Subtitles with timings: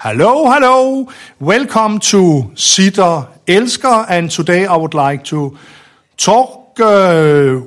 [0.00, 1.08] Hello, hello.
[1.40, 5.56] Welcome to Sitter Elsker, and today I would like to
[6.16, 7.60] talk uh,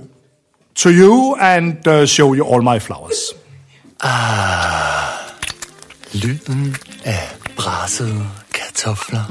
[0.76, 3.34] to you and uh, show you all my flowers.
[4.02, 5.36] Ah,
[6.14, 6.76] Lyden
[7.06, 8.24] af brassede
[8.54, 9.26] kartofler.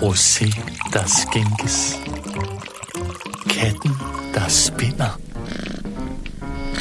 [0.00, 0.48] Rosé,
[0.92, 1.98] der skænkes.
[3.50, 3.92] Katten,
[4.34, 5.20] der spinder.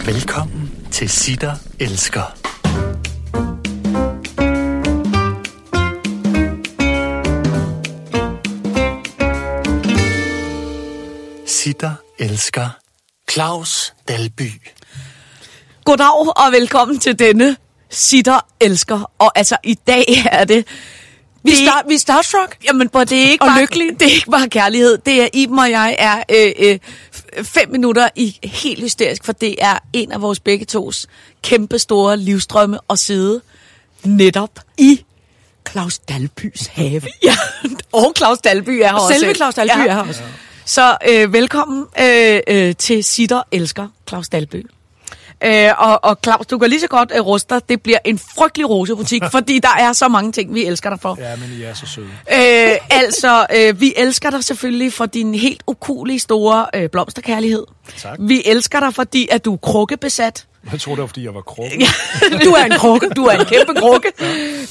[0.05, 2.37] Velkommen til Sitter Elsker.
[11.67, 12.69] Sitter Elsker.
[13.31, 14.51] Claus Dalby.
[15.85, 17.55] Goddag og velkommen til denne
[17.89, 19.11] sitter elsker.
[19.19, 20.67] Og altså, i dag er det...
[21.43, 22.57] Vi, det, star, vi er starstruck.
[22.63, 23.91] Jamen, bror, det er ikke Og bare, lykkelige.
[23.91, 24.97] Det er ikke bare kærlighed.
[24.97, 26.79] Det er Iben og jeg er øh, øh,
[27.43, 31.07] fem minutter i helt hysterisk, for det er en af vores begge tos
[31.43, 33.41] kæmpe store livstrømme at sidde
[34.03, 35.05] netop i
[35.71, 37.01] Claus Dalbys have.
[37.23, 37.37] Ja,
[37.91, 39.19] og Claus Dalby er her også.
[39.19, 40.23] Selve Claus Dalby er her også.
[40.67, 44.65] Så øh, velkommen øh, øh, til Sitter Elsker Claus Dalby.
[45.43, 47.69] Øh, og, og Claus, du kan lige så godt øh, ruste dig.
[47.69, 51.17] Det bliver en frygtelig rosebutik, fordi der er så mange ting, vi elsker dig for.
[51.19, 52.07] Ja, men I er så søde.
[52.07, 57.65] Øh, altså, øh, vi elsker dig selvfølgelig for din helt ukulige store øh, blomsterkærlighed.
[57.97, 58.17] Tak.
[58.19, 60.45] Vi elsker dig, fordi at du er krukkebesat.
[60.71, 61.69] Jeg tror det var, fordi jeg var krog.
[62.45, 63.09] Du er en krukke.
[63.09, 64.11] Du er en kæmpe krukke.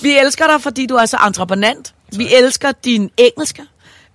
[0.02, 1.94] Vi elsker dig, fordi du er så entreprenant.
[2.16, 3.62] Vi elsker din engelske.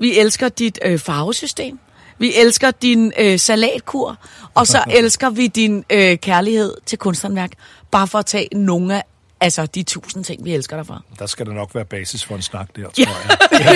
[0.01, 1.79] Vi elsker dit øh, farvesystem.
[2.17, 4.17] Vi elsker din øh, salatkur.
[4.53, 7.51] Og så elsker vi din øh, kærlighed til kunsthåndværk.
[7.91, 9.03] Bare for at tage nogle af
[9.41, 11.03] altså, de tusind ting, vi elsker dig for.
[11.19, 13.09] Der skal der nok være basis for en snak der, tror Ja.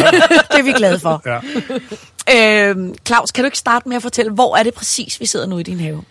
[0.03, 0.11] jeg.
[0.51, 1.21] det er vi glade for.
[1.25, 1.39] Ja.
[2.69, 5.45] Øh, Claus, kan du ikke starte med at fortælle, hvor er det præcis, vi sidder
[5.45, 6.03] nu i din have?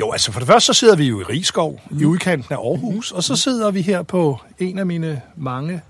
[0.00, 2.00] Jo, altså for det første så sidder vi jo i Rigskov, mm.
[2.00, 5.80] i udkanten af Aarhus, og så sidder vi her på en af mine mange...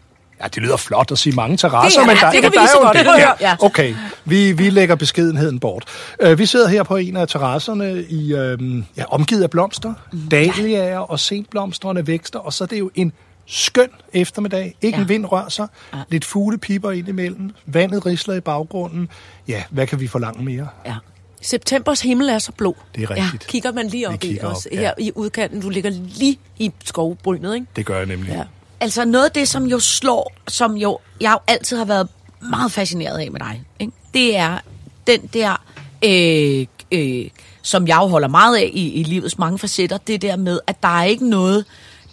[0.43, 2.51] Ja, det lyder flot at sige mange terrasser, Det er- men ja, der, det kan
[2.51, 3.21] vi der lige er jo det.
[3.41, 3.57] Ja, Ja.
[3.61, 5.85] okay, vi, vi lægger beskedenheden bort.
[6.27, 10.19] Uh, vi sidder her på en af terrasserne i uh, ja, omgivet af blomster, mm.
[10.29, 13.13] dahliaer og senblomstrende vækster, og så er det jo en
[13.47, 14.65] skøn eftermiddag.
[14.83, 14.99] Ikke ja.
[14.99, 15.03] Ja.
[15.03, 15.67] en vind rører sig.
[15.95, 15.99] Ja.
[16.09, 17.51] Lidt fuglepiper ind imellem.
[17.67, 19.09] Vandet risler i baggrunden.
[19.49, 20.69] Ja, hvad kan vi forlange mere?
[20.87, 20.95] Ja.
[21.43, 22.77] Septembers himmel er så blå.
[22.95, 23.47] Det er rigtigt.
[23.47, 24.91] Kigger man lige op i os op, her ja.
[24.99, 25.61] i udkanten.
[25.61, 27.67] Du ligger lige i skovbrynet, ikke?
[27.77, 28.33] Det gør jeg nemlig.
[28.33, 28.43] Ja.
[28.81, 32.09] Altså noget af det, som jo slår, som jo, jeg jo altid har været
[32.41, 33.93] meget fascineret af med dig, ikke?
[34.15, 34.59] det er
[35.07, 35.63] den der,
[36.05, 37.31] øh, øh,
[37.63, 40.83] som jeg jo holder meget af i, i livets mange facetter, det der med, at
[40.83, 41.65] der er ikke noget,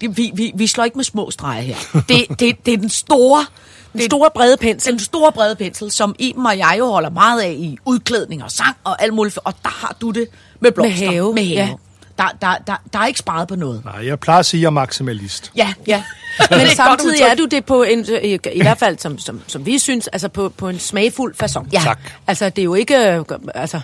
[0.02, 1.76] det, vi, vi, vi slår ikke med små streger her.
[2.10, 3.46] Det, det, det er den store,
[3.94, 4.92] Den store brede pensel.
[4.92, 8.52] den store brede pensel, som Iben og jeg jo holder meget af i udklædning og
[8.52, 10.28] sang og alt muligt, og der har du det
[10.60, 11.06] med blomster.
[11.06, 11.60] Med have, Med have.
[11.60, 11.74] ja.
[12.22, 13.86] Der, der, der, der er ikke sparet på noget.
[13.86, 15.52] Nej, jeg plejer at sige, at jeg er maksimalist.
[15.56, 16.04] Ja, Ja,
[16.52, 19.20] er men et samtidig godt er du det på en, i, i hvert fald som,
[19.20, 21.68] som, som vi synes, altså på, på en smagfuld façon.
[21.74, 21.80] Ja.
[21.84, 22.00] Tak.
[22.28, 23.80] Altså det er jo ikke, øh, altså,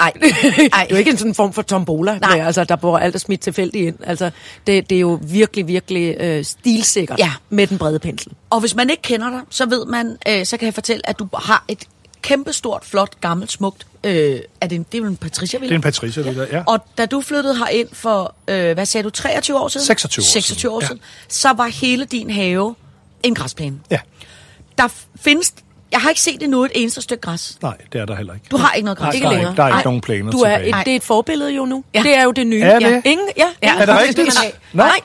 [0.00, 2.36] Ej, det er jo ikke en sådan form for tombola, Nej.
[2.36, 3.96] med, altså, der bor alt er smidt tilfældigt ind.
[4.06, 4.30] Altså,
[4.66, 7.32] det, det er jo virkelig, virkelig øh, stilsikkert Ja.
[7.50, 8.32] med den brede pensel.
[8.50, 11.18] Og hvis man ikke kender dig, så ved man, øh, så kan jeg fortælle, at
[11.18, 11.84] du har et
[12.24, 15.74] kæmpestort, flot, gammelt, smukt, øh, er det, en, det er jo en Patricia Det er
[15.74, 16.62] en Patricia, det der, ja.
[16.66, 19.86] Og da du flyttede herind for, øh, hvad sagde du, 23 år siden?
[19.86, 21.00] 26 år 26 år siden, siden.
[21.28, 22.74] Så var hele din have
[23.22, 23.78] en græsplæne.
[23.90, 23.98] Ja,
[24.78, 24.88] Der
[25.20, 25.54] findes,
[25.92, 27.58] jeg har ikke set endnu et eneste stykke græs.
[27.62, 28.46] nej, det er der heller ikke.
[28.50, 29.06] Du har ikke noget græs.
[29.06, 29.50] Nej, Ikke der er længere.
[29.52, 29.84] ikke, der er ikke Nej.
[29.84, 30.80] nogen planer Du er tilbage.
[30.80, 31.84] et, det er et forbillede jo nu.
[31.94, 31.98] Ja.
[31.98, 32.04] Ja.
[32.08, 32.60] Det er jo det nye.
[32.60, 32.86] Er det?
[32.90, 33.00] Ja.
[33.04, 33.68] Ingen, ja, Ja.
[33.72, 34.34] ingen Er det rigtigt?
[34.34, 34.52] Nej.
[34.72, 35.00] Nej.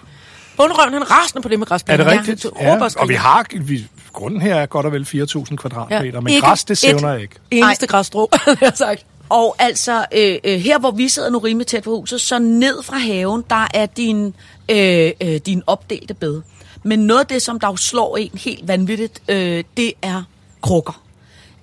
[0.57, 2.03] Bundrøven, han er rasende på det med Er græsplæner.
[2.03, 2.45] det Ja, rigtigt?
[2.61, 6.19] Ja, og vi har, vi, grunden her er godt og vel 4.000 kvadratmeter, Ja.
[6.19, 7.35] men Ikke græs, det et sævner jeg ikke.
[7.51, 9.05] Eneste græsstrå, har jeg sagt.
[9.29, 12.83] Og altså, øh, øh, her hvor vi sidder nu rimelig tæt på huset, så ned
[12.83, 14.33] fra haven, der er din,
[14.69, 16.41] øh, øh, din opdelte bed.
[16.83, 20.23] Men noget af det, som der jo slår en helt vanvittigt, øh, det er
[20.61, 21.01] krukker.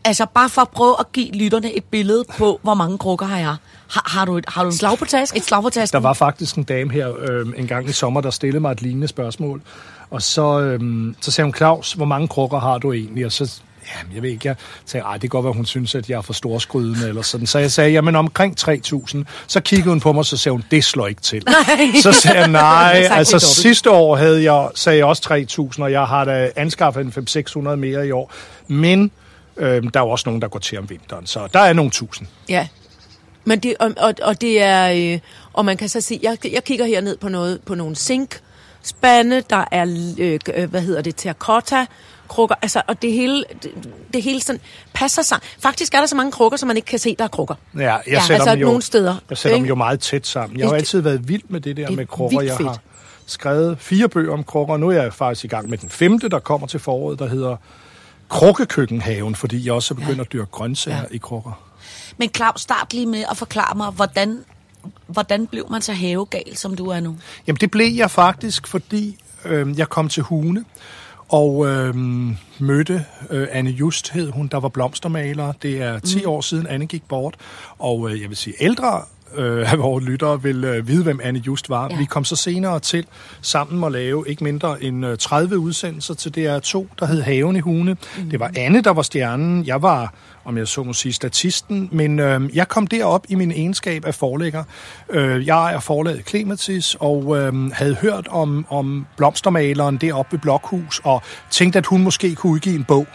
[0.04, 3.38] Altså bare for at prøve at give lytterne et billede på, hvor mange krukker har
[3.38, 3.56] jeg.
[3.90, 5.38] Har, har du et, har du Slag på tasken?
[5.38, 5.96] Et slag på tasken?
[5.96, 8.82] Der var faktisk en dame her øh, en gang i sommer, der stillede mig et
[8.82, 9.62] lignende spørgsmål.
[10.10, 10.80] Og så, øh,
[11.20, 13.26] så sagde hun, Claus, hvor mange krukker har du egentlig?
[13.26, 13.60] Og så,
[13.94, 14.56] jamen, jeg ved ikke, jeg
[14.86, 17.46] sagde, ej, det kan godt være, hun synes, at jeg er for storskrydende, eller sådan.
[17.46, 19.24] Så jeg sagde, jamen omkring 3.000.
[19.46, 21.42] Så kiggede hun på mig, så sagde hun, det slår ikke til.
[21.46, 22.00] Nej.
[22.02, 26.06] Så sagde jeg, nej, altså sidste år havde jeg, sagde jeg også 3.000, og jeg
[26.06, 28.32] har da anskaffet en 500-600 mere i år.
[28.66, 29.10] Men
[29.56, 31.90] øh, der er jo også nogen, der går til om vinteren, så der er nogle
[31.90, 32.28] tusind.
[32.48, 32.68] Ja.
[33.44, 35.18] Men det, og, og, og det er, øh,
[35.52, 38.40] og man kan så sige, jeg, jeg kigger her ned på noget, på nogle zink
[38.88, 41.86] spande, der er, øh, øh, hvad hedder det, terracotta
[42.28, 43.70] krukker, altså, og det hele, det,
[44.14, 44.60] det hele sådan
[44.92, 45.44] passer sammen.
[45.60, 47.54] Faktisk er der så mange krukker, som man ikke kan se, der er krukker.
[47.74, 49.68] Ja, jeg Ja, sætter altså dem jo, nogle steder, Jeg sætter dem ikke?
[49.68, 50.58] jo meget tæt sammen.
[50.58, 52.40] Jeg har jo altid været vild med det der det med krukker.
[52.40, 52.78] Jeg har
[53.26, 56.28] skrevet fire bøger om krukker, og nu er jeg faktisk i gang med den femte,
[56.28, 57.56] der kommer til foråret, der hedder
[58.28, 61.02] Krukkekøkkenhaven, fordi jeg også er begyndt at dyrke grøntsager Ja.
[61.10, 61.60] i krukker.
[62.16, 64.44] Men Claus, start lige med at forklare mig, hvordan,
[65.06, 67.16] hvordan blev man så havegal, som du er nu?
[67.46, 70.64] Jamen det blev jeg faktisk, fordi øh, jeg kom til Hune
[71.28, 71.94] og øh,
[72.58, 75.52] mødte øh, Anne Just, hed hun, der var blomstermaler.
[75.52, 76.30] Det er 10 mm.
[76.30, 77.34] år siden Anne gik bort,
[77.78, 79.02] og øh, jeg vil sige ældre
[79.34, 81.88] øh, af vores lyttere vil øh, vide, hvem Anne Just var.
[81.90, 81.98] Ja.
[81.98, 83.06] Vi kom så senere til
[83.40, 87.60] sammen at lave ikke mindre end øh, 30 udsendelser til DR2, der hed Haven i
[87.60, 87.96] Hune.
[88.18, 88.30] Mm.
[88.30, 89.66] Det var Anne, der var stjernen.
[89.66, 90.14] Jeg var,
[90.44, 94.14] om jeg så må sige, statisten, men øh, jeg kom derop i min egenskab af
[94.14, 94.64] forlægger.
[95.10, 101.00] Øh, jeg er forlaget Clematis og øh, havde hørt om, om blomstermaleren deroppe ved Blokhus,
[101.04, 103.06] og tænkte, at hun måske kunne udgive en bog.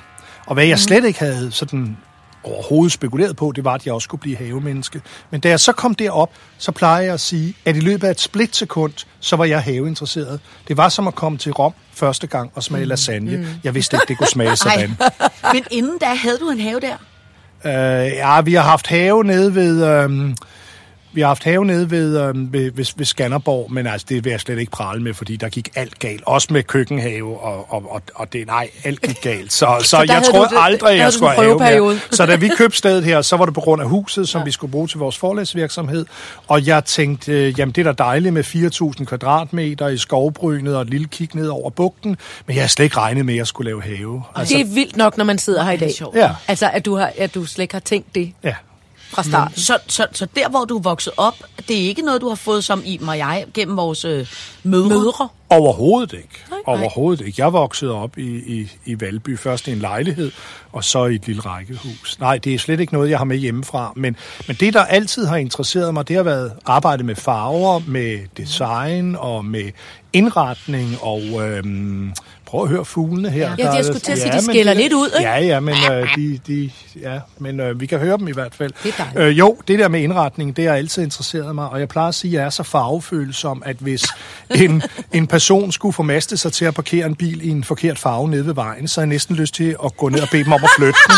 [0.48, 1.98] Og hvad jeg slet ikke havde sådan
[2.44, 5.02] overhovedet spekuleret på, det var, at jeg også skulle blive havemenneske.
[5.32, 8.12] Men da jeg så kom derop, så plejer jeg at sige, at i løbet af
[8.12, 10.40] et splitsekund, så var jeg haveinteresseret.
[10.68, 13.38] Det var som at komme til Rom første gang og smage lasagne.
[13.38, 13.46] Mm.
[13.64, 14.98] Jeg vidste ikke, det kunne smage sådan.
[15.54, 16.96] Men inden da havde du en have der.
[17.66, 19.86] Øh, ja, vi har haft have nede ved...
[19.86, 20.36] Øh,
[21.14, 24.30] vi har haft have nede ved, øh, ved, ved, ved Skanderborg, men altså, det vil
[24.32, 26.24] jeg slet ikke prale med, fordi der gik alt galt.
[26.26, 29.54] Også med køkkenhave, og, og, og, og det, nej, alt gik galt.
[29.54, 32.00] Så, så, der jeg havde troede du det- aldrig, havde jeg skulle have mere.
[32.12, 34.46] Så da vi købte stedet her, så var det på grund af huset, som ja.
[34.46, 36.06] vi skulle bruge til vores forlægsvirksomhed.
[36.48, 38.44] Og jeg tænkte, øh, jamen det er da dejligt med
[39.00, 42.18] 4.000 kvadratmeter i skovbrynet og et lille kig ned over bugten,
[42.48, 44.24] men jeg har slet ikke regnet med, at jeg skulle lave have.
[44.36, 45.92] Altså, det er vildt nok, når man sidder her i dag.
[46.16, 46.30] Ja.
[46.48, 48.54] Altså, at du, har, at du slet ikke har tænkt det Ja.
[49.12, 49.58] Fra starten.
[49.58, 51.36] Så, så, så der, hvor du er vokset op,
[51.68, 54.28] det er ikke noget, du har fået som Iben og jeg gennem vores øh,
[54.64, 54.90] mødre.
[54.90, 55.30] Mødre.
[55.50, 56.44] Overhovedet ikke.
[56.50, 56.60] Nej.
[56.66, 57.42] Overhovedet ikke.
[57.42, 60.32] Jeg voksede op i, i, i Valby, først i en lejlighed,
[60.72, 62.20] og så i et lille rækkehus.
[62.20, 63.94] Nej, det er slet ikke noget, jeg har med hjemmefra.
[63.96, 64.16] Men,
[64.48, 69.16] men det, der altid har interesseret mig, det har været arbejde med farver, med design
[69.16, 69.72] og med
[70.14, 71.22] indretning og...
[71.22, 72.14] Øhm,
[72.52, 73.42] prøv at høre fuglene her.
[73.42, 75.30] Ja, jeg Der er- skulle til at sige, de men skælder lidt ud, ikke?
[75.30, 76.72] Ja, ja, men, øh, de, de,
[77.02, 78.72] ja, men øh, vi kan høre dem i hvert fald.
[78.84, 79.20] Det er dejligt.
[79.26, 82.16] Øh, jo, det der med indretning, det har altid interesseret mig, og jeg plejer at
[82.16, 84.04] sige, at jeg er så farvefølsom, at hvis
[84.64, 84.84] en,
[85.14, 88.46] en person skulle formaste sig til at parkere en bil i en forkert farve nede
[88.46, 90.64] ved vejen, så har jeg næsten lyst til at gå ned og bede dem om
[90.64, 91.16] at flytte den.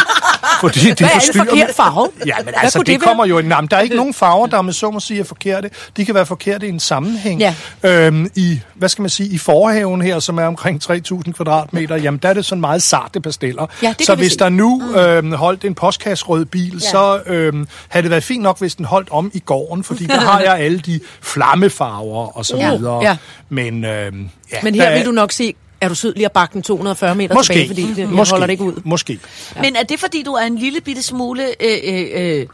[0.62, 2.10] Fordi det Hvad er en forkert farve?
[2.26, 3.40] Ja, men altså, det, det kommer jo...
[3.40, 5.70] Jamen, der er ikke nogen farver, der med så må sige er forkerte.
[5.98, 7.40] De kan være forkerte i en sammenhæng.
[7.40, 7.56] Ja.
[7.84, 12.20] Øhm, I, hvad skal man sige, i forhaven her, som er omkring 3.000 kvadratmeter, jamen
[12.24, 13.66] der er det sådan meget sarte pasteller.
[13.84, 14.40] Ja, så vi hvis se.
[14.40, 16.90] der nu øhm, holdt en postkasserød bil, ja.
[16.90, 20.20] så øhm, havde det været fint nok, hvis den holdt om i gården, fordi der
[20.20, 22.76] har jeg alle de flammefarver og så Ja.
[22.76, 23.02] videre.
[23.04, 23.18] Ja.
[23.50, 26.32] Men, øhm, ja, Men her er- vil du nok sige, er du sød lige at
[26.32, 28.82] bakke den 240 meter Måske, tilbage, fordi det, jeg måske, holder det ikke ud.
[28.84, 29.20] Måske.
[29.56, 29.62] Ja.
[29.62, 31.44] Men er det, fordi du er en lille bitte smule...
[31.64, 32.06] Øh, øh,
[32.40, 32.46] øh,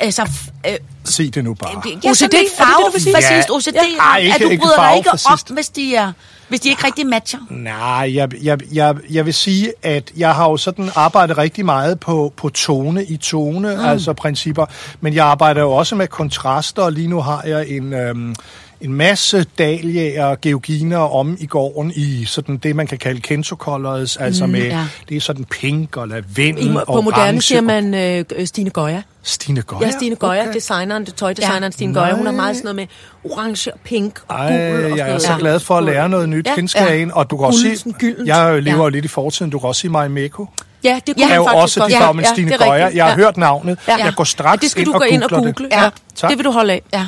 [0.00, 0.28] altså...
[0.66, 0.72] Øh,
[1.04, 1.70] Sig det nu bare.
[1.82, 2.56] sådan OCD, er vil sige?
[2.58, 3.54] farvefascist, Ja.
[3.54, 3.80] OCD, Ja.
[4.00, 5.54] Ej, ikke- at du ikke bryder dig ikke farvefascist.
[5.54, 6.12] hvis de, er,
[6.48, 7.38] hvis de ikke rigtig matcher.
[7.50, 12.00] Nej, jeg, jeg, jeg, jeg vil sige, at jeg har jo sådan arbejdet rigtig meget
[12.00, 13.84] på, på tone i tone, mm.
[13.84, 14.66] altså principper.
[15.00, 17.92] Men jeg arbejder jo også med kontraster, og lige nu har jeg en...
[17.92, 18.34] Øhm,
[18.80, 23.56] en masse dahliaer og georginer om i gården i sådan det, man kan kalde kento
[23.56, 24.84] colors, altså med, ja.
[25.08, 28.70] det er sådan pink og lavendel, I, på orange moderne siger og- man øh, Stine
[28.70, 29.02] Goya.
[29.22, 29.86] Stine Goya?
[29.86, 30.52] Ja, Stine Goya, okay.
[30.54, 31.70] designeren, det tøjdesigneren Ja.
[31.70, 32.14] Stine Goya.
[32.14, 32.32] Hun Nej.
[32.32, 32.88] meget sådan noget
[33.24, 34.84] med orange og pink og Ej, gul.
[34.92, 37.14] Og jeg er så glad for at lære noget nyt Ja, kendskab ja.
[37.14, 37.94] og du kan også sige,
[38.26, 38.88] jeg lever Ja.
[38.88, 40.46] lidt i fortiden, du kan også sige Marimekko.
[40.84, 41.32] Ja, det kunne Ja.
[41.32, 41.92] er jo også godt.
[41.92, 42.72] de med Stine det er Goya.
[42.84, 42.96] rigtigt.
[42.96, 43.16] Jeg har Ja.
[43.16, 43.78] hørt navnet.
[43.88, 43.96] Ja.
[43.96, 45.52] Jeg går straks Det skal ind du og gå ind og google.
[45.58, 45.68] det.
[45.72, 45.90] Ja.
[46.16, 46.30] Tak.
[46.30, 46.82] Det vil du holde af.
[46.92, 47.06] Ja.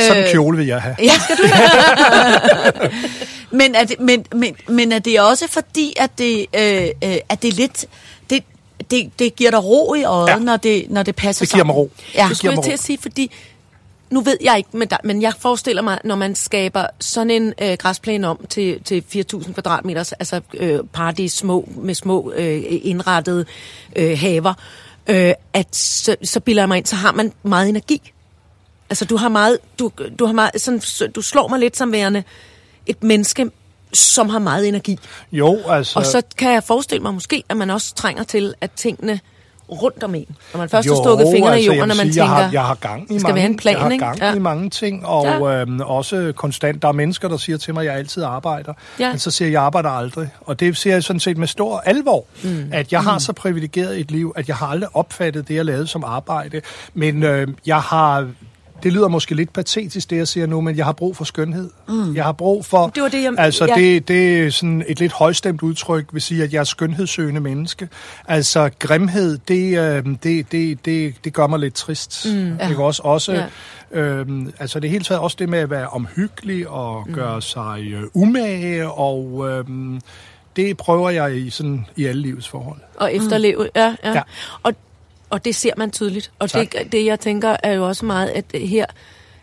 [0.00, 0.96] Sådan en kjole vil jeg have.
[0.98, 1.36] Ja, skal
[2.80, 2.96] du
[3.56, 7.42] men, er det, men, men, men er det også fordi, at det, øh, øh, at
[7.42, 7.86] det er lidt...
[8.30, 8.44] Det,
[8.90, 10.38] det, det giver dig ro i øjet, Ja.
[10.38, 11.90] når, det, når det passer Det giver mig ro.
[12.14, 12.26] Ja.
[12.30, 12.74] Det giver jeg mig til ro.
[12.74, 13.30] at sige, fordi
[14.10, 17.54] nu ved jeg ikke, men, der, men jeg forestiller mig, når man skaber sådan en
[17.62, 23.44] øh, græsplæne om til, til 4.000 kvadratmeter, altså øh, paradis små, med små øh, indrettede
[23.96, 24.54] øh, haver,
[25.06, 28.12] øh, at så, så bilder jeg mig ind, så har man meget energi.
[28.90, 31.92] Altså du har meget, du, du har meget, sådan, så- du slår mig lidt som
[31.92, 32.22] værende
[32.86, 33.50] et menneske,
[33.92, 34.98] som har meget energi.
[35.32, 35.98] Jo, altså...
[35.98, 39.20] Og så kan jeg forestille mig måske, at man også trænger til, at tingene
[39.70, 40.26] rundt om en.
[40.52, 42.34] Når man først jo, har stukket fingrene i altså, jeg jorden, og man sige, tænker,
[42.36, 44.04] jeg har, jeg har gang i skal mange, være en plan, jeg har ikke?
[44.04, 44.34] gang Ja.
[44.34, 45.60] i mange ting, og Ja.
[45.60, 46.82] øhm, også konstant.
[46.82, 48.72] Der er mennesker, der siger til mig, at jeg altid arbejder.
[48.98, 49.10] Ja.
[49.10, 50.28] Men så siger jeg, at jeg arbejder aldrig.
[50.40, 52.68] Og det siger jeg sådan set med stor alvor, mm.
[52.72, 55.86] at jeg har så privilegeret et liv, at jeg har aldrig opfattet det, jeg lavede
[55.86, 56.60] som arbejde.
[56.94, 58.28] Men øh, jeg har
[58.86, 61.70] det lyder måske lidt patetisk, det jeg siger nu, men jeg har brug for skønhed.
[61.88, 62.14] Mm.
[62.16, 62.86] Jeg har brug for...
[62.88, 63.74] Det var det, jeg- Altså, ja.
[63.74, 67.88] det, det er sådan et lidt højstemt udtryk, vil sige, at jeg er skønhedssøgende menneske.
[68.28, 72.26] Altså, grimhed, det, øh, det, det, det, det gør mig lidt trist.
[72.34, 72.58] Mm.
[72.70, 73.02] Ikke også?
[73.04, 73.32] Også...
[73.32, 73.44] Ja.
[73.94, 74.00] Ja.
[74.00, 77.14] Øhm, altså det hele taget også det med at være omhyggelig og mm.
[77.14, 80.00] gøre sig øh, umage, og øhm,
[80.56, 82.78] det prøver jeg i, sådan, i alle livets forhold.
[82.96, 83.94] Og efterleve, ja, ja.
[84.04, 84.12] Ja.
[84.14, 84.22] ja.
[84.62, 84.72] Og,
[85.30, 86.30] og det ser man tydeligt.
[86.38, 88.86] Og det, det, jeg tænker, er jo også meget, at her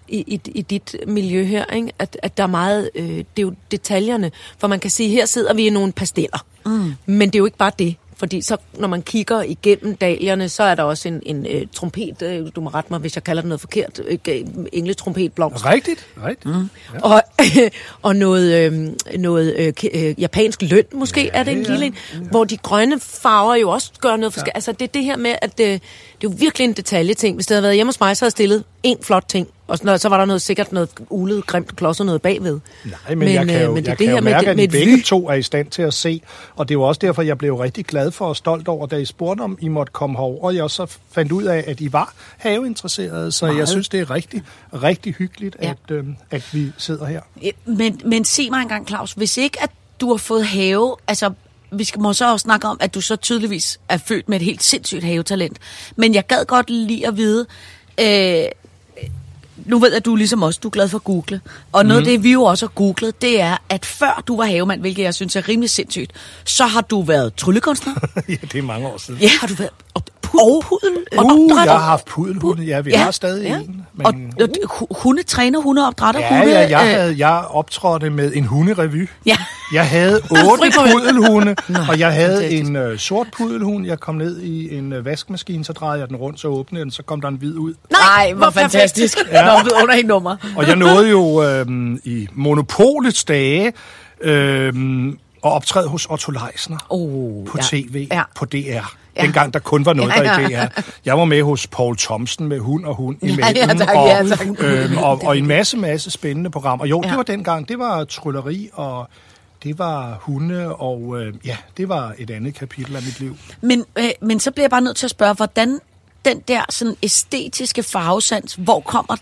[0.07, 1.91] i, i, i dit miljø her, ikke?
[1.99, 4.31] At, at der er meget, øh, det er jo detaljerne.
[4.57, 6.45] For man kan sige, her sidder vi i nogle pasteller.
[6.65, 6.93] Mm.
[7.05, 7.95] Men det er jo ikke bare det.
[8.23, 12.21] Fordi så, når man kigger igennem dalierne, så er der også en, en øh, trompet,
[12.21, 15.65] øh, du må rette mig, hvis jeg kalder det noget forkert, øh, engletrompetblomst.
[15.65, 16.07] Rigtigt?
[16.25, 16.55] Rigtigt.
[16.55, 16.69] Mm.
[17.01, 17.23] Og,
[18.01, 18.89] og noget, øh,
[19.19, 21.95] noget øh, øh, japansk løn, måske ja, er det en ja, lille en,
[22.29, 24.53] hvor de grønne farver jo også gør noget forskelligt.
[24.53, 24.57] Ja.
[24.57, 25.79] Altså det er det her med, at øh, det er
[26.23, 27.35] jo virkelig en detaljeting.
[27.35, 29.77] Hvis det havde været hjemme hos mig, så havde jeg stillet en flot ting, og
[29.77, 32.59] så, så var der noget sikkert noget ulet, grimt klodset noget bagved.
[32.85, 34.21] Nej, men, men jeg kan øh, jo, men det er jeg det kan her jo
[34.23, 35.03] med, mærke, det- at med I et begge vy.
[35.03, 36.21] to er i stand til at se,
[36.55, 38.95] og det er jo også derfor, jeg blev rigtig glad for og stolt over, da
[38.95, 41.93] I spurgte om, I måtte komme herover, og jeg så fandt ud af, at I
[41.93, 44.41] var haveinteresserede, så jeg synes, det er rigtig,
[44.83, 45.69] rigtig hyggeligt, Ja.
[45.69, 47.21] at, øh, at vi sidder her.
[47.65, 49.69] Men, men sig mig engang, Claus, hvis ikke at
[50.01, 51.31] du har fået have, altså
[51.71, 54.43] vi skal må så også snakke om, at du så tydeligvis er født med et
[54.45, 55.57] helt sindssygt havetalent.
[55.95, 57.45] Men jeg gad godt lige at vide,
[57.99, 58.45] øh,
[59.65, 61.41] nu ved jeg, at du ligesom os, du er glad for at google.
[61.71, 64.45] Og noget af det, vi jo også har googlet, det er, at før du var
[64.45, 66.11] havemand, hvilket jeg synes er rimelig sindssygt,
[66.45, 67.93] så har du været tryllekunstner.
[68.29, 69.19] ja, det er mange år siden.
[69.19, 70.03] ja, har du været og,
[70.41, 71.73] og pudel og Uh, opdrætter.
[71.73, 72.63] jeg har haft pudelhunde.
[72.63, 72.97] Ja, vi ja.
[72.97, 73.55] har stadig ja.
[73.57, 73.85] en.
[74.05, 74.49] Og, og
[74.79, 76.51] hu- hunde-træner, hundeopdrætter, ja, hunde...
[76.53, 79.09] ja, jeg, øh, havde, jeg optrådte med en hunderevy.
[79.25, 79.37] Ja.
[79.73, 81.55] Jeg havde otte pudelhunde,
[81.89, 82.69] og jeg havde fantastisk.
[82.69, 83.85] en øh, sort pudelhund.
[83.85, 86.91] Jeg kom ned i en øh, vaskemaskine, så drejede jeg den rundt, så åbnede den,
[86.91, 87.73] så kom der en hvid ud.
[87.91, 89.17] Nej, hvor hvor fantastisk.
[89.31, 89.45] Ja.
[89.45, 89.51] Nå,
[89.83, 90.35] under et nummer.
[90.57, 91.65] Og jeg nåede jo øh,
[92.03, 93.73] i monopolets dage
[94.21, 94.73] øh,
[95.45, 97.63] at optræde hos Otto Leisner Oh, på ja.
[97.63, 98.21] tv, Ja.
[98.35, 98.93] på DR.
[99.15, 99.21] Ja.
[99.21, 100.65] Dengang der kun var noget Ja, der ja.
[100.65, 100.81] i DR.
[101.05, 103.55] Jeg var med hos Paul Thomsen med hund og hund imellem.
[103.55, 104.47] ja, tak, og, ja, tak.
[104.59, 106.85] øhm, og, og en masse, masse spændende programmer.
[106.85, 107.09] Jo, Ja.
[107.09, 107.69] det var dengang.
[107.69, 109.07] Det var trylleri, og
[109.63, 113.37] det var hunde, og øh, ja, det var et andet kapitel af mit liv.
[113.61, 115.79] Men, øh, men så bliver jeg bare nødt til at spørge, hvordan
[116.25, 119.15] den der sådan æstetiske farvesans, hvor kommer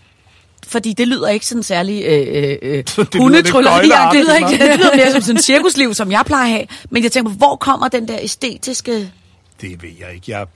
[0.66, 2.84] fordi det lyder ikke sådan særlig øh, øh,
[3.18, 3.84] hundetrylleri.
[4.12, 6.66] Det lyder, ikke, det lyder mere som sådan cirkusliv, som jeg plejer at have.
[6.90, 9.12] Men jeg tænker på, hvor kommer den der æstetiske...
[9.62, 10.30] Det ved jeg ikke.
[10.30, 10.46] Jeg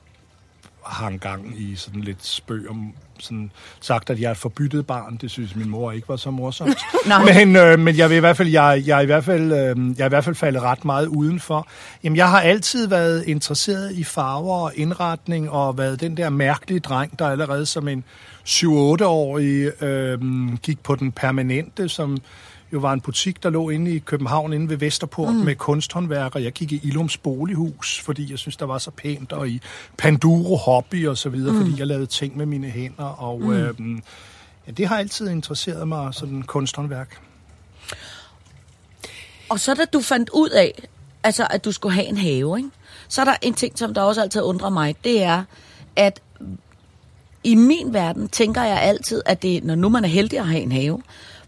[0.86, 5.16] har engang i sådan lidt spøg om sådan sagt, at jeg er et forbyttet barn.
[5.20, 6.78] Det synes min mor ikke var så morsomt.
[7.34, 9.98] Men, øh, men jeg vil i hvert fald, jeg, jeg, er i hvert fald, øh,
[9.98, 11.68] jeg er i hvert fald faldet ret meget udenfor.
[12.04, 16.80] Jamen, jeg har altid været interesseret i farver og indretning, og været den der mærkelige
[16.80, 18.04] dreng, der allerede som en
[18.46, 20.20] 7-8-årig øh,
[20.62, 22.18] gik på den permanente, som
[22.76, 25.40] jo var en butik, der lå inde i København, inde ved Vesterport, mm.
[25.40, 29.32] med kunsthåndværk, og jeg gik i Ilums bolighus, fordi jeg synes, der var så pænt,
[29.32, 29.60] og i
[29.98, 31.60] Panduro Hobby og så videre, mm.
[31.60, 33.52] fordi jeg lavede ting med mine hænder, og mm.
[33.52, 34.02] øhm,
[34.66, 37.20] ja, det har altid interesseret mig, sådan kunsthåndværk.
[39.48, 40.82] Og så da du fandt ud af,
[41.22, 42.70] altså at du skulle have en have, ikke?
[43.08, 45.44] så er der en ting, som der også altid undrer mig, det er,
[45.96, 46.20] at
[47.44, 50.62] i min verden tænker jeg altid, at det, når nu man er heldig at have
[50.62, 51.02] en have,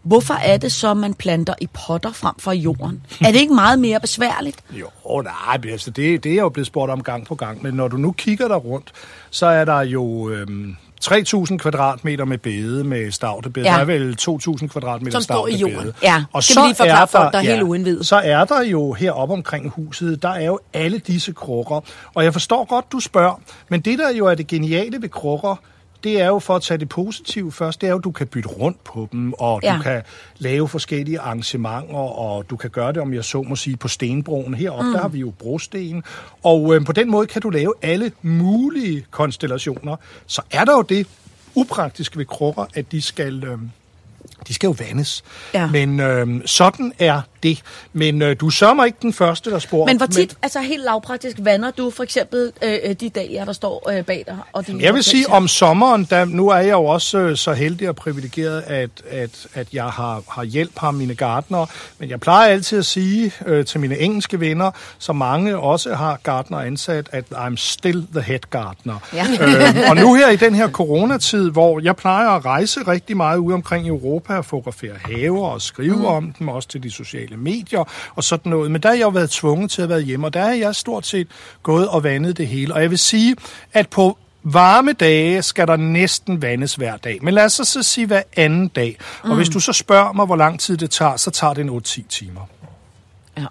[0.09, 3.01] hvorfor er det så, man planter i potter frem for i jorden?
[3.21, 4.57] Er det ikke meget mere besværligt?
[4.71, 4.87] Jo,
[5.23, 7.97] nej, altså det, det er jo blevet spurgt om gang på gang, men når du
[7.97, 8.91] nu kigger der rundt,
[9.29, 10.75] så er der jo øhm,
[11.05, 13.65] 3.000 kvadratmeter med bede, med stavtebede.
[13.65, 13.71] Ja.
[13.71, 13.75] Ja.
[13.75, 15.91] Der er vel 2.000 kvadratmeter Som står i jorden.
[16.03, 16.23] Ja.
[16.33, 18.03] Og Skal vi lige forklare er folk, der er helt uindvidede?
[18.03, 21.81] Så er der jo heroppe omkring huset, der er jo alle disse krukker.
[22.13, 25.55] Og jeg forstår godt, du spørger, men det der jo er det geniale ved krukker,
[26.03, 28.27] det er jo for at tage det positive først, det er jo, at du kan
[28.27, 29.75] bytte rundt på dem, og Ja.
[29.77, 30.01] du kan
[30.37, 34.53] lave forskellige arrangementer, og du kan gøre det, om jeg så må sige, på stenbroen.
[34.53, 34.91] Heroppe, mm.
[34.93, 36.03] der har vi jo brosten,
[36.43, 39.95] og øh, på den måde kan du lave alle mulige konstellationer.
[40.27, 41.07] Så er der jo det
[41.55, 43.43] upraktiske ved krukker, at de skal...
[43.43, 43.57] Øh,
[44.47, 45.23] de skal jo vandes.
[45.53, 45.67] Ja.
[45.67, 47.61] Men øh, sådan er det.
[47.93, 49.93] Men øh, du sørger mig ikke den første, der spurgte.
[49.93, 53.53] Men hvor tit, altså helt lavpraktisk, vander du for eksempel øh, øh, de dalier, der
[53.53, 54.37] står øh, bag dig?
[54.53, 57.53] Og de Jeg vil sige, om sommeren, der, nu er jeg jo også øh, så
[57.53, 61.67] heldig og privilegeret, at, at, at jeg har, har hjælp af mine gartnere.
[61.99, 66.19] Men jeg plejer altid at sige øh, til mine engelske venner, som mange også har
[66.23, 68.99] gartner ansat, at I'm still the head gardener.
[69.13, 69.25] Ja.
[69.41, 73.37] øh, og nu her i den her coronatid, hvor jeg plejer at rejse rigtig meget
[73.37, 76.05] ud omkring i Europa og fotografere haver og skrive mm.
[76.05, 77.83] om dem, også til de sociale medier
[78.15, 78.71] og sådan noget.
[78.71, 80.75] Men der har jeg jo været tvunget til at være hjemme, og der er jeg
[80.75, 81.27] stort set
[81.63, 82.73] gået og vandet det hele.
[82.73, 83.35] Og jeg vil sige,
[83.73, 87.19] at på varme dage skal der næsten vandes hver dag.
[87.21, 88.97] Men lad os så, sige hver anden dag.
[89.23, 91.69] Og hvis du så spørger mig, hvor lang tid det tager, så tager det en
[91.69, 92.41] 8-10 timer.
[93.37, 93.45] Ja.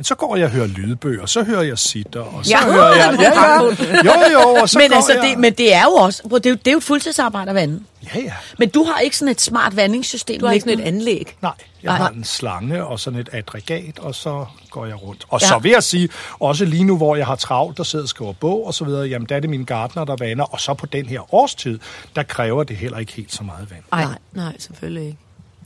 [0.00, 2.64] Men så går jeg og hører lydbøger, så hører jeg sitter, og så Ja.
[2.72, 3.16] hører jeg...
[3.20, 3.60] Ja, ja.
[4.04, 5.22] Jo, jo, og så Men, går altså, jeg...
[5.22, 7.54] det, men det er jo også, det er jo, det er jo et fuldtidsarbejde at
[7.54, 7.80] vande.
[8.14, 8.32] Ja, ja.
[8.58, 10.40] Men du har ikke sådan et smart vandingssystem.
[10.40, 11.36] Du har ikke sådan et anlæg.
[11.42, 11.52] Nej,
[11.82, 11.96] jeg Nej.
[11.96, 15.24] har en slange og sådan et aggregat, og så går jeg rundt.
[15.28, 15.46] Og Ja.
[15.46, 18.32] så vil jeg sige, også lige nu, hvor jeg har travlt, der sidder og skriver
[18.32, 20.86] bog og så videre, jamen der er det mine gartner, der vander, og så på
[20.86, 21.78] den her årstid,
[22.16, 23.82] der kræver det heller ikke helt så meget vand.
[23.92, 24.04] Ej.
[24.04, 25.18] Nej, nej, selvfølgelig ikke.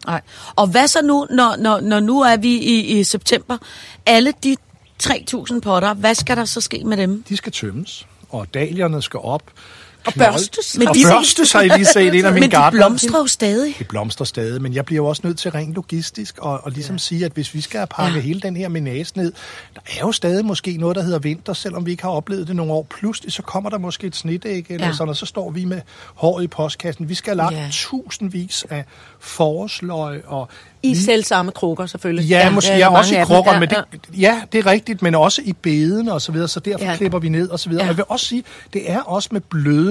[0.07, 0.21] Nej.
[0.57, 3.59] Og hvad så nu, når, når, når nu er vi i, i september?
[4.07, 4.57] Alle de
[5.03, 7.25] 3.000 potter, hvad skal der så ske med dem?
[7.29, 9.43] De skal tømmes, og dalierne skal op.
[10.07, 10.79] Og børstes.
[10.79, 13.27] Men Og de- børstes har I lige set en af mine Men de blomstrer jo
[13.27, 13.75] stadig.
[13.79, 16.95] Det blomstrer stadig, men jeg bliver jo også nødt til rent logistisk og, og ligesom
[16.95, 16.99] ja.
[16.99, 18.21] sige, at hvis vi skal have pakket Ja.
[18.21, 19.33] hele den her menage ned,
[19.75, 22.57] der er jo stadig måske noget, der hedder vinter, selvom vi ikke har oplevet det
[22.57, 22.87] nogle år.
[22.99, 24.93] Pludselig så kommer der måske et snitæg eller Ja.
[24.93, 25.81] sådan, og så står vi med
[26.15, 27.09] håret i postkassen.
[27.09, 27.69] Vi skal have lagt Ja.
[27.73, 28.85] tusindvis af
[29.21, 30.49] forårsløg og
[30.83, 32.29] I selv samme krukker, selvfølgelig.
[32.29, 33.85] Ja, ja måske ja, også i krukker, Ja, men det,
[34.19, 36.97] ja, det er rigtigt, men også i beden og så videre, så derfor Ja.
[36.97, 37.85] klipper vi ned og så videre.
[37.85, 37.89] Ja.
[37.89, 39.41] Og jeg vil også sige, det er også med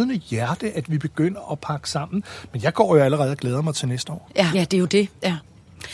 [0.07, 2.23] blødende hjerte, at vi begynder at pakke sammen.
[2.53, 4.31] Men jeg går jo allerede og glæder mig til næste år.
[4.35, 4.51] Ja.
[4.53, 5.07] Ja, det er jo det.
[5.23, 5.35] ja.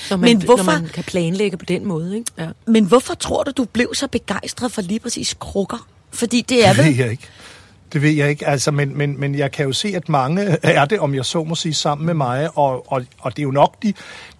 [0.09, 2.31] Når man, Men hvorfor- når man kan planlægge på den måde, ikke?
[2.37, 2.47] Ja.
[2.67, 5.87] Men hvorfor tror du, du blev så begejstret for lige præcis krukker?
[6.11, 6.97] Fordi det er Det ved vel...
[6.97, 7.23] jeg ikke.
[7.93, 10.85] Det ved jeg ikke, altså, men, men, men jeg kan jo se, at mange er
[10.85, 13.51] det, om jeg så må sige, sammen med mig, og, og, og det er jo
[13.51, 13.93] nok de,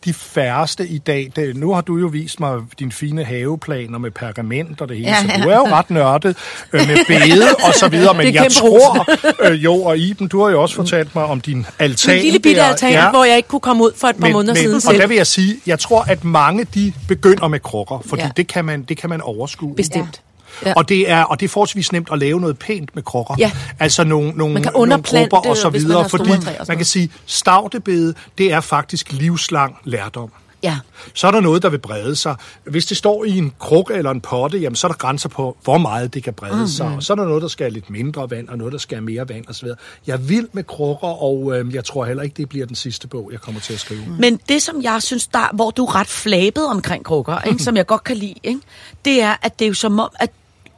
[0.06, 1.32] de færreste i dag.
[1.36, 5.10] Det, nu har du jo vist mig dine fine haveplaner med pergament og det hele,
[5.10, 6.38] Ja, ja, så du er jo ret nørdet
[6.74, 9.08] øh, med bede og så videre, men jeg tror,
[9.50, 12.15] øh, jo, og Iben, du har jo også fortalt mig om din altan.
[12.15, 13.10] En lille bitte altan, ja.
[13.10, 15.01] hvor jeg ikke kunne komme ud for et par men, måneder men, siden og selv.
[15.01, 18.25] der vil jeg sige, jeg tror, at mange de begynder med krukker, fordi Ja.
[18.25, 18.32] ja.
[18.38, 19.75] det, kan man, det kan man overskue.
[19.75, 20.22] Bestemt.
[20.65, 20.74] Ja.
[20.74, 23.36] Og det er og det er forholdsvis nemt at lave noget pænt med krukker.
[23.38, 23.51] Ja.
[23.79, 26.32] Altså nogle, nogle, Man kan nogle grupper og så man videre, store fordi
[26.68, 30.32] man kan sige, stavtebede, det er faktisk livslang lærdom.
[30.63, 30.77] Ja.
[31.13, 32.36] Så er der noget, der vil brede sig.
[32.63, 35.58] Hvis det står i en krukke eller en potte, jamen, så er der grænser på,
[35.63, 36.68] hvor meget det kan brede mm-hmm.
[36.68, 36.88] sig.
[36.96, 38.98] Og så er der noget, der skal have lidt mindre vand, og noget, der skal
[38.98, 39.68] have mere vand osv.
[40.08, 43.29] Jeg vild med krukker, og øh, jeg tror heller ikke, det bliver den sidste bog,
[43.32, 44.01] jeg kommer til at skrive.
[44.20, 47.77] Men det, som jeg synes, der, hvor du er ret flabet omkring krukker, ikke, som
[47.77, 48.62] jeg godt kan lide, ikke,
[49.06, 50.29] det er, at det er jo som om, at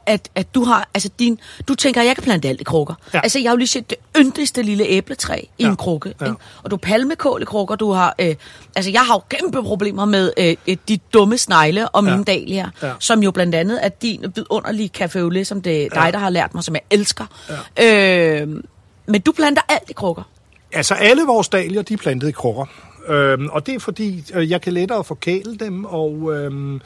[0.06, 2.94] at, at du har, altså din, du tænker, at jeg kan plante alt i krukker.
[3.12, 3.18] Ja.
[3.18, 3.22] Ja.
[3.22, 5.68] Altså, jeg har jo lige set det yndigste lille æbletræ i Ja.
[5.68, 6.14] en krukke.
[6.20, 6.24] Ja.
[6.26, 6.36] Ikke?
[6.62, 8.34] Og du har palmekål i krukker, du har, øh,
[8.76, 12.22] altså jeg har jo kæmpe problemer med øh, øh, de dumme snegle og mine Ja.
[12.22, 12.92] dahlier, Ja.
[12.98, 16.54] som jo blandt andet er din vidunderlige café som det er dig, der har lært
[16.54, 17.24] mig, som jeg elsker.
[17.78, 18.42] Ja.
[18.42, 18.48] Øh,
[19.06, 20.22] men du planter alt i krukker.
[20.72, 22.64] Altså, alle vores dahlier, de er plantet i krukker.
[23.08, 26.32] Øhm, og det er fordi, øh, jeg kan lettere forkæle dem, og...
[26.34, 26.80] Øhm,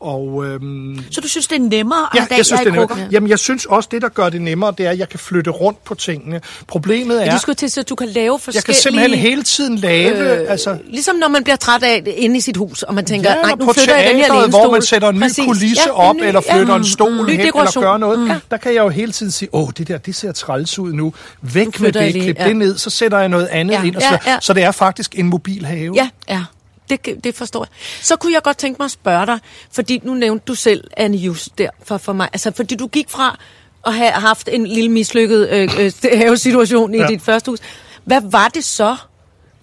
[0.00, 2.72] og øhm, Så du synes, det er nemmere at Ja, have jeg synes, det er
[2.72, 3.08] nemmere.
[3.10, 5.50] Jamen, jeg synes også, det, der gør det nemmere, det er, at jeg kan flytte
[5.50, 6.40] rundt på tingene.
[6.66, 7.26] Problemet Ja.
[7.26, 8.62] er, Du skulle til, så du kan lave jeg forskellige...
[8.64, 10.40] kan simpelthen hele tiden lave...
[10.42, 13.04] Øh, altså, Ligesom når man bliver træt af det inde i sit hus, og man
[13.04, 15.20] tænker, ja, nej, nu flytter jeg den her teateret, hvor man lænestol." sætter en ny
[15.20, 15.44] Præcis.
[15.44, 18.18] kulisse Ja, op, ny- eller flytter ja, en stol hen, eller gør noget.
[18.18, 18.30] Mm.
[18.50, 21.14] Der kan jeg jo hele tiden sige, åh, det der, det ser træls ud nu.
[21.42, 22.48] Væk med det, jeg klip ja.
[22.48, 23.96] det ned, så sætter jeg noget andet Ja, ind.
[23.96, 24.36] Og ja, så, ja.
[24.40, 25.94] så det er faktisk en mobil have.
[25.94, 26.44] Ja, Ja.
[26.90, 27.68] Det, det forstår jeg.
[28.02, 29.38] Så kunne jeg godt tænke mig at spørge dig,
[29.72, 32.28] fordi nu nævnte du selv Anne Just der for, for mig.
[32.32, 33.38] Altså, fordi du gik fra
[33.86, 37.06] at have haft en lille mislykket øh, øh, havesituation i Ja.
[37.06, 37.58] dit første hus.
[38.04, 38.96] Hvad var det så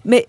[0.04, 0.20] med,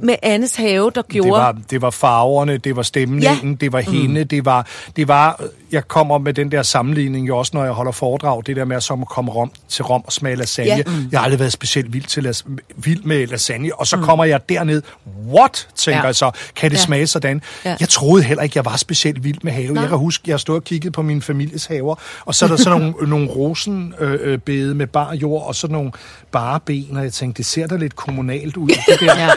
[0.00, 1.26] med Annes have, der gjorde...
[1.28, 3.56] Det var, det var farverne, det var stemningen, Ja.
[3.60, 5.40] det var hende, det var, det var,
[5.72, 8.80] jeg kommer med den der sammenligning jo også, når jeg holder foredrag, det der med
[8.80, 10.70] som at komme rom, til Rom og smage lasagne.
[10.76, 10.82] Ja.
[11.12, 12.44] Jeg har aldrig været specielt vild, til las,
[12.76, 14.82] vild med lasagne, og så kommer jeg derned,
[15.28, 16.06] what, tænker Ja.
[16.06, 16.82] jeg så, kan det Ja.
[16.82, 17.42] smage sådan?
[17.64, 17.76] Ja.
[17.80, 19.72] Jeg troede heller ikke, jeg var specielt vild med have.
[19.72, 19.80] Nej.
[19.80, 22.56] Jeg kan huske, jeg stod og kiggede på min families haver, og så er der
[22.56, 25.92] sådan nogle, nogle rosenbede øh, med bar jord, og sådan nogle
[26.32, 28.68] bare ben, og jeg tænkte, det ser da lidt kommunalt ud.
[28.68, 29.18] Det der.
[29.18, 29.28] Ja.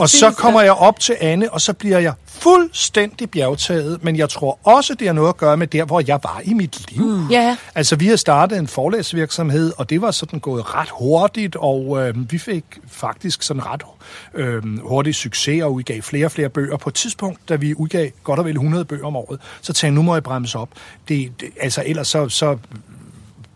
[0.00, 4.28] Og så kommer jeg op til Anne, og så bliver jeg fuldstændig bjergtaget, men jeg
[4.28, 7.04] tror også, det har noget at gøre med der, hvor jeg var i mit liv.
[7.04, 7.28] Mm.
[7.28, 7.56] Ja.
[7.74, 12.32] Altså, vi har startet en forlæsvirksomhed, og det var sådan gået ret hurtigt, og øh,
[12.32, 13.82] vi fik faktisk sådan ret
[14.34, 16.76] øh, hurtig succes og udgav flere og flere bøger.
[16.76, 19.84] På et tidspunkt, da vi udgav godt og vel 100 bøger om året, så tænkte
[19.86, 20.68] jeg, nu må jeg bremse op.
[21.08, 22.56] Det, det, altså, ellers så, så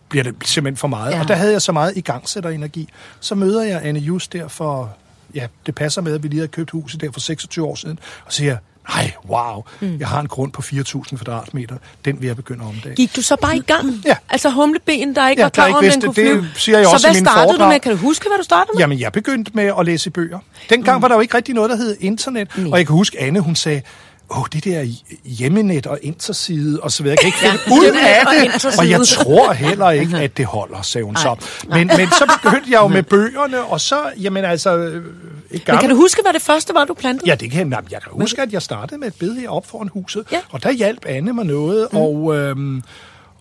[0.08, 1.12] bliver det simpelthen for meget.
[1.12, 1.20] Ja.
[1.20, 2.88] Og der havde jeg så meget igangsætterenergi.
[3.20, 4.96] Så møder jeg Anne Just der for,
[5.34, 7.98] ja, det passer med, at vi lige havde købt huset der for 26 år siden,
[8.26, 8.56] og siger,
[8.88, 9.98] nej, wow, mm.
[9.98, 12.94] jeg har en grund på 4.000 kvadratmeter, den vil jeg begynde at omdage.
[12.94, 13.90] Gik du så bare i gang?
[14.06, 14.16] Ja.
[14.30, 16.46] Altså humleben, der ikke Ja, var klar ikke om den kunne det flyve.
[16.56, 17.68] siger jeg så også hvad startede du foredrag.
[17.72, 17.80] med?
[17.80, 18.80] Kan du huske, hvad du startede med?
[18.80, 20.38] Jamen, jeg begyndte med at læse bøger.
[20.70, 21.02] Dengang mm.
[21.02, 23.56] var der jo ikke rigtig noget, der hed internet, og jeg kan huske, Anne, hun
[23.56, 23.82] sagde,
[24.30, 24.86] åh, det der
[25.24, 28.44] hjemmenet og interside og så videre, jeg kan ikke finde ud Hjemmenet af og det,
[28.44, 28.80] interside.
[28.80, 31.36] og jeg tror heller ikke, at det holder, sagde hun så.
[31.68, 35.02] Men, men så begyndte jeg jo med bøgerne, og så, jamen altså, øh, et
[35.50, 35.80] Men gammelt...
[35.80, 37.30] kan du huske, hvad det første var, du plantede?
[37.30, 37.82] Ja, det kan jeg.
[37.90, 40.38] Jeg kan huske, at jeg startede med et bed heroppe foran huset, Ja.
[40.50, 41.98] og der hjalp Anne mig noget, mm.
[41.98, 42.82] og, øhm,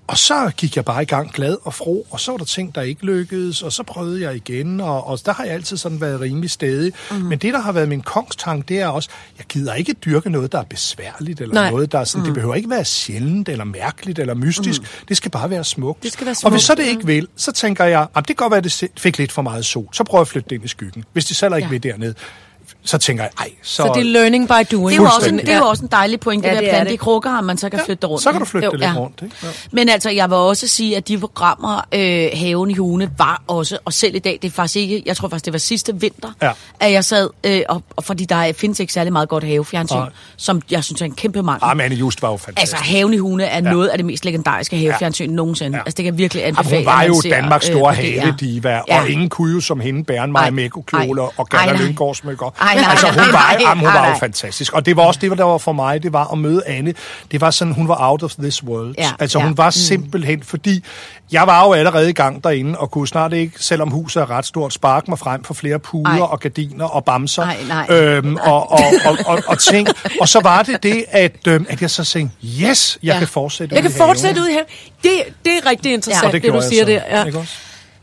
[0.07, 2.75] og så gik jeg bare i gang glad og fro, og så var der ting,
[2.75, 6.01] der ikke lykkedes, og så prøvede jeg igen, og, og der har jeg altid sådan
[6.01, 6.93] været rimelig stedig.
[7.11, 7.15] Mm.
[7.17, 10.51] Men det, der har været min kongstank, det er også, jeg gider ikke dyrke noget,
[10.51, 11.69] der er besværligt, eller Nej.
[11.71, 12.25] noget, der er sådan, mm.
[12.25, 14.81] det behøver ikke være sjældent, eller mærkeligt, eller mystisk.
[14.81, 14.87] Mm.
[15.07, 16.03] Det skal bare være smukt.
[16.03, 18.25] Det skal være Og hvis smukt, så det ikke vil, så tænker jeg, at det
[18.27, 19.87] kan godt være, at det fik lidt for meget sol.
[19.93, 21.03] Så prøver jeg at flytte det ind i skyggen.
[21.13, 21.69] Hvis de selv ikke Ja.
[21.69, 22.13] vil dernede,
[22.85, 23.75] så tænker jeg, ej, så...
[23.75, 24.89] Så det er learning by doing.
[24.89, 26.67] Det er, jo også en, det er jo også en dejlig pointe, Ja, ja, det
[26.67, 26.93] er at plante det.
[26.93, 28.23] i krukker, at man så kan flytte det rundt.
[28.23, 28.71] så kan du flytte Jo.
[28.71, 28.97] det lidt Ja.
[28.99, 29.21] rundt.
[29.23, 29.35] Ikke?
[29.43, 29.47] Ja.
[29.71, 33.77] Men altså, jeg vil også sige, at de programmer, øh, Haven i Hune, var også,
[33.85, 36.29] og selv i dag, det er faktisk ikke, jeg tror faktisk, det var sidste vinter,
[36.41, 36.51] Ja.
[36.79, 40.09] at jeg sad, øh, og, og fordi der findes ikke særlig meget godt havefjernsyn, Nej.
[40.37, 41.61] som jeg synes er en kæmpe mangel.
[41.69, 42.73] Ah, men Anne Just var jo fantastisk.
[42.77, 43.61] Altså, Haven i Hune er ja.
[43.61, 45.35] noget af det mest legendariske havefjernsyn ja.
[45.35, 45.77] nogensinde.
[45.77, 45.83] Ja.
[45.85, 46.77] Altså, det kan virkelig Ja, anbefale.
[46.77, 48.19] hun var jo ser, Danmarks øh, store DR.
[48.21, 48.79] havediva, ja.
[48.87, 49.01] Ja.
[49.01, 50.41] og ingen kunne jo som hende bære en Nej.
[50.41, 51.29] Marimekko-kjole Nej.
[51.37, 51.71] og Gerda
[52.61, 52.81] Ej, nej.
[52.83, 54.19] Nej, Altså, hun nej, var, nej, jamen, hun nej, var jo nej.
[54.19, 54.73] fantastisk.
[54.73, 56.93] Og det var også det, der var for mig, det var at møde Anne.
[57.31, 58.95] Det var sådan, hun var out of this world.
[58.97, 59.45] Ja, Altså, ja.
[59.45, 60.83] hun var simpelthen, fordi
[61.31, 64.45] jeg var jo allerede i gang derinde, og kunne snart ikke, selvom huset er ret
[64.45, 66.19] stort, sparke mig frem for flere puder Ej.
[66.19, 67.43] og gardiner og bamser.
[67.43, 67.85] Ej, nej.
[67.97, 69.87] Øhm, og, og, og, og, og ting.
[70.21, 73.19] Og så var det det, at, øhm, at jeg så tænkte, yes, jeg Ja.
[73.19, 74.65] kan fortsætte Jeg kan fortsætte ud i haven.
[75.03, 75.11] Det,
[75.45, 77.09] det er rigtig interessant, ja, det det, du siger jeg så.
[77.11, 77.19] der.
[77.19, 77.25] Ja.
[77.25, 77.53] Ikke også?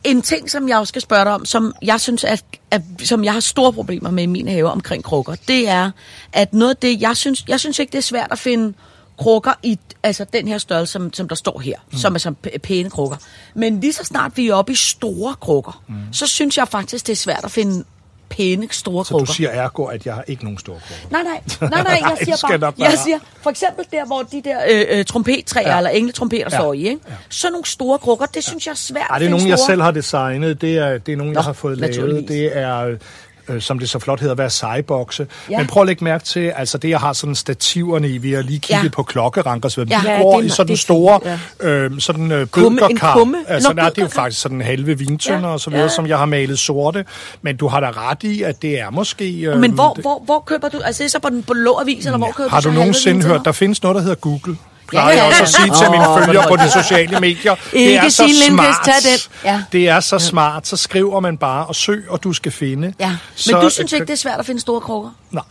[0.04, 3.24] En ting, som jeg også skal spørge dig om, som jeg synes, at, at, som
[3.24, 5.90] jeg har store problemer med i min have omkring krukker, det er,
[6.32, 8.74] at noget af det, jeg synes, jeg synes ikke, det er svært at finde
[9.18, 11.98] krukker i altså den her størrelse, som, som der står her, mm.
[11.98, 13.16] som er som pæne krukker.
[13.54, 16.12] Men lige så snart vi er oppe i store krukker, mm.
[16.12, 17.84] så synes jeg faktisk, det er svært at finde
[18.30, 19.32] pæne, store Så du krukker.
[19.34, 21.22] siger ergo, at jeg har ikke nogen store krukker.
[21.22, 24.58] Nej, nej, nej, nej, jeg siger bare, jeg siger, for eksempel der, hvor de der
[24.70, 25.72] øh, øh, trompettræer, Ja.
[25.72, 25.78] ja.
[25.78, 26.56] eller engletrompeter Ja.
[26.56, 26.60] ja.
[26.60, 27.00] står i, ikke?
[27.28, 29.58] Så nogle store krukker, det synes jeg er svært Ej, det er finde nogen, jeg
[29.58, 29.66] store.
[29.66, 30.60] selv har designet.
[30.60, 32.28] Det er, det er nogen, Nå, jeg har fået lavet.
[32.28, 32.96] Det er,
[33.50, 35.26] øh, som det så flot hedder, Versailles-bokse.
[35.50, 35.58] Ja.
[35.58, 38.42] Men prøv at lægge mærke til, altså det, jeg har sådan stativerne i, vi har
[38.42, 38.88] lige kigget Ja.
[38.90, 40.00] på klokkeranker, så vi Ja.
[40.04, 41.20] ja, Ja, går er i sådan store,
[41.60, 43.14] fint, øh, sådan øh, bødkerkar.
[43.16, 43.36] kumme?
[43.48, 45.52] Altså, Nå, nej, det er jo faktisk sådan halve vintønder Ja.
[45.54, 45.88] og så videre, Ja.
[45.88, 47.04] som jeg har malet sorte.
[47.42, 49.40] Men du har da ret i, at det er måske...
[49.40, 51.78] Øh, Men hvor, det- hvor, hvor køber du, altså det er så på den blå
[51.82, 54.14] avis, eller hvor køber har du du så nogensinde hørt, der findes noget, der hedder
[54.16, 54.56] Google?
[54.90, 57.55] Plejer Ja, også at sige til mine følgere på de sociale medier.
[57.55, 58.85] det Ikke er så Lindqvist, smart.
[58.85, 59.18] tag den.
[59.44, 59.62] Ja.
[59.72, 62.94] Det er så smart, så skriver man bare og søg, og du skal finde.
[63.00, 65.11] Ja, men så, du synes ikke, det er svært at finde store krukker?
[65.31, 65.44] Nej.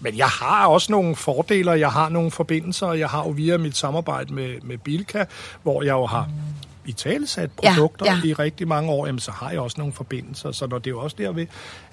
[0.00, 3.76] Men jeg har også nogle fordele, jeg har nogle forbindelser, jeg har jo via mit
[3.76, 5.24] samarbejde med, med Bilka,
[5.62, 6.28] hvor jeg jo har
[6.86, 8.28] i talesat Ja, produkter ja.
[8.28, 10.52] i rigtig mange år, jamen, så har jeg også nogle forbindelser.
[10.52, 11.46] Så når det er jo også derved,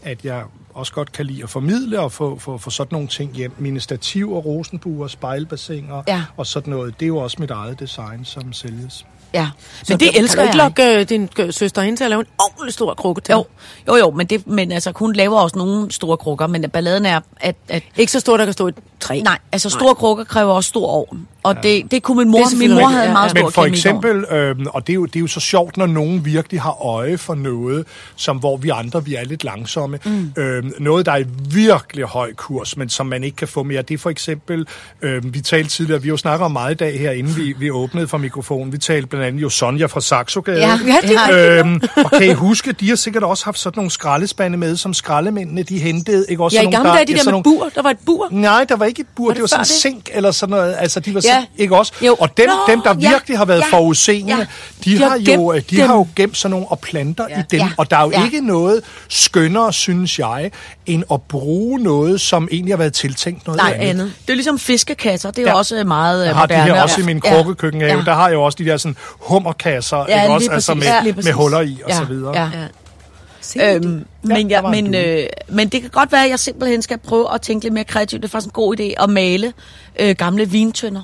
[0.04, 3.34] at jeg også godt kan lide at formidle og få, få, få sådan nogle ting
[3.36, 3.52] hjem.
[3.58, 6.24] Mine stativer, rosenbuer, spejlbassiner Ja.
[6.38, 9.06] og sådan noget, det er jo også mit eget design, som sælges.
[9.34, 9.50] Ja,
[9.84, 10.48] Så men det elsker jeg.
[10.50, 13.46] ikke lokke øh, din søster hen til at lave en ordentlig stor krukke til Jo,
[13.88, 17.20] jo, jo, men, det, men altså, hun laver også nogle store krukker, men balladen er,
[17.38, 19.22] at, at Ikke så stor, der kan stå et træ.
[19.22, 21.28] nej, altså store krukker kræver også stor ovn.
[21.50, 21.70] Og ja.
[21.70, 23.66] det, det kunne min mor, Det min mor havde en ja, meget stor Men for
[23.66, 26.86] eksempel, øh, og det er, jo, det er jo så sjovt, når nogen virkelig har
[26.86, 27.86] øje for noget,
[28.16, 30.00] som hvor vi andre, vi er lidt langsomme.
[30.06, 30.32] Mm.
[30.38, 33.82] Øh, noget, der er i virkelig høj kurs, men som man ikke kan få mere,
[33.82, 34.68] det er for eksempel,
[35.02, 37.72] øh, vi talte tidligere, vi jo snakket om meget i dag her, inden vi, vi
[37.72, 38.74] åbnede for mikrofonen.
[38.74, 40.60] Vi talte blandt andet jo Sonja fra Saxogade.
[40.60, 43.92] Ja, Ja, det Øhm, og kan I huske, de har sikkert også haft sådan nogle
[43.92, 46.26] skraldespande med, som skraldemændene de hentede.
[46.30, 46.44] Ikke?
[46.44, 47.70] Også Ja, i gamle dage, de ja, der sådan med nogle- bur.
[47.76, 48.28] Der var et bur.
[48.32, 50.52] Nej, der var ikke et bur, Var det, det var sådan en sink eller sådan
[50.52, 50.76] noget.
[50.80, 51.39] Altså, de var Ja.
[51.58, 51.94] Ikke også?
[52.06, 52.16] Jo.
[52.20, 54.46] Og dem, Nå, dem der ja, virkelig har været ja, forudseende, ja.
[54.84, 55.88] de, har har jo, gemt de dem.
[55.88, 57.40] har jo gemt sådan nogle og planter Ja.
[57.40, 57.60] i dem.
[57.60, 57.70] Ja.
[57.78, 58.24] Og der er jo Ja.
[58.26, 60.52] ikke noget skønnere, synes jeg,
[60.86, 63.90] end at bruge noget, som egentlig har været tiltænkt noget Nej, andet.
[63.90, 64.14] andet.
[64.22, 65.52] Det er ligesom fiskekasser, det er Ja.
[65.52, 66.74] jo også meget øh, Jeg har de moderne.
[66.74, 67.98] her også i min krukkekøkkenhave.
[67.98, 68.04] Ja.
[68.06, 70.52] Der har jeg jo også de der sådan hummerkasser, Ja, ikke også?
[70.52, 72.38] Altså med, Ja, med huller i og Ja, så videre.
[72.38, 72.50] ja.
[72.60, 73.76] Ja.
[73.76, 76.98] Øhm, Ja, men, ja, men, øh, men det kan godt være, at jeg simpelthen skal
[76.98, 78.22] prøve at tænke lidt mere kreativt.
[78.22, 79.54] Det er faktisk en god idé at male
[80.00, 81.02] øh, gamle vintønder.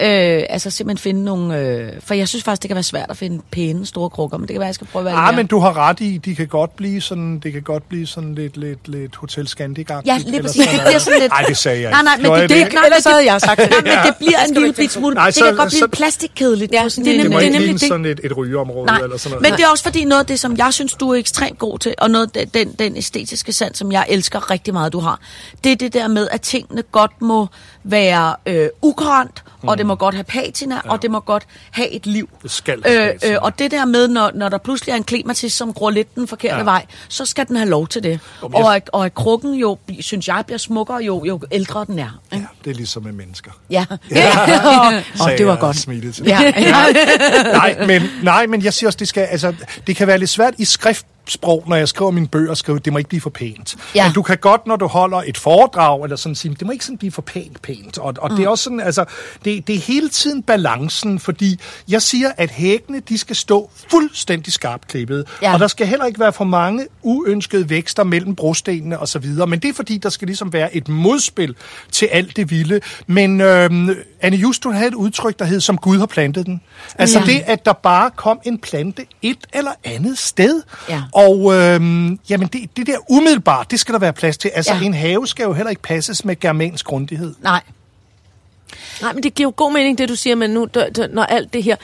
[0.00, 1.58] Øh, altså simpelthen finde nogle...
[1.58, 4.48] Øh, for jeg synes faktisk, det kan være svært at finde pæne, store krukker, men
[4.48, 6.34] det kan være, jeg skal prøve at være Ah, men du har ret i, de
[6.34, 10.18] kan godt blive sådan, det kan godt blive sådan lidt, lidt, lidt Hotel Scandic Ja,
[10.26, 10.66] lige præcis.
[10.66, 11.30] Det bliver sådan lidt...
[11.32, 12.04] Nej, det sagde jeg Nej, ikke.
[12.04, 12.74] nej, men Gjorde det, det, ikke?
[12.74, 13.70] nej, Ellers men havde jeg sagt det.
[13.70, 15.14] Nej, men det bliver en lille bit smule...
[15.14, 16.72] Nej, det så- kan godt blive så- plastikkedeligt.
[16.72, 17.80] Ja, sådan det er Det nemlig- ligne det.
[17.80, 19.42] sådan et, et rygeområde Nej, eller sådan noget.
[19.50, 21.78] men det er også fordi noget af det, som jeg synes, du er ekstremt god
[21.78, 25.20] til, og noget af den, den æstetiske sans, som jeg elsker rigtig meget, du har,
[25.64, 27.46] det er det der med, at tingene godt må
[27.84, 30.90] være øh, ukurant, og det må godt have patina, ja.
[30.90, 32.28] og det må godt have et liv.
[32.42, 35.04] Det skal have øh, øh, Og det der med, når, når der pludselig er en
[35.04, 36.58] klimatis, som går lidt den forkerte Ja.
[36.58, 36.64] ja.
[36.64, 38.20] vej, så skal den have lov til det.
[38.42, 41.84] Men jeg- Og, at, og at krukken jo, synes jeg, bliver smukkere, jo, jo ældre
[41.84, 42.20] den er.
[42.32, 42.48] Ja, Ikke?
[42.64, 43.50] det er ligesom med mennesker.
[43.70, 43.84] Ja.
[43.90, 43.96] Åh,
[45.24, 45.62] sagde det var godt.
[45.62, 46.24] og smilede til.
[46.26, 46.40] ja.
[46.56, 46.72] ja.
[47.52, 49.54] nej, men, nej, men jeg siger også, det, skal, altså,
[49.86, 50.64] det kan være lidt svært i
[51.26, 53.76] skriftsprog, når jeg skriver mine bøger, skrive, det må ikke blive for pænt.
[53.94, 54.04] Ja.
[54.04, 56.84] Men du kan godt, når du holder et foredrag, eller sådan sige, det må ikke
[56.84, 57.98] sådan blive for pænt pænt.
[57.98, 58.36] Og, og mm.
[58.36, 59.04] det er også sådan, altså,
[59.44, 64.52] det, det er hele tiden balancen, fordi jeg siger, at hækkene, de skal stå fuldstændig
[64.52, 65.26] skarpt klippet.
[65.42, 65.52] Ja.
[65.54, 69.46] Og der skal heller ikke være for mange uønskede vækster mellem brostenene og så videre.
[69.46, 71.54] Men det er fordi, der skal ligesom være et modspil
[71.92, 72.80] til alt det vilde.
[73.06, 76.60] Men øhm, Anne Just, hun havde et udtryk, der hed, som Gud har plantet den.
[76.98, 77.24] Altså Ja.
[77.24, 80.62] det, at der bare kom en plante et eller andet sted.
[80.88, 81.02] Ja.
[81.16, 84.50] Og øhm, jamen det, det der umiddelbart, det skal der være plads til.
[84.54, 84.80] Altså Ja.
[84.80, 87.34] en have skal jo heller ikke passes med germansk grundighed.
[87.42, 87.60] Nej.
[89.02, 91.22] Nej, men det giver jo god mening, det du siger, men nu, der, der, når
[91.22, 91.76] alt det her,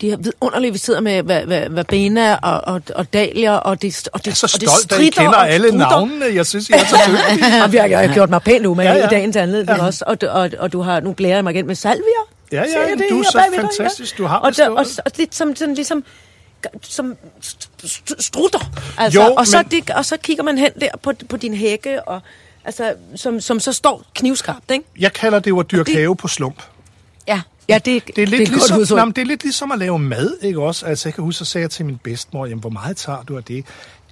[0.00, 3.82] de her vidunderlige, vi sidder med hvad, hvad, hvad Bena og, og, og Dahlia, og
[3.82, 5.90] det, og det, Jeg er så og det stolt, at I kender og alle strutter.
[5.90, 6.24] navnene.
[6.34, 7.62] Jeg synes, I er så dygtige.
[7.64, 9.86] og vi har, jeg har gjort mig pænt umage Ja, ja, i dagens anledning Ja.
[9.86, 12.02] også, og, du- og, og du har, nu glæder jeg mig igen med salvier.
[12.52, 14.18] Ja, ja, det du er så fantastisk.
[14.18, 15.00] Du har og, der, og, bestået.
[15.06, 16.04] og lidt som, sådan, ligesom,
[16.82, 18.58] som st- st- strutter.
[18.98, 21.54] Altså, Jo, og, så, men- det, og så kigger man hen der på, på din
[21.54, 22.20] hække, og,
[22.64, 24.84] altså, som, som så står knivskarpt, ikke?
[24.98, 26.62] Jeg kalder det jo at dyrke det- have på slump.
[27.28, 27.40] Ja.
[27.68, 29.78] Ja, det, Det er, lidt det er ligesom, godt nej, det er lidt ligesom at
[29.78, 30.86] lave mad, ikke også?
[30.86, 33.36] Altså, jeg kan huske, så sagde jeg til min bedstemor, jamen, hvor meget tager du
[33.36, 33.64] af det?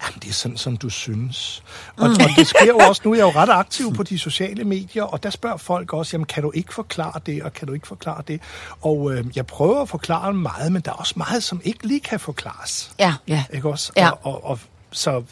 [0.02, 1.62] Jamen, det er sådan, som du synes.
[1.96, 2.12] Og, Mm.
[2.14, 5.02] og det sker jo også, nu er jeg jo ret aktiv på de sociale medier,
[5.02, 7.86] og der spørger folk også, jamen, kan du ikke forklare det, og kan du ikke
[7.86, 8.40] forklare det?
[8.80, 12.00] Og øh, jeg prøver at forklare meget, men der er også meget, som ikke lige
[12.00, 12.92] kan forklares.
[12.98, 13.14] Ja.
[13.28, 13.44] Ja.
[13.52, 13.92] Ikke også?
[13.96, 14.10] Ja.
[14.10, 14.58] Og, og, og
[14.92, 15.22] så,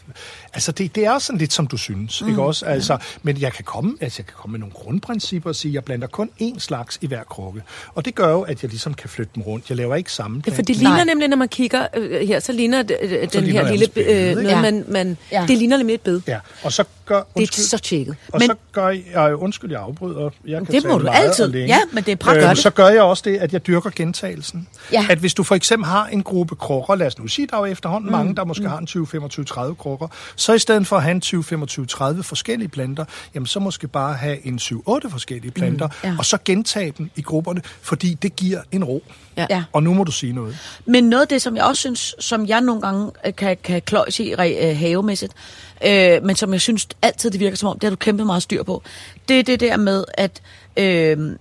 [0.59, 2.29] altså det, det er sådan lidt, som du synes, mm.
[2.29, 2.65] ikke også?
[2.67, 5.75] Altså, men jeg kan, komme, altså jeg kan komme med nogle grundprincipper og sige, at
[5.75, 7.63] jeg blander kun én slags i hver krukke.
[7.95, 9.69] Og det gør jo, at jeg ligesom kan flytte dem rundt.
[9.69, 11.05] Jeg laver ikke samme Ja, for det ligner Nej.
[11.05, 13.93] nemlig, når man kigger øh, her, så ligner det, øh, den ligner her lille et
[13.93, 14.61] bede, øh, noget, Ja.
[14.63, 15.45] man, man, Ja.
[15.49, 16.21] det ligner nemlig et bed.
[16.27, 17.17] Ja, og så gør...
[17.17, 18.17] Det er Undskyld, så tjekket.
[18.33, 19.35] og Men- så gør jeg...
[19.37, 20.31] Undskyld, jeg afbryder.
[20.47, 21.55] Jeg kan Det må du altid.
[21.55, 22.47] Ja, men det er praktisk.
[22.47, 24.69] Øhm, så gør jeg også det, at jeg dyrker gentagelsen.
[24.93, 25.07] Ja.
[25.11, 27.61] At hvis du for eksempel har en gruppe krukker, lad os nu sige, der er
[27.61, 28.17] jo efterhånden mm.
[28.17, 30.09] mange, der måske har en 20, 25, 30 krukker,
[30.49, 33.89] så i stedet for at have en 20, 25, 30 forskellige planter, jamen så måske
[33.89, 35.93] bare have en 7, 8 forskellige planter, mm.
[36.05, 36.15] Ja.
[36.19, 39.03] og så gentage dem i grupperne, fordi det giver en ro.
[39.37, 39.47] Ja.
[39.51, 39.65] Ja.
[39.73, 40.59] Og nu må du sige noget.
[40.87, 43.83] Men noget af det, som jeg også synes, som jeg nogle gange øh, kan, kan
[43.83, 45.33] kløjse i øh, havemæssigt,
[45.87, 48.43] øh, men som jeg synes altid, det virker som om, det har du kæmpe meget
[48.43, 48.83] styr på,
[49.29, 50.43] det er det der med, at
[50.77, 51.37] øh,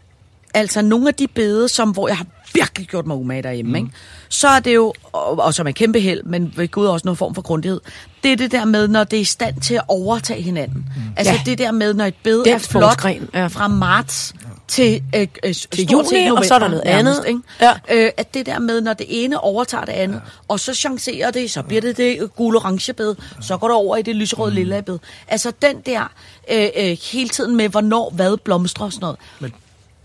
[0.53, 2.25] altså nogle af de bede, som, hvor jeg har
[2.59, 3.75] virkelig gjort mig umage derhjemme, mm.
[3.75, 3.89] ikke?
[4.29, 7.17] så er det jo, og, og som er kæmpe held, men ved Gud også noget
[7.17, 7.79] form for grundighed,
[8.23, 10.85] det er det der med, når det er i stand til at overtage hinanden.
[10.95, 11.01] Mm.
[11.17, 11.41] Altså Ja.
[11.45, 13.47] det der med, når et Den er flot ja.
[13.47, 14.33] fra marts
[14.67, 17.23] til, øh, øh, til juni, og så er der noget andet.
[17.27, 17.39] Ikke?
[17.61, 17.71] Ja.
[17.91, 20.21] Øh, at det der med, når det ene overtager det andet, ja.
[20.47, 24.01] og så chancerer det, så bliver det det gul-orange bed, så går det over i
[24.01, 24.55] det lyserøde Mm.
[24.55, 24.99] lilla bed.
[25.27, 26.11] Altså den der
[26.51, 29.17] øh, øh, hele tiden med, hvornår hvad blomstrer og sådan noget.
[29.39, 29.53] Men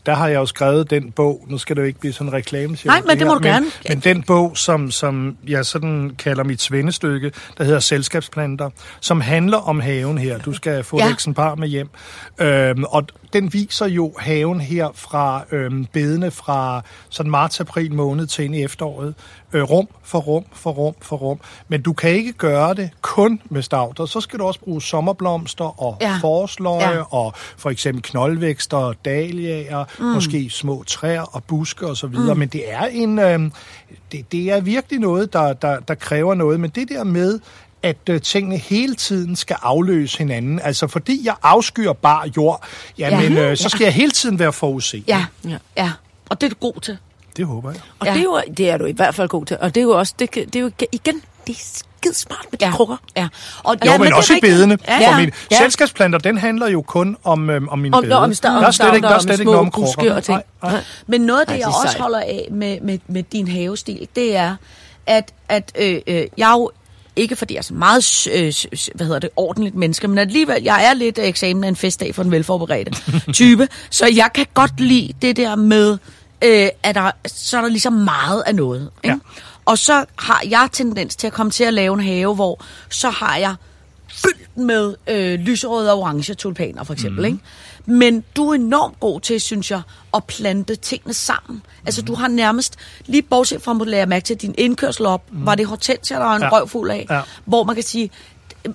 [0.07, 2.33] der har jeg jo skrevet den bog, nu skal det jo ikke blive sådan en
[2.33, 3.67] reklame, Nej, men det må her, du gerne.
[3.89, 9.59] Men den bog, som, som jeg sådan kalder mit svendestykke, der hedder Selskabsplanter, som handler
[9.59, 10.39] om haven her.
[10.39, 10.99] Du skal få.
[10.99, 11.07] Ja.
[11.07, 11.89] et eksemplar med hjem.
[12.39, 18.45] Øhm, og den viser jo haven her fra øhm, bedene fra sådan marts-april måned til
[18.45, 19.15] ind i efteråret.
[19.53, 21.41] Øh, rum for rum for rum for rum.
[21.69, 24.07] Men du kan ikke gøre det kun med stavter.
[24.07, 26.19] Så skal du også bruge sommerblomster og Ja.
[26.21, 27.15] forsløje Ja.
[27.15, 30.05] og for eksempel knoldvækster, dahliaer, mm.
[30.05, 32.35] måske små træer og buske og så videre.
[32.35, 32.39] Mm.
[32.41, 33.41] Men det er en, øh,
[34.13, 36.61] det, det er virkelig noget, der, der, der kræver noget.
[36.61, 37.41] Men det der med,
[37.83, 40.61] at øh, tingene hele tiden skal afløse hinanden.
[40.65, 42.65] Altså fordi jeg afskyer bare jord,
[42.99, 43.51] jamen Ja.
[43.51, 45.05] øh, så skal jeg hele tiden være forudset.
[45.09, 45.51] Ja, Ja.
[45.51, 45.57] ja.
[45.77, 45.91] ja.
[46.31, 46.99] Og det er du god til.
[47.37, 47.81] Det håber jeg.
[47.99, 48.13] Og Ja.
[48.13, 49.57] det, er jo, det er du i hvert fald god til.
[49.61, 52.59] Og det er jo også, det, det er jo igen, det er skide smart med
[52.59, 52.71] de Ja.
[52.73, 52.97] krukker.
[53.17, 53.29] Ja.
[53.63, 54.79] Og, Jo, ja, men, det er også i bedene.
[54.89, 55.17] Ja, For ja.
[55.19, 55.57] min ja.
[55.59, 58.15] selskabsplanter, den handler jo kun om, øhm, om mine Om, bede.
[58.17, 60.15] om, sta- der om er slet ikke, der er slet om ikke noget om krukker.
[60.15, 60.41] og ting.
[60.63, 60.83] Nej, nej.
[61.07, 62.01] Men noget af det, Ej, det jeg også sejt.
[62.03, 64.57] holder af med, med, med din havestil, det er,
[65.07, 66.71] at, at øh, øh, jeg er jo
[67.17, 68.53] ikke fordi jeg er så meget øh,
[68.95, 72.23] hvad hedder det, ordentligt menneske, men alligevel, jeg er lidt eksamen af en festdag for
[72.23, 72.93] den velforberedte
[73.33, 75.99] type, så jeg kan godt lide det der med,
[76.45, 78.91] øh, at der, så er der ligesom meget af noget.
[79.05, 79.17] Ikke?
[79.17, 79.41] Ja.
[79.65, 83.11] Og så har jeg tendens til at komme til at lave en have, hvor så
[83.11, 83.55] har jeg
[84.09, 87.21] fyldt med øh, lyserøde og orange tulpaner, for eksempel.
[87.21, 87.35] Mm.
[87.35, 87.39] Ikke?
[87.87, 89.83] Men du er enormt god til, synes jeg,
[90.15, 91.57] at plante tingene sammen.
[91.57, 91.83] Mm.
[91.87, 95.47] Altså, du har nærmest, lige bortset fra, at lære mærke til, din indkørsel op, mm.
[95.47, 96.47] var det hortensia, der var en Ja.
[96.47, 96.53] ja.
[96.53, 97.21] røv fuld af, Ja.
[97.45, 98.11] hvor man kan sige,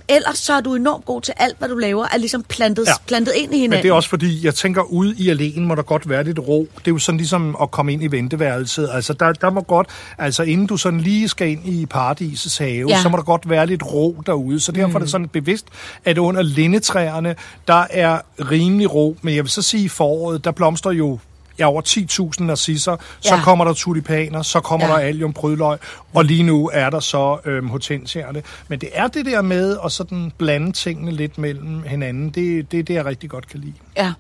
[0.08, 2.91] ellers så er du enormt god til alt, hvad du laver, er ligesom plantet, ja.
[3.08, 3.78] Plantet ind i hinanden.
[3.78, 6.39] Men det er også fordi, jeg tænker, ude i alene må der godt være lidt
[6.39, 6.67] ro.
[6.78, 8.89] Det er jo sådan ligesom at komme ind i venteværelset.
[8.93, 12.89] Altså, der, der må godt, altså inden du sådan lige skal ind i paradisets have,
[12.89, 12.95] Ja.
[12.95, 13.02] ja.
[13.02, 14.60] så må der godt være lidt ro derude.
[14.60, 14.95] Så derfor mm.
[14.95, 15.65] er det sådan bevidst,
[16.06, 17.36] at under lindetræerne,
[17.67, 18.19] der er
[18.52, 19.17] rimelig ro.
[19.21, 21.19] Men jeg vil så sige, i foråret, der blomster jo
[21.60, 21.82] ja, over
[22.39, 23.41] 10.000 narcisser, så Ja.
[23.43, 24.93] kommer der tulipaner, så kommer Ja.
[24.93, 25.78] der allium prydløg,
[26.13, 28.43] og lige nu er der så øhm, hortensierne.
[28.67, 32.80] Men det er det der med at sådan blande tingene lidt mellem hinanden, det, det
[32.80, 33.74] er det, jeg rigtig godt kan lide.
[33.98, 34.13] Ja.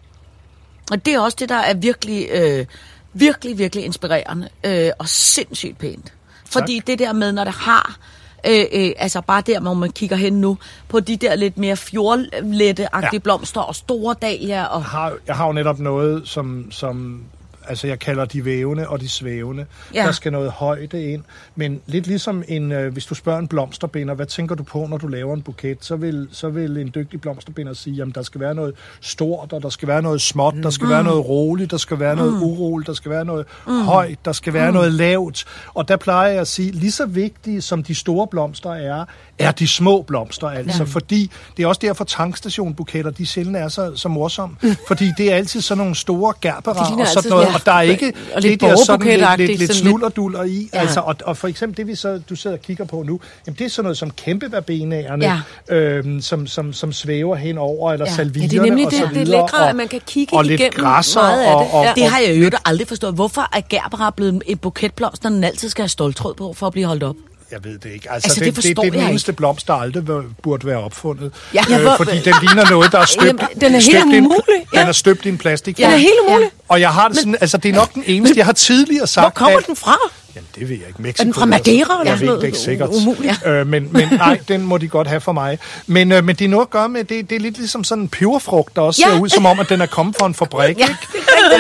[0.91, 2.65] Og det er også det, der er virkelig, øh,
[3.13, 6.13] virkelig, virkelig inspirerende øh, og sindssygt pænt.
[6.51, 7.97] Fordi det der med, når det har,
[8.45, 11.75] øh, øh, altså bare der, hvor man kigger hen nu, på de der lidt mere
[11.75, 13.19] fjordlette-agtige ja.
[13.19, 14.79] Blomster og store dahlier og...
[14.79, 17.23] Jeg har, jeg har jo netop noget, som, som
[17.69, 19.65] altså jeg kalder de vævende og de svævende.
[19.93, 20.03] Ja.
[20.03, 21.23] Der skal noget højde ind.
[21.55, 24.97] Men lidt ligesom en, øh, hvis du spørger en blomsterbinder, hvad tænker du på, når
[24.97, 28.41] du laver en buket, så vil, så vil en dygtig blomsterbinder sige, at der skal
[28.41, 31.77] være noget stort, og der skal være noget småt, der skal være noget roligt, der
[31.77, 35.45] skal være noget uroligt, der skal være noget højt, der skal være noget lavt.
[35.73, 39.05] Og der plejer jeg at sige, lige så vigtige som de store blomster er,
[39.39, 40.89] er de små blomster altså, ja.
[40.89, 44.55] fordi det er også derfor tankstationbuketter, de sjældent er så, så morsomme,
[44.87, 47.71] fordi det er altid sådan nogle store gerberer og altid sådan noget, sådan- og der
[47.71, 50.77] er ikke og det der sådan lidt, lidt, lidt lidt- snullerduller i, Ja.
[50.77, 50.81] ja.
[50.81, 53.55] altså, og, og for eksempel det vi så, du sidder og kigger på nu, jamen
[53.59, 55.25] det er sådan noget som kæmpeverbenagerne,
[55.69, 55.75] Ja.
[55.75, 58.11] øhm, som, som, som svæver henover, eller Ja.
[58.11, 58.11] ja.
[58.11, 59.87] Ja, salvierne det er nemlig og det- så det er videre, lækre, og, at man
[59.87, 61.55] kan kigge og lidt igennem græsser, meget af det.
[61.55, 61.93] Og, og, Ja.
[61.95, 63.13] Det har jeg jo aldrig forstået.
[63.13, 66.87] Hvorfor er gerbera blevet et buketblomster, den altid skal have stoltråd på, for at blive
[66.87, 67.15] holdt op?
[67.51, 68.11] Jeg ved det ikke.
[68.11, 70.03] Altså, Altså, det det, det, det, er den eneste blomst, der aldrig
[70.43, 71.31] burde være opfundet.
[71.53, 71.63] Ja.
[71.69, 74.17] øh, Ja, fordi den ligner noget, der er støbt, Jamen, den er helt støbt i
[74.17, 74.79] en, umulig, ja.
[74.79, 75.77] Den er støbt i en plastik.
[75.77, 76.49] Den er helt umulig.
[76.67, 79.23] Og jeg har det sådan, altså det er nok den eneste, jeg har tidligere sagt.
[79.23, 79.95] Hvor kommer at, den fra?
[80.37, 81.01] Jamen, det ved jeg ikke.
[81.01, 82.89] Mexico, Er den fra Madeira eller Jeg ved det ikke sikkert.
[82.89, 83.45] Umuligt.
[83.45, 85.59] Øh, men, men nej, den må de godt have for mig.
[85.87, 88.01] Men, øh, men det er noget at gøre med, det, det er lidt ligesom sådan
[88.03, 89.11] en peberfrugt, der også Ja.
[89.13, 90.79] ser ud som om, at den er kommet fra en fabrik.
[90.79, 90.97] Ja, ikke?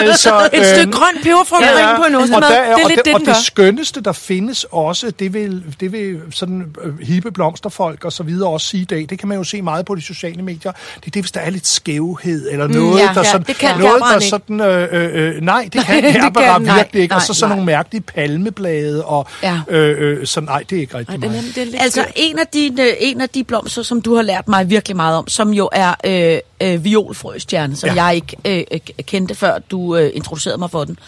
[0.01, 1.97] Altså, Et stykke øhm, grønt peberfrugt ja, ja.
[1.97, 2.35] på en ostemad.
[2.37, 5.33] og der, Det er og lidt det, det, og det skønneste, der findes også, det
[5.33, 9.05] vil, det vil sådan øh, hippe blomsterfolk og så videre også sige i dag.
[9.09, 10.71] Det kan man jo se meget på de sociale medier.
[10.71, 13.47] Det er det, hvis der er lidt skævhed, eller noget, Mm, ja, der ja, sådan,
[13.47, 17.15] det kan noget, der sådan, øh, øh, øh, nej, det kan det nej, virkelig ikke.
[17.15, 18.66] Og så sådan nogle mærkelige palmeblade,
[19.05, 19.61] og Ja.
[19.67, 22.13] øh, øh, så nej, det er ikke rigtig er, det er lidt Altså, skørt.
[22.15, 25.27] en af, dine, en af de blomster, som du har lært mig virkelig meget om,
[25.27, 26.39] som jo er øh,
[26.73, 27.93] øh, violfrøstjerne, som ja.
[27.95, 28.03] Ja.
[28.03, 30.99] jeg ikke øh, øh, kendte, før du øh, introducerede mig for den,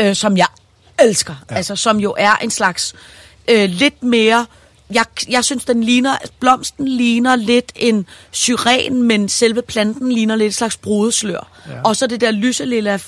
[0.00, 0.46] øh, som jeg
[1.02, 1.34] elsker.
[1.50, 1.56] Ja.
[1.56, 2.94] Altså, som jo er en slags
[3.50, 4.46] øh, lidt mere...
[4.94, 10.48] Jeg, jeg synes, den ligner, blomsten ligner lidt en syren, men selve planten ligner lidt
[10.48, 11.48] et slags brudeslør.
[11.68, 11.72] Ja.
[11.84, 12.98] Og så det der lyselilla,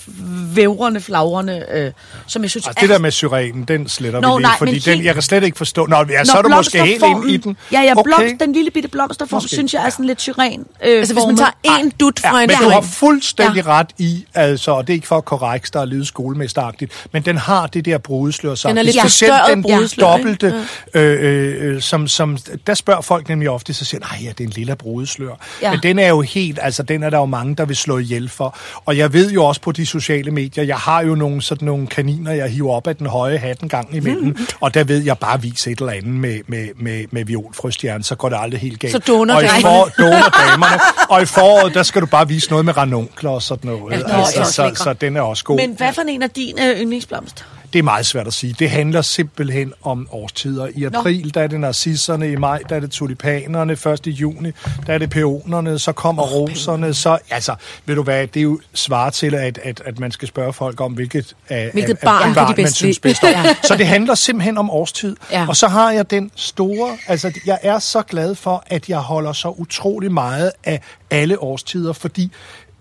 [0.54, 1.92] vævrende, flagrende, øh,
[2.26, 4.78] som jeg synes Altså, det der med syren, den sletter Nå, vi lige, nej, fordi
[4.78, 5.86] den, helt- jeg kan slet ikke forstå.
[5.86, 7.56] Nå, ja, så Når er du måske helt inde i den.
[7.72, 8.02] Ja, ja, Okay.
[8.02, 9.90] blomst, den lille bitte blomsterform, Måske, synes jeg er ja.
[9.90, 10.60] sådan lidt syren.
[10.84, 13.70] Øh, Altså, hvis man tager en dut fra Ja, en men du har fuldstændig Ja.
[13.72, 13.78] ja.
[13.78, 17.22] ret i, altså, og det er ikke for at korrekt, der er lyde skolemesteragtigt, men
[17.22, 18.70] den har det der brudeslør sagt.
[18.70, 20.28] Den er lidt Specielt forstørret den brudeslør, ikke?
[20.28, 24.40] dobbelte, øh, øh, som, som, der spørger folk nemlig ofte, så siger nej, ja, det
[24.40, 25.34] er en lille brudeslør.
[25.62, 25.70] Ja.
[25.70, 28.28] Men den er jo helt, altså den er der jo mange, der vil slå ihjel
[28.28, 28.56] for.
[28.84, 31.86] Og jeg ved jo også på de sociale medier, jeg har jo nogle sådan nogle
[31.86, 34.36] kaniner, jeg hiver op af den høje hat en gang imellem, Mm.
[34.60, 38.14] og der ved jeg bare vise et eller andet med, med, med, med violfrøstjerne, så
[38.14, 38.92] går det aldrig helt galt.
[38.92, 39.62] Så doner og i damerne.
[39.62, 40.80] for, doner damerne.
[41.10, 43.92] Og i foråret, der skal du bare vise noget med ranunkler og sådan noget.
[44.08, 44.76] Ja, altså, så, lækre.
[44.76, 45.56] så den er også god.
[45.56, 47.44] Men hvad for en af dine øh, yndlingsblomst?
[47.74, 48.56] Det er meget svært at sige.
[48.58, 50.68] Det handler simpelthen om årstider.
[50.74, 54.50] I april, der er det narcisserne, i maj, der er det tulipanerne, først i juni,
[54.86, 57.54] der er det peonerne, så kommer oh, roserne, så, altså,
[57.86, 60.80] ved du hvad, det er jo svar til, at, at, at man skal spørge folk
[60.80, 63.28] om, hvilket, af, Hvilket af, barn af, kan de barn, man synes bedst om.
[63.34, 63.54] Ja.
[63.62, 65.16] Så det handler simpelthen om årstid.
[65.30, 65.46] Ja.
[65.48, 69.32] Og så har jeg den store, altså jeg er så glad for, at jeg holder
[69.32, 72.32] så utrolig meget af alle årstider, fordi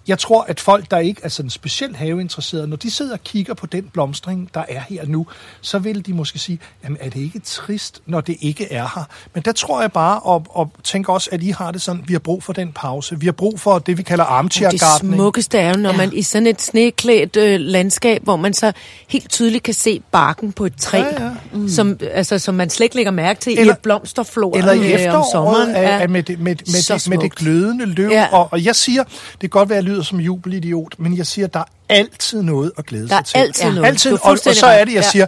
[0.08, 3.54] jeg tror, at folk, der ikke er sådan specielt haveinteresserede, når de sidder og kigger
[3.54, 5.28] på den blomstring, der er her nu,
[5.62, 9.04] så vil de måske sige, jamen er det ikke trist, når det ikke er her?
[9.34, 12.14] Men der tror jeg bare, og, og tænker også, at I har det sådan, vi
[12.14, 13.20] har brug for den pause.
[13.20, 15.16] Vi har brug for det, vi kalder armchair Det gardening.
[15.16, 15.98] smukkeste er jo, når Ja.
[15.98, 18.72] man i sådan et sneklædt øh, landskab, hvor man så
[19.08, 21.30] helt tydeligt kan se barken på et træ, Ja, ja.
[21.54, 21.70] mm.
[21.70, 24.78] som, altså, som man slet ikke lægger mærke til Eller- i et blomsterflor Eller i
[24.78, 25.70] øh, om efteråret sommeren.
[25.70, 28.10] er, er med, det, med, med, det, med det glødende løv.
[28.12, 28.28] Ja.
[28.32, 31.48] Og, og jeg siger, det kan godt være, at lyder som jubelidiot, men jeg siger,
[31.48, 33.38] der er altid noget at glæde Der er sig til.
[33.38, 33.72] altid Ja.
[33.74, 33.88] noget.
[33.88, 35.10] Altid, og, og så er det, jeg Ja.
[35.12, 35.26] siger,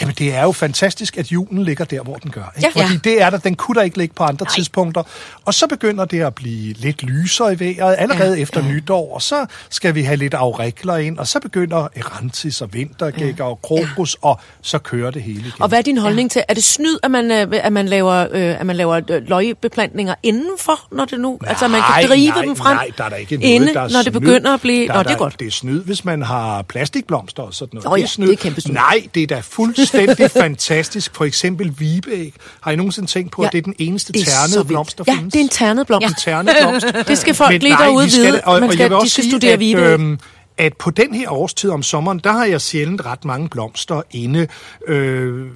[0.00, 2.52] Jamen, det er jo fantastisk, at julen ligger der, hvor den gør.
[2.56, 2.70] Ikke?
[2.76, 2.84] Ja.
[2.84, 4.54] Fordi det er der, den kunne der ikke ligge på andre Nej.
[4.54, 5.02] tidspunkter.
[5.44, 8.42] Og så begynder det at blive lidt lysere i vejret, allerede ja.
[8.42, 8.72] efter ja.
[8.72, 13.44] nytår, og så skal vi have lidt aurikler ind, og så begynder erantis og vintergækker
[13.44, 13.50] ja.
[13.50, 14.28] og krokus, ja.
[14.28, 15.52] og så kører det hele igen.
[15.62, 16.32] Og hvad er din holdning ja.
[16.32, 19.28] til, er det snyd, at man, øh, at man laver, øh, at man laver øh,
[19.28, 23.04] løgbeplantninger indenfor, når det nu, Nej, altså man kan drive nej, dem frem Nej, der
[23.04, 24.04] er der ikke noget, inde, der er når snyd.
[24.04, 25.40] det begynder at blive, der, nå, der, det er godt.
[25.40, 27.84] Det er snyd, hvis man har plastikblomster og sådan noget.
[27.84, 28.26] Nå det er snyd.
[28.26, 28.74] det er kæmpe snyd.
[28.74, 29.81] Nej, det er da fuldstændig
[30.42, 31.14] fantastisk.
[31.16, 32.34] For eksempel vibeæg.
[32.60, 34.98] Har I nogensinde tænkt på, Ja, at det er den eneste Det er ternede blomst,
[34.98, 35.32] der ja, findes?
[35.32, 36.08] det er en ternet blomst.
[36.08, 36.86] En ternet blomst.
[37.08, 38.40] Det skal folk Men lige nej, derude skal vide.
[38.44, 39.84] og, Man og skal- jeg vil de også skal sige, studere at, vibeæg.
[39.84, 40.18] øhm,
[40.58, 44.46] at på den her årstid om sommeren, der har jeg sjældent ret mange blomster inde.
[44.88, 45.46] Øh,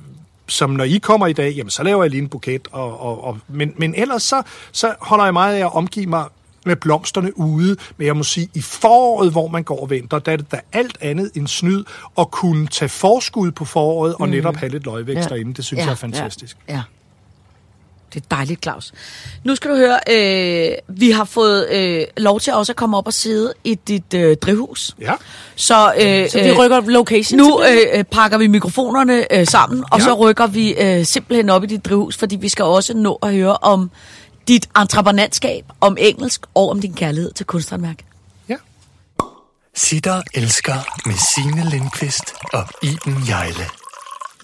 [0.48, 2.68] som når I kommer i dag, jamen så laver jeg lige en buket.
[2.72, 6.24] Og, og, og, men, men ellers så, så holder jeg meget af at omgive mig
[6.66, 7.76] med blomsterne ude.
[7.96, 10.60] Men jeg må sige, i foråret, hvor man går og venter, der er det da
[10.72, 11.84] alt andet end snyd
[12.18, 15.34] at kunne tage forskud på foråret og netop have lidt løgvækst Ja.
[15.34, 15.54] derinde.
[15.54, 16.56] Det synes jeg er fantastisk.
[16.68, 16.82] Ja.
[18.14, 18.92] Det er dejligt, Claus.
[19.44, 23.06] Nu skal du høre, øh, vi har fået øh, lov til også at komme op
[23.06, 24.94] og sidde i dit øh, drivhus.
[25.00, 25.12] Ja.
[25.56, 29.98] Så, øh, Så vi rykker location Nu øh, øh, pakker vi mikrofonerne øh, sammen, og
[29.98, 30.04] Ja.
[30.04, 33.32] så rykker vi øh, simpelthen op i dit drivhus, fordi vi skal også nå at
[33.34, 33.90] høre om
[34.48, 37.98] dit entreprenantskab, om engelsk og om din kærlighed til kunsthåndværk.
[38.48, 38.56] ja.
[39.74, 40.74] Sitter elsker
[41.06, 43.66] med Signe Lindqvist og Iben Jejle.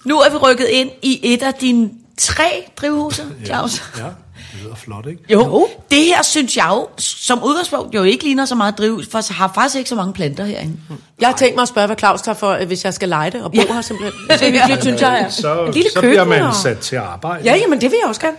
[0.05, 3.83] Nu er vi rykket ind i et af dine tre drivhuse, Claus.
[3.97, 5.19] Ja, det lyder flot, ikke?
[5.29, 5.39] Jo.
[5.43, 9.17] jo, det her synes jeg jo, som udgangspunkt jo ikke ligner så meget drivhus, for
[9.29, 10.77] jeg har faktisk ikke så mange planter herinde.
[11.19, 13.31] Jeg har tænkt mig at spørge, hvad Claus tager for, øh, hvis jeg skal lege
[13.31, 14.37] det og bo her simpelthen.
[14.37, 15.19] Så hyggeligt, synes jeg.
[15.21, 15.29] Er.
[15.29, 17.43] Så, Et lille så bliver køkken man og- sat til arbejde.
[17.43, 18.37] Ja, jamen det vil jeg også gerne.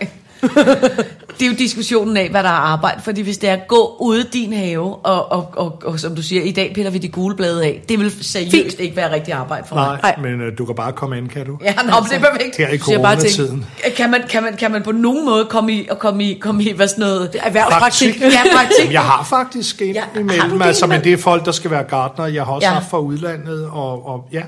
[1.39, 3.95] Det er jo diskussionen af, hvad der er arbejde, fordi hvis det er at gå
[3.99, 6.97] ude i din have, og, og, og, og som du siger, i dag piller vi
[6.97, 8.79] de gule blade af, det vil seriøst Fint.
[8.79, 9.99] ikke være rigtig arbejde for mig.
[10.03, 10.29] Nej, Nej.
[10.31, 11.57] men uh, du kan bare komme ind, kan du?
[11.63, 12.57] Ja, nå, men det er perfekt.
[12.57, 13.65] Her i tænker- coronatiden.
[13.97, 16.63] Kan man, kan, man, kan man på nogen måde komme i, og komme i, komme
[16.63, 17.35] i hvad sådan noget?
[17.43, 18.21] Erhvervspraktik.
[18.21, 18.79] Ja, praktik.
[18.79, 21.71] Jamen, jeg har faktisk en Ja, imellem, det altså, men det er folk, der skal
[21.71, 22.25] være gartner.
[22.25, 22.73] Jeg har også ja.
[22.73, 24.41] haft fra udlandet, og, og ja.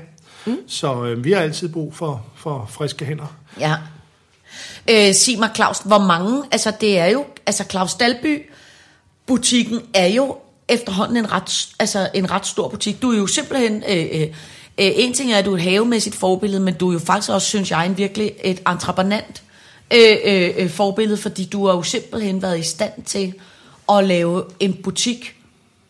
[0.46, 0.56] Mm.
[0.68, 3.34] Så øh, vi har altid brug for, for friske hænder.
[3.60, 3.74] Ja.
[4.90, 8.50] Øh, sig mig, Claus, hvor mange, altså det er jo, altså Claus Dalby,
[9.26, 10.36] butikken er jo
[10.68, 13.02] efterhånden en ret, altså en ret stor butik.
[13.02, 14.28] Du er jo simpelthen, øh, øh, øh,
[14.78, 17.48] en ting er, at du er et havemæssigt forbillede, men du er jo faktisk også,
[17.48, 19.42] synes jeg, en virkelig et entreprenant
[19.94, 23.34] øh, øh, øh, forbillede, fordi du har jo simpelthen været i stand til
[23.92, 25.34] at lave en butik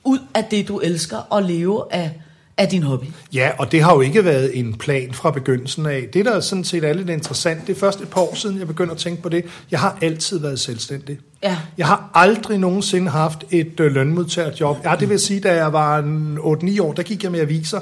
[0.04, 2.12] ud af det, du elsker, og leve af,
[2.58, 3.04] af din hobby.
[3.32, 6.08] Ja, og det har jo ikke været en plan fra begyndelsen af.
[6.12, 8.66] Det, der sådan set er lidt interessant, det er først et par år siden, jeg
[8.66, 9.44] begyndte at tænke på det.
[9.70, 11.18] Jeg har altid været selvstændig.
[11.42, 11.58] Ja.
[11.78, 14.76] Jeg har aldrig nogensinde haft et øh, lønmodtagerjob.
[14.84, 17.80] Ja, det vil sige, da jeg var en 8-9 år, der gik jeg med aviser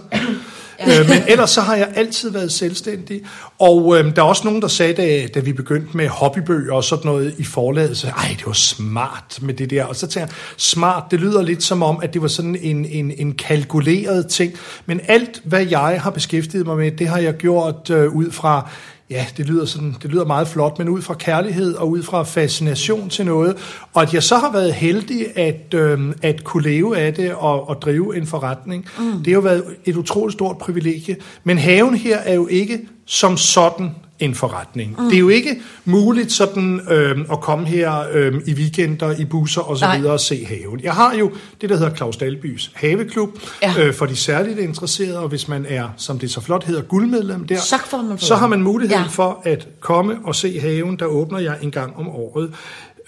[0.81, 3.23] øh, men ellers så har jeg altid været selvstændig.
[3.59, 6.85] Og øh, der er også nogen, der sagde, da, da vi begyndte med hobbybøger og
[6.85, 9.85] sådan noget i forlaget, så ej, det var smart med det der.
[9.85, 12.85] Og så tænker jeg, smart, det lyder lidt som om, at det var sådan en,
[12.85, 14.53] en, en kalkuleret ting.
[14.87, 18.71] Men alt, hvad jeg har beskæftiget mig med, det har jeg gjort øh, ud fra
[19.11, 22.23] ja, det lyder, sådan, det lyder meget flot, men ud fra kærlighed og ud fra
[22.23, 23.57] fascination til noget.
[23.93, 27.69] Og at jeg så har været heldig at, øh, at kunne leve af det og,
[27.69, 29.13] og drive en forretning, mm.
[29.19, 31.17] det har jo været et utroligt stort privilegie.
[31.45, 34.97] Men haven her er jo ikke som sådan en forretning.
[34.99, 35.05] Mm.
[35.05, 39.61] Det er jo ikke muligt sådan øh, at komme her øh, i weekender, i busser
[39.61, 40.81] og så videre og se haven.
[40.83, 43.29] Jeg har jo det, der hedder Claus Dalbys Haveklub,
[43.63, 43.75] Ja.
[43.79, 47.47] øh, for de særligt interesserede, og hvis man er, som det så flot hedder, guldmedlem
[47.47, 49.05] der, Så får man så har man mulighed Ja.
[49.11, 50.97] for at komme og se haven.
[50.99, 52.53] Der åbner jeg en gang om året.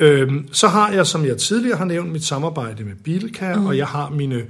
[0.00, 3.66] Øhm, så har jeg, som jeg tidligere har nævnt, mit samarbejde med Bilka, mm.
[3.66, 4.42] og jeg har mine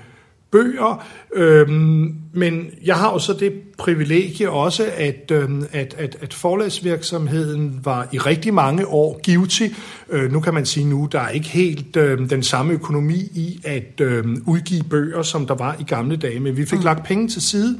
[0.50, 6.34] bøger, øhm, men jeg har jo så det privilegie også, at, øhm, at, at, at
[6.34, 9.74] forlagsvirksomheden var i rigtig mange år givetig.
[10.10, 13.60] Øh, nu kan man sige nu, der er ikke helt øhm, den samme økonomi i
[13.64, 16.84] at øhm, udgive bøger, som der var i gamle dage, men vi fik mm.
[16.84, 17.78] lagt penge til side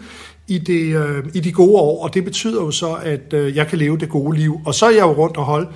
[0.48, 3.66] i, det, øh, i de gode år, og det betyder jo så, at øh, jeg
[3.66, 4.60] kan leve det gode liv.
[4.64, 5.68] Og så er jeg jo rundt og holde,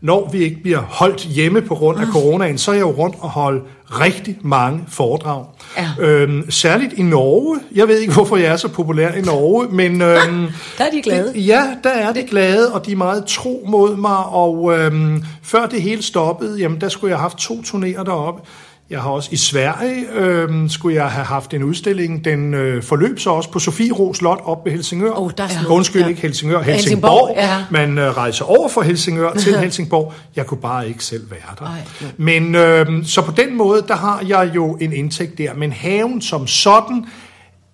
[0.00, 3.16] når vi ikke bliver holdt hjemme på grund af coronaen, så er jeg jo rundt
[3.20, 5.44] og holde rigtig mange foredrag.
[5.76, 5.88] Ja.
[5.98, 7.58] Øhm, særligt i Norge.
[7.74, 10.02] Jeg ved ikke, hvorfor jeg er så populær i Norge, men...
[10.02, 10.46] Øhm,
[10.78, 11.32] Der er de glade.
[11.34, 15.24] det, ja, der er de glade, og de er meget tro mod mig, og øhm,
[15.42, 18.42] før det hele stoppede, jamen der skulle jeg have haft to turnéer deroppe.
[18.90, 23.18] Jeg har også i Sverige, øhm, skulle jeg have haft en udstilling, den øh, forløb
[23.18, 25.12] så også på Sofiero Slot op ved Helsingør.
[25.18, 26.08] Åh, der er Undskyld, ja.
[26.08, 27.34] ikke Helsingør, Helsingborg, Helsingborg.
[27.36, 27.64] ja.
[27.70, 30.12] Man øh, rejser over fra Helsingør til Helsingborg.
[30.36, 31.64] Jeg kunne bare ikke selv være der.
[31.64, 32.10] Ej.
[32.16, 35.54] Men øh, så på den måde, der har jeg jo en indtægt der.
[35.54, 37.04] Men haven som sådan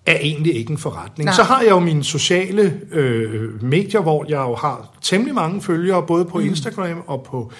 [0.05, 1.25] er egentlig ikke en forretning.
[1.25, 1.35] Nej.
[1.35, 6.03] Så har jeg jo mine sociale øh, medier, hvor jeg jo har temmelig mange følgere,
[6.03, 6.45] både på mm.
[6.45, 7.51] Instagram og på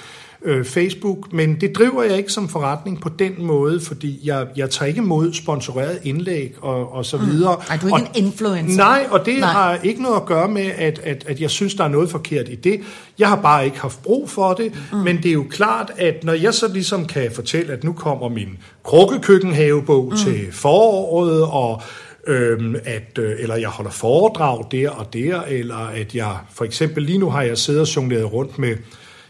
[0.42, 4.70] øh, Facebook, men det driver jeg ikke som forretning på den måde, fordi jeg, jeg
[4.70, 7.56] tager ikke imod sponsoreret indlæg og, og så videre.
[7.56, 7.62] Mm.
[7.70, 8.78] Ej, du er ikke og, en influencer.
[8.78, 9.40] Nej, og det Nej.
[9.40, 9.52] Nej.
[9.52, 12.50] har ikke noget at gøre med, at, at, at jeg synes, der er noget forkert
[12.50, 12.82] i det.
[13.20, 14.98] Jeg har bare ikke haft brug for det, mm.
[14.98, 18.30] men det er jo klart, at når jeg så ligesom kan fortælle, at nu kommer
[18.30, 20.18] min krukkekøkkenhavebog mm.
[20.18, 21.82] til foråret, og
[22.28, 27.04] øhm, at, øh, eller jeg holder foredrag der og der, eller at jeg for eksempel
[27.04, 28.76] lige nu har jeg siddet og jongleret rundt med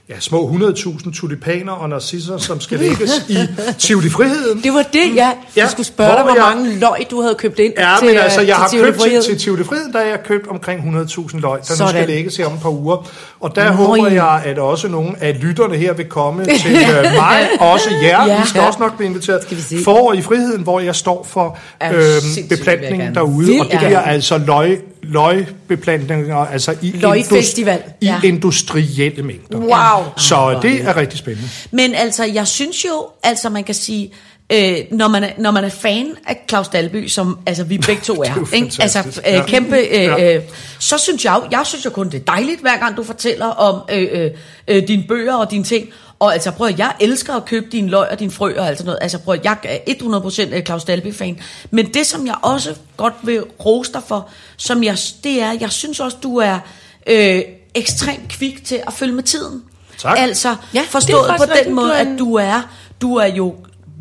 [0.09, 3.37] ja, små 100.000 tulipaner og narcisser, som skal lægges i
[3.79, 4.63] Tivoli Friheden.
[4.63, 7.35] Det var det, jeg Ja, skulle spørge dig, hvor hvor jeg- mange løg du havde
[7.35, 9.93] købt ind Ja, til, men altså, jeg til har Tivoli købt til, til Tivoli Friheden,
[9.93, 11.87] der har jeg købt omkring 100.000 løg, der nu Sådan.
[11.89, 13.07] skal lægges her om et par uger.
[13.39, 13.73] Og der Nøj.
[13.73, 18.25] håber jeg, at også nogle af lytterne her vil komme til øh, mig, også jer.
[18.25, 18.43] Ja.
[18.43, 19.71] I skal også nok blive inviteret.
[19.71, 19.83] Vi.
[19.83, 22.03] For i Friheden, hvor jeg står for Ja, jeg
[22.49, 23.59] beplantningen derude.
[23.59, 27.81] Og det bliver altså løg, løgbeplantninger, altså i, Løgfestival.
[28.01, 28.19] i Ja.
[28.23, 29.57] industrielle mængder.
[29.57, 30.05] Wow.
[30.17, 31.49] Så det er rigtig spændende.
[31.71, 34.11] Men altså, jeg synes jo, altså man kan sige,
[34.53, 38.01] øh, når, man er, når man er fan af Claus Dalby, som altså, vi begge
[38.01, 38.77] to er, jo ikke?
[38.79, 39.43] altså øh, Ja.
[39.47, 40.35] kæmpe, øh, Ja.
[40.35, 40.41] øh,
[40.79, 43.81] så synes jeg jeg synes jo kun, det er dejligt, hver gang du fortæller om
[43.91, 44.31] øh, øh,
[44.67, 45.89] øh, dine bøger og dine ting.
[46.19, 48.77] Og altså prøv at, jeg elsker at købe dine løg og dine frø og alt
[48.77, 48.99] sådan noget.
[49.01, 51.39] Altså prøv at, jeg er 100% Claus Dalby-fan.
[51.71, 55.71] Men det, som jeg også godt vil rose dig for, som jeg, det er, jeg
[55.71, 56.59] synes også, du er
[57.07, 57.41] øh,
[57.75, 59.63] ekstremt kvik til at følge med tiden.
[59.97, 60.19] Tak.
[60.19, 62.61] Altså Ja, forstået på den måde, at du er,
[63.01, 63.55] du er jo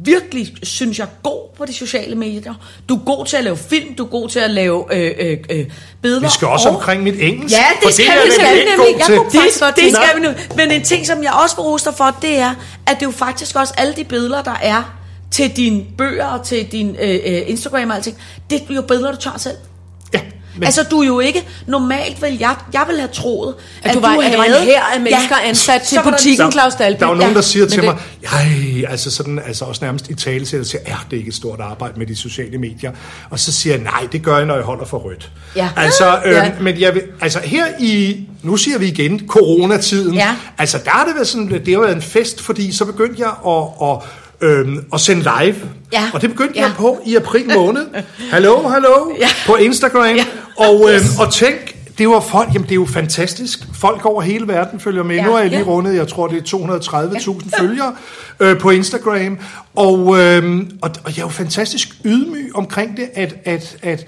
[0.04, 2.54] virkelig, synes jeg, god på de sociale medier.
[2.88, 5.38] Du er god til at lave film, du er god til at lave øh, øh,
[5.50, 5.66] øh,
[6.02, 6.20] billeder.
[6.22, 7.56] Vi skal også og- omkring mit engelsk.
[7.56, 9.16] Ja, det skal er vi jeg god Jeg til.
[9.16, 10.32] kunne faktisk godt det tænke- skal vi nu.
[10.56, 12.54] Men en ting, som jeg også vil rose for, det er,
[12.86, 14.96] at det jo faktisk også alle de billeder, der er
[15.30, 18.16] til dine bøger og til din øh, øh, Instagram og alting,
[18.50, 19.56] det er jo billeder, du tager selv.
[20.56, 21.44] Ja, men Altså, du er jo ikke...
[21.66, 22.54] Normalt vil jeg...
[22.72, 25.82] Jeg vil have troet, At du var- at der var en hær af mennesker ansat
[25.82, 26.52] til var der- butikken.
[26.52, 27.00] Claus Dalby.
[27.00, 27.98] Der er jo nogen, Ja, der siger til men mig,
[28.32, 31.34] ej, altså sådan, altså også nærmest i tale til at sige, er det ikke et
[31.34, 32.92] stort arbejde med de sociale medier?
[33.30, 35.30] Og så siger jeg, nej, det gør jeg, når jeg holder for rødt.
[35.56, 35.68] Ja.
[35.76, 36.50] Altså, øh, Ja.
[36.60, 40.28] men jeg vil, altså her i, nu siger vi igen, coronatiden, Ja.
[40.58, 43.30] altså der har det været sådan, det har været en fest, fordi så begyndte jeg
[43.46, 43.98] at, at
[44.40, 45.56] Øhm, og sende live.
[45.92, 46.10] Ja.
[46.14, 46.62] Og det begyndte Ja.
[46.64, 47.86] jeg på i april måned.
[48.32, 48.88] Hallo, hallo.
[49.20, 49.28] Ja.
[49.46, 50.04] På Instagram.
[50.16, 50.24] Ja.
[50.56, 53.58] Og, øhm, og tænk, det var folk, jamen det er jo fantastisk.
[53.74, 55.16] Folk over hele verden følger med.
[55.16, 55.24] Ja.
[55.24, 55.64] Nu har jeg lige Ja.
[55.66, 57.94] rundet, jeg tror det er 230.000 følgere
[58.40, 59.38] øh, på Instagram.
[59.76, 64.06] Og, øhm, og, og jeg er jo fantastisk ydmyg omkring det, at, at, at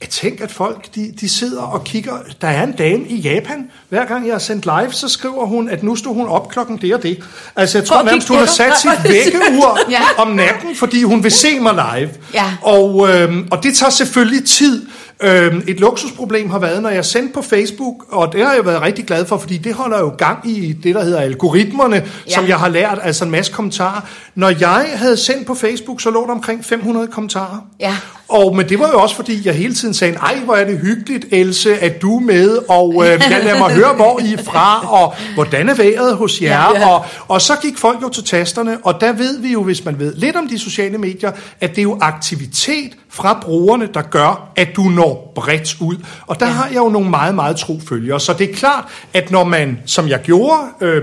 [0.00, 2.12] jeg tænker, at folk de, de sidder og kigger.
[2.40, 3.70] Der er en dame i Japan.
[3.88, 6.76] Hver gang jeg har sendt live, så skriver hun, at nu stod hun op klokken
[6.76, 7.18] det og det.
[7.56, 10.00] Altså, jeg tror nærmest, hun har sat sit vækkeur Ja.
[10.18, 12.10] om natten, fordi hun vil se mig live.
[12.34, 12.44] Ja.
[12.62, 14.86] Og, øhm, og det tager selvfølgelig tid.
[15.22, 18.66] Øhm, et luksusproblem har været, når jeg er sendt på Facebook, og det har jeg
[18.66, 22.34] været rigtig glad for, fordi det holder jo gang i det, der hedder algoritmerne, ja.
[22.34, 24.00] som jeg har lært, altså en masse kommentarer.
[24.34, 27.66] Når jeg havde sendt på Facebook, så lå der omkring 500 kommentarer.
[27.80, 27.96] Ja.
[28.28, 30.78] Og, men det var jo også, fordi jeg hele tiden sagde, ej, hvor er det
[30.78, 34.42] hyggeligt, Else, at du er med, og øh, jeg lader mig høre, hvor I er
[34.42, 36.48] fra, og hvordan er vejret hos jer.
[36.48, 36.88] Ja, ja.
[36.88, 39.98] Og, og så gik folk jo til tasterne, og der ved vi jo, hvis man
[39.98, 44.52] ved lidt om de sociale medier, at det er jo aktivitet fra brugerne, der gør,
[44.56, 45.96] at du når bredt ud.
[46.26, 46.52] Og der ja.
[46.52, 48.20] har jeg jo nogle meget, meget tro følgere.
[48.20, 50.62] Så det er klart, at når man, som jeg gjorde...
[50.80, 51.02] Øh,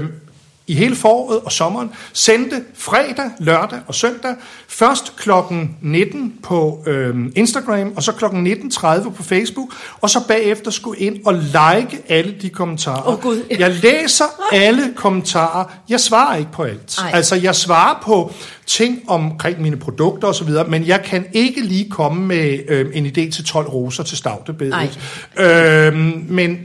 [0.68, 4.36] i hele foråret og sommeren, sendte fredag, lørdag og søndag,
[4.68, 10.72] først klokken 19 på øh, Instagram, og så klokken 19.30 på Facebook, og så bagefter
[10.72, 13.08] skulle ind og like alle de kommentarer.
[13.08, 13.44] Åh, Gud.
[13.60, 15.66] Jeg læser alle kommentarer.
[15.90, 16.98] Jeg svarer ikke på alt.
[16.98, 17.12] Ej.
[17.14, 18.32] Altså, jeg svarer på
[18.66, 23.32] ting omkring mine produkter osv., men jeg kan ikke lige komme med øh, en idé
[23.32, 25.00] til 12 roser til stavtebedet.
[25.38, 25.94] Øh,
[26.30, 26.58] men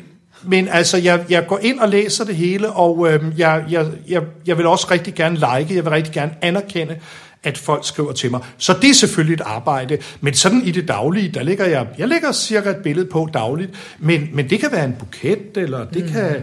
[0.43, 4.23] men altså, jeg, jeg går ind og læser det hele, og øh, jeg, jeg, jeg,
[4.47, 6.97] jeg vil også rigtig gerne like, jeg vil rigtig gerne anerkende,
[7.43, 8.41] at folk skriver til mig.
[8.59, 12.09] Så det er selvfølgelig et arbejde, men sådan i det daglige, der ligger jeg, jeg
[12.09, 16.05] lægger cirka et billede på dagligt, men, men det kan være en buket, eller det
[16.05, 16.13] mm.
[16.13, 16.37] kan...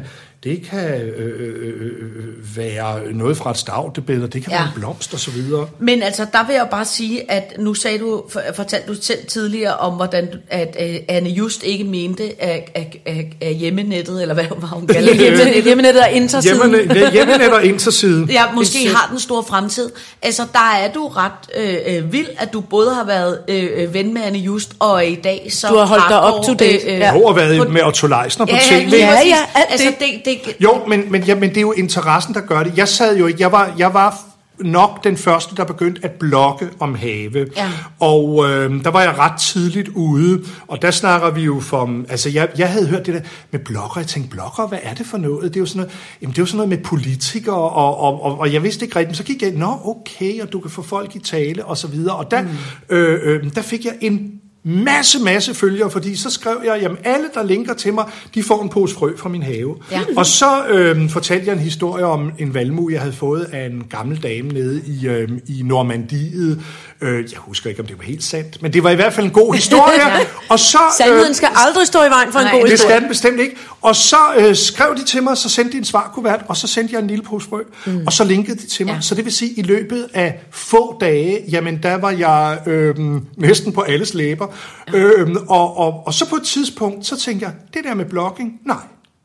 [0.45, 4.57] Det kan øh, øh, øh, være noget fra et stavtebed, og det kan Ja.
[4.57, 5.67] være en blomst og så videre.
[5.79, 9.19] Men altså, der vil jeg bare sige, at nu sagde du, for- fortalte du selv
[9.27, 14.33] tidligere om, hvordan at øh, Anne Just ikke mente af, af, af, af hjemmenettet, eller
[14.33, 15.19] hvad var hun kalder det?
[15.37, 16.71] Hjemme- Hjemmenettet er intersiden.
[16.71, 18.29] Hjemmene, hjemmenet og intersiden.
[18.29, 19.89] Ja, måske Det er har den store fremtid.
[20.21, 23.93] Altså, der er du ret øh, øh, vild, at du både har været øh, øh,
[23.93, 26.91] ven med Anne Just, og i dag så Du har holdt dig up to date.
[26.91, 27.05] øh, Ja.
[27.05, 28.89] Har været på- med Otto Leisner på Ja, tv.
[28.91, 30.09] ja, Ja, ja, ja, alt altså, det.
[30.25, 32.77] det, det, Jo, men, men, ja, men det er jo interessen, der gør det.
[32.77, 36.69] Jeg sad jo ikke, jeg var, jeg var nok den første, der begyndte at blogge
[36.79, 37.47] om have.
[37.57, 37.71] Ja.
[37.99, 42.03] Og øh, der var jeg ret tidligt ude, og der snakker vi jo for...
[42.09, 43.21] Altså, jeg, jeg havde hørt det der
[43.51, 43.97] med blogger.
[43.97, 45.53] Jeg tænkte, blogger, hvad er det for noget?
[45.53, 48.23] Det er jo sådan noget, jamen, det er jo sådan noget med politikere, og, og,
[48.23, 49.09] og, og jeg vidste ikke rigtigt.
[49.09, 51.87] Men så gik jeg, nå, okay, og du kan få folk i tale, og så
[51.87, 52.15] videre.
[52.15, 52.49] Og der, mm.
[52.89, 54.31] øh, øh, der fik jeg en
[54.65, 58.05] masse, masse følgere, fordi så skrev jeg, jamen alle, der linker til mig,
[58.35, 59.75] de får en pose frø fra min have.
[59.91, 60.01] Ja.
[60.17, 63.83] Og så øh, fortalte jeg en historie om en valmue, jeg havde fået af en
[63.89, 66.61] gammel dame nede i, øh, i Normandiet.
[67.01, 69.25] Øh, jeg husker ikke, om det var helt sandt, men det var i hvert fald
[69.25, 69.99] en god historie.
[70.07, 70.19] ja.
[70.49, 72.91] Og så, Sandheden skal aldrig stå i vejen for en Nej, god det historie.
[72.91, 73.55] skal den bestemt ikke.
[73.81, 76.93] Og så øh, skrev de til mig, så sendte de en svarkuvert, og så sendte
[76.93, 78.03] jeg en lille pose frø, mm.
[78.05, 78.91] og så linkede de til mig.
[78.91, 78.95] Ja.
[78.95, 79.01] Ja.
[79.01, 82.95] Så det vil sige, at i løbet af få dage, jamen der var jeg øh,
[83.37, 84.47] næsten på alles læber.
[84.93, 88.59] Øh, og, og, og så på et tidspunkt, så tænkte jeg, det der med blogging,
[88.65, 88.77] nej,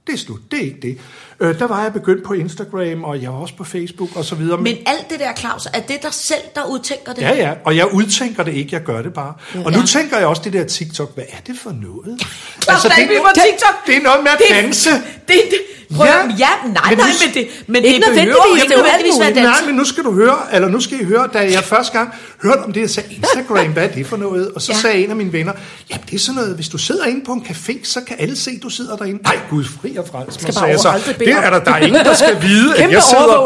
[0.06, 0.98] det er slut, det er ikke det.
[1.42, 4.34] Øh, der var jeg begyndt på Instagram, og jeg var også på Facebook og så
[4.34, 4.58] videre.
[4.60, 7.22] Men alt det der, Claus, er det dig selv, der udtænker det?
[7.22, 9.32] Ja, ja, og jeg udtænker det ikke, jeg gør det bare.
[9.64, 9.84] Og nu Ja.
[9.86, 12.20] tænker jeg også det der TikTok, hvad er det for noget?
[12.64, 13.86] Claus, altså, det, det, på TikTok.
[13.86, 14.90] det er noget med at Det- danse.
[14.90, 15.58] Det, det,
[15.96, 18.76] prøv, Ja, ja, ja, nej, men nej, men det, men det behøver ikke det er
[18.76, 19.36] nødvendigvis være muligt.
[19.46, 19.60] dans.
[19.60, 22.14] Nej, men nu skal du høre, eller nu skal I høre, da jeg første gang
[22.42, 24.50] hørte om det, jeg sagde, Instagram, hvad er det for noget?
[24.54, 24.76] Og så Ja.
[24.76, 24.82] ja.
[24.82, 25.52] sagde en af mine venner,
[25.90, 28.36] ja, det er sådan noget, hvis du sidder inde på en café, så kan alle
[28.36, 29.22] se, du sidder derinde.
[29.22, 30.42] Nej, gud, fri og frelst.
[30.42, 32.92] Bare sagde jeg så, det, det er der, der er ingen, der skal vide, at
[32.92, 33.42] jeg sidder der.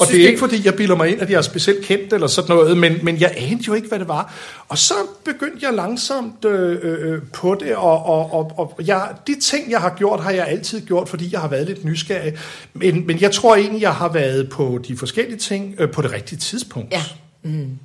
[0.00, 2.26] Og det er ikke, fordi jeg bilder mig ind, at jeg er specielt kendt eller
[2.26, 4.34] sådan noget, men, men jeg anede jo ikke, hvad det var.
[4.68, 9.40] Og så begyndte jeg langsomt øh, øh, på det, og, og, og, og jeg, de
[9.40, 12.32] ting, jeg har gjort, har jeg altid gjort, fordi jeg har været lidt nysgerrig.
[12.74, 16.12] Men, men jeg tror egentlig, jeg har været på de forskellige ting øh, på det
[16.12, 16.92] rigtige tidspunkt.
[16.92, 17.02] Ja.
[17.42, 17.78] Mm.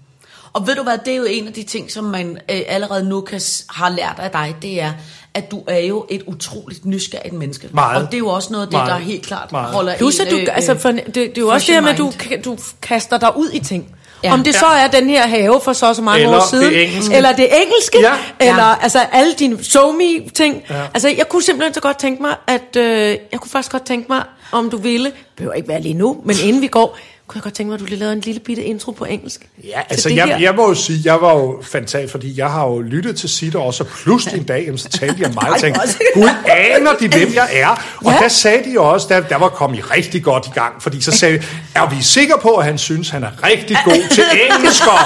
[0.54, 3.10] Og ved du hvad, det er jo en af de ting, som man øh, allerede
[3.10, 4.92] nu kan, har lært af dig, det er,
[5.36, 7.70] at du er jo et utroligt nysgerrigt menneske.
[7.72, 8.04] Meget.
[8.04, 8.90] Og det er jo også noget af det, Meget.
[8.92, 9.74] der helt klart Meget.
[9.74, 11.82] holder Plus, at du, en, øh, altså, for, det, det er jo også det her
[11.82, 12.12] med, at du,
[12.46, 13.96] du kaster dig ud i ting.
[14.24, 14.34] Ja.
[14.34, 16.50] Om det så er den her have for så og så mange Eller år det
[16.50, 17.16] siden, engelske.
[17.16, 18.14] eller det engelske, Ja.
[18.50, 18.74] eller Ja.
[18.82, 20.64] altså alle dine somi ting.
[20.70, 20.82] Ja.
[20.94, 24.06] Altså, jeg kunne simpelthen så godt tænke mig, at øh, jeg kunne faktisk godt tænke
[24.10, 26.98] mig, om du ville, behøver ikke være lige nu, men inden vi går,
[27.28, 29.48] kunne jeg godt tænke mig, at du lige lavede en lille bitte intro på engelsk.
[29.64, 30.38] Ja, altså jeg, her.
[30.40, 33.60] jeg må jo sige, jeg var jo fantastisk, fordi jeg har jo lyttet til Sitter
[33.60, 35.82] også, og pludselig en dag, jamen, så talte jeg mig og tænkte,
[36.14, 37.68] Gud aner de, hvem jeg er?
[38.06, 38.18] Og Ja.
[38.18, 41.02] der sagde de jo også, der, der var kommet I rigtig godt i gang, fordi
[41.02, 41.44] så sagde de,
[41.76, 45.00] er vi sikre på, at han synes, han er rigtig god til engelsk, og,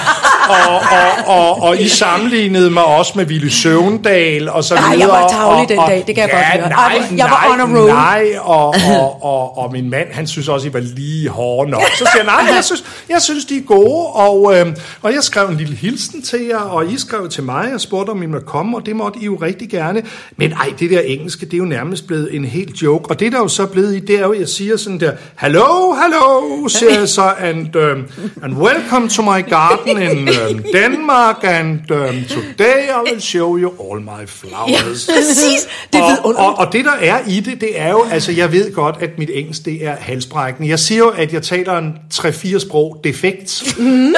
[0.50, 5.00] og, og, og, og I sammenlignede mig også med Willy Søvndal, og så Nej, videre.
[5.00, 6.70] jeg var tarvelig og, den dag, det kan jeg ja, godt høre.
[6.70, 7.88] Nej, var- jeg var nej, on a roll.
[7.90, 11.82] Nej, og, og, og, og min mand, han synes også, I var lige hårde nok.
[11.98, 14.66] Så siger jeg, nej, jeg synes, jeg synes, de er gode, og, øh,
[15.02, 18.10] og jeg skrev en lille hilsen til jer, og I skrev til mig og spurgte,
[18.10, 20.02] om I måtte komme, og det måtte I jo rigtig gerne.
[20.38, 23.32] Men ej, det der engelske, det er jo nærmest blevet en helt joke, og det
[23.32, 25.12] der jo så blevet i, det er jo, jeg siger sådan der,
[25.42, 26.57] hello, hello,
[27.00, 28.06] jeg så, and, um,
[28.44, 31.98] and welcome to my garden in um, Denmark, and um,
[32.30, 35.06] today I will show you all my flowers.
[35.14, 38.52] Præcis, det og, og, og det der er i det, det er jo, altså jeg
[38.52, 40.70] ved godt, at mit engelsk, det er halsbrækkende.
[40.70, 43.64] Jeg siger jo, at jeg taler en 3-4 sprog defekt.
[43.80, 44.12] øhm,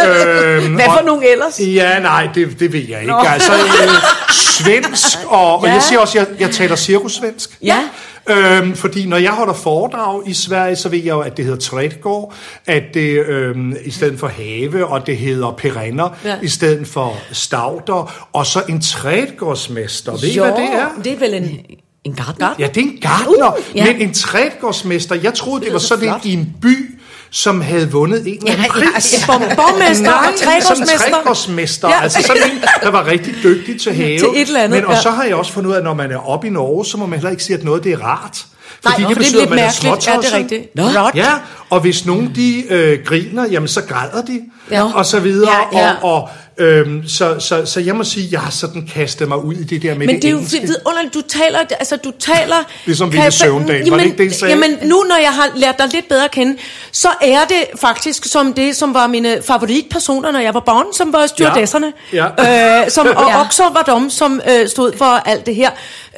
[0.75, 1.59] Hvad for og- nogle ellers?
[1.59, 3.13] Ja, nej, det, det ved jeg ikke.
[3.15, 3.89] Altså, øh,
[4.31, 5.73] svensk, og, og Ja.
[5.73, 7.49] jeg siger også, at jeg, jeg taler cirkussvensk.
[7.63, 7.79] Ja.
[8.29, 11.59] Øhm, fordi når jeg holder foredrag i Sverige, så ved jeg jo, at det hedder
[11.59, 12.33] trædgård,
[12.65, 16.35] at det øhm, i stedet for have, og det hedder perenner, Ja.
[16.41, 20.11] i stedet for stauder, og så en trædgårdsmester.
[20.11, 20.87] Ved I, hvad det er?
[21.03, 21.59] det er vel en...
[22.03, 22.55] En gartner?
[22.59, 23.85] Ja, det er en gartner, Uh, ja.
[23.85, 25.15] men en trædgårdsmester.
[25.15, 26.25] Jeg troede, det var så sådan en flot.
[26.25, 26.98] i en by,
[27.31, 29.13] som havde vundet en eller anden Ja, ja, pris.
[29.13, 29.33] ja.
[29.33, 30.97] Bom- Borgmester Nej, og trædgårdsmester.
[30.97, 31.87] Som trædgårdsmester.
[31.89, 31.95] Ja.
[31.95, 32.01] Ja.
[32.03, 34.19] Altså sådan en, der var rigtig dygtig til have.
[34.19, 35.01] Til et eller andet, Men, og ja.
[35.01, 36.97] så har jeg også fundet ud af, at når man er oppe i Norge, så
[36.97, 38.45] må man heller ikke sige, at noget det er rart.
[38.85, 40.07] Nej, Fordi det, det er betyder, lidt at man mærkeligt.
[40.07, 40.75] Ja, det er rigtigt.
[40.75, 40.83] Nå.
[40.83, 41.15] Rot.
[41.15, 41.31] Ja,
[41.69, 44.93] og hvis nogen de øh, griner, jamen så græder de, Ja.
[44.93, 45.51] og så videre.
[45.73, 45.91] Ja, ja.
[46.01, 49.53] Og, og, øhm, så, så, så jeg må sige, jeg har sådan kastet mig ud
[49.53, 52.55] i det der med Men det er jo vidunderligt, du taler, altså du taler...
[52.85, 54.53] Ligesom jeg- Søvndal, var det ikke det, I sagde?
[54.53, 56.57] Jamen nu, når jeg har lært dig lidt bedre at kende,
[56.91, 61.13] så er det faktisk som det, som var mine favoritpersoner, når jeg var barn, som
[61.13, 61.93] var stewardesserne.
[62.13, 62.25] Ja.
[62.83, 63.39] Øh, som, og Ja.
[63.45, 65.69] også var dem, som øh, stod for alt det her.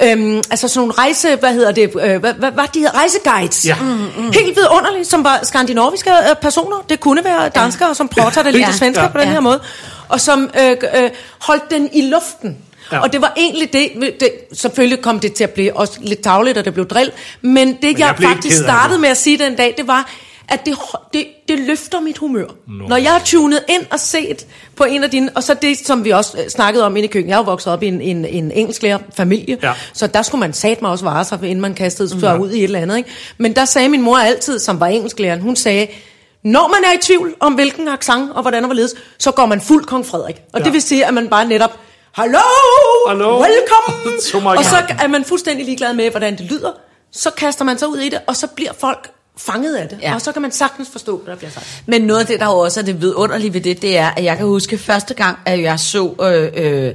[0.02, 3.66] Øhm, altså sådan nogle rejse, hvad hedder det, øh, hvad, hvad, hvad de hedder, rejseguides.
[3.66, 3.74] Ja.
[3.80, 6.76] Mm, Helt vidunderligt, som var skandinaviske øh, personer.
[6.88, 8.66] Det kunne være danskere, som prater det lidt Ja.
[8.66, 8.72] ja.
[8.76, 9.08] svensker Ja.
[9.08, 9.32] på den Ja.
[9.32, 9.60] her måde.
[10.12, 12.56] Og som øh, øh, holdt den i luften.
[12.92, 12.96] Ja.
[12.96, 13.02] Ja.
[13.02, 13.90] Og det var egentlig det,
[14.20, 17.68] det, selvfølgelig kom det til at blive også lidt tavligt, og det blev drill, men
[17.68, 20.10] det men jeg, jeg faktisk startede med at sige den dag, det var,
[20.48, 20.74] at det,
[21.12, 22.46] det, det løfter mit humør.
[22.68, 22.88] No.
[22.88, 24.46] Når jeg har tunet ind og set
[24.76, 27.10] på en af dine, og så det, som vi også øh, snakkede om inde i
[27.12, 29.72] køkkenet, jeg er jo vokset op i en, en, en engelsklærer familie, Ja.
[29.92, 32.58] så der skulle man sat mig også vare sig, inden man kastede sig ud i
[32.58, 32.96] et eller andet.
[32.96, 33.10] Ikke?
[33.38, 35.86] Men der sagde min mor altid, som var engelsklæreren, hun sagde,
[36.44, 39.60] Når man er i tvivl om, hvilken accent og hvordan og hvorledes, så går man
[39.60, 40.42] fuld kong Frederik.
[40.52, 40.64] Og ja.
[40.64, 41.78] det vil sige, at man bare netop,
[42.12, 42.38] hallo,
[43.42, 46.72] welcome, og så er man fuldstændig ligeglad med, hvordan det lyder.
[47.12, 49.98] Så kaster man sig ud i det, og så bliver folk fanget af det.
[50.02, 50.14] Ja.
[50.14, 51.82] Og så kan man sagtens forstå, hvad der bliver sagt.
[51.86, 54.36] Men noget af det, der også er det vidunderlige ved det, det er, at jeg
[54.36, 56.94] kan huske første gang, at jeg så øh, øh,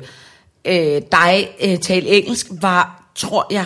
[0.66, 3.66] øh, dig øh, tale engelsk, var, tror jeg,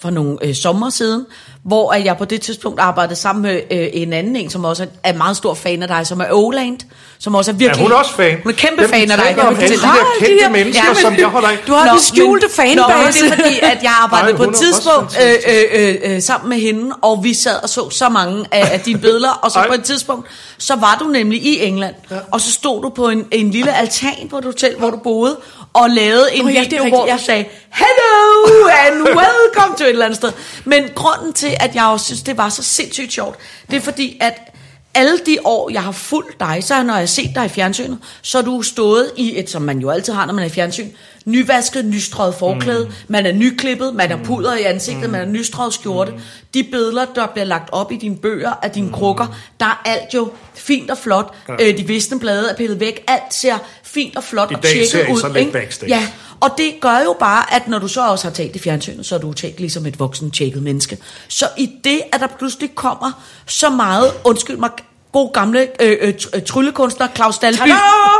[0.00, 1.26] for nogle øh, sommer siden,
[1.64, 5.12] hvor jeg på det tidspunkt arbejdede sammen med øh, en anden en, som også er
[5.12, 6.78] meget stor fan af dig, som er Oland,
[7.18, 7.80] som også er virkelig...
[7.84, 8.38] Er hun også fan?
[8.42, 9.34] Hun er kæmpe Jamen, fan af dig.
[9.34, 11.58] kan om jeg alle de der kendte Ja, mennesker, men- som jeg holder af.
[11.66, 13.24] Du har den skjulte men, Nå, fanbase.
[13.24, 16.22] det er fordi, at jeg arbejdede Nej, på et er tidspunkt øh, øh, øh, øh,
[16.22, 19.50] sammen med hende, og vi sad og så så mange af, af dine billeder, og
[19.50, 19.68] så Ej.
[19.68, 22.16] på et tidspunkt, så var du nemlig i England, ja.
[22.30, 25.36] og så stod du på en, en lille altan på et hotel, hvor du boede,
[25.72, 30.04] og lavede en oh, ja, video, hvor du sagde, hello and welcome to et eller
[30.04, 30.32] andet sted.
[30.64, 33.38] Men grunden til, at jeg også synes, det var så sindssygt sjovt,
[33.70, 34.49] det er fordi, at
[34.94, 37.98] alle de år, jeg har fulgt dig, så når jeg har set dig i fjernsynet,
[38.22, 40.50] så er du stået i et, som man jo altid har, når man er i
[40.50, 40.88] fjernsyn,
[41.24, 42.92] nyvasket, nystrøget forklæde, mm.
[43.08, 45.10] man er nyklippet, man har puder i ansigtet, mm.
[45.10, 46.12] man er nystrøget skjorte.
[46.12, 46.18] Mm.
[46.54, 48.92] De billeder, der bliver lagt op i dine bøger, af dine mm.
[48.92, 51.34] krukker, der er alt jo fint og flot.
[51.48, 51.68] Ja.
[51.68, 54.70] Øh, de visne blade er pillet væk, alt ser fint og flot I og dag
[54.70, 55.20] tjekket ser I ud.
[55.20, 55.94] så lidt backstage.
[55.94, 56.08] Ja,
[56.40, 59.14] og det gør jo bare, at når du så også har talt i fjernsynet, så
[59.14, 60.98] er du talt ligesom et voksen tjekket menneske.
[61.28, 64.70] Så i det, at der pludselig kommer så meget, undskyld mig,
[65.12, 67.60] god gamle øh, øh, øh, tryllekunstner Claus Dalby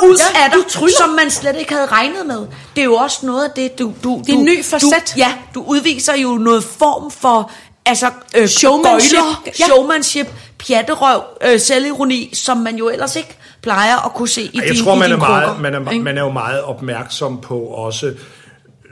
[0.04, 2.38] ud Ja, af dig, som man slet ikke havde regnet med.
[2.76, 3.92] Det er jo også noget af det, du...
[4.04, 4.90] du Det er en ny facet.
[4.90, 7.50] Du, ja, du udviser jo noget form for...
[7.86, 9.18] Altså, øh, Showmanship.
[9.18, 9.64] gøjler, Ja.
[9.66, 10.26] showmanship,
[10.58, 14.84] pjatterøv, øh, selvironi, som man jo ellers ikke plejer at kunne se i Jeg din,
[14.84, 16.04] tror, i man dine er, meget, krukker, man, er, ikke?
[16.04, 18.14] man er jo meget opmærksom på også,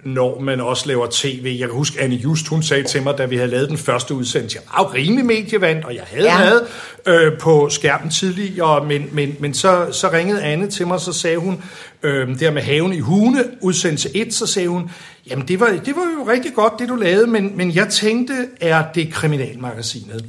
[0.05, 1.57] når man også laver tv.
[1.61, 4.15] Jeg kan huske, Anne Just, hun sagde til mig, da vi havde lavet den første
[4.15, 6.39] udsendelse, jeg var jo rimelig medievand, og jeg havde ja.
[6.39, 6.67] været
[7.07, 11.37] øh, på skærmen tidligere, men, men, men så, så ringede Anne til mig, så sagde
[11.37, 11.63] hun,
[12.03, 14.91] øh, der med haven i Hune, udsendelse 1, så sagde hun,
[15.31, 18.35] jamen det var, det var jo rigtig godt, det du lavede, men, men jeg tænkte,
[18.61, 20.25] er det kriminalmagasinet?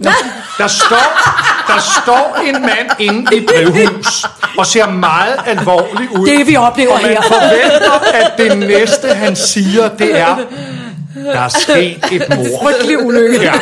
[0.58, 1.32] Der står,
[1.68, 4.26] der står en mand inde i et brevhus,
[4.58, 6.28] og ser meget alvorlig ud.
[6.28, 7.22] Det, vi oplever og man her.
[7.22, 10.38] forventer, at det næste, han siger, det er,
[11.16, 12.46] der er sket et mor.
[12.64, 13.42] Frygtelig ulykke.
[13.42, 13.54] Ja.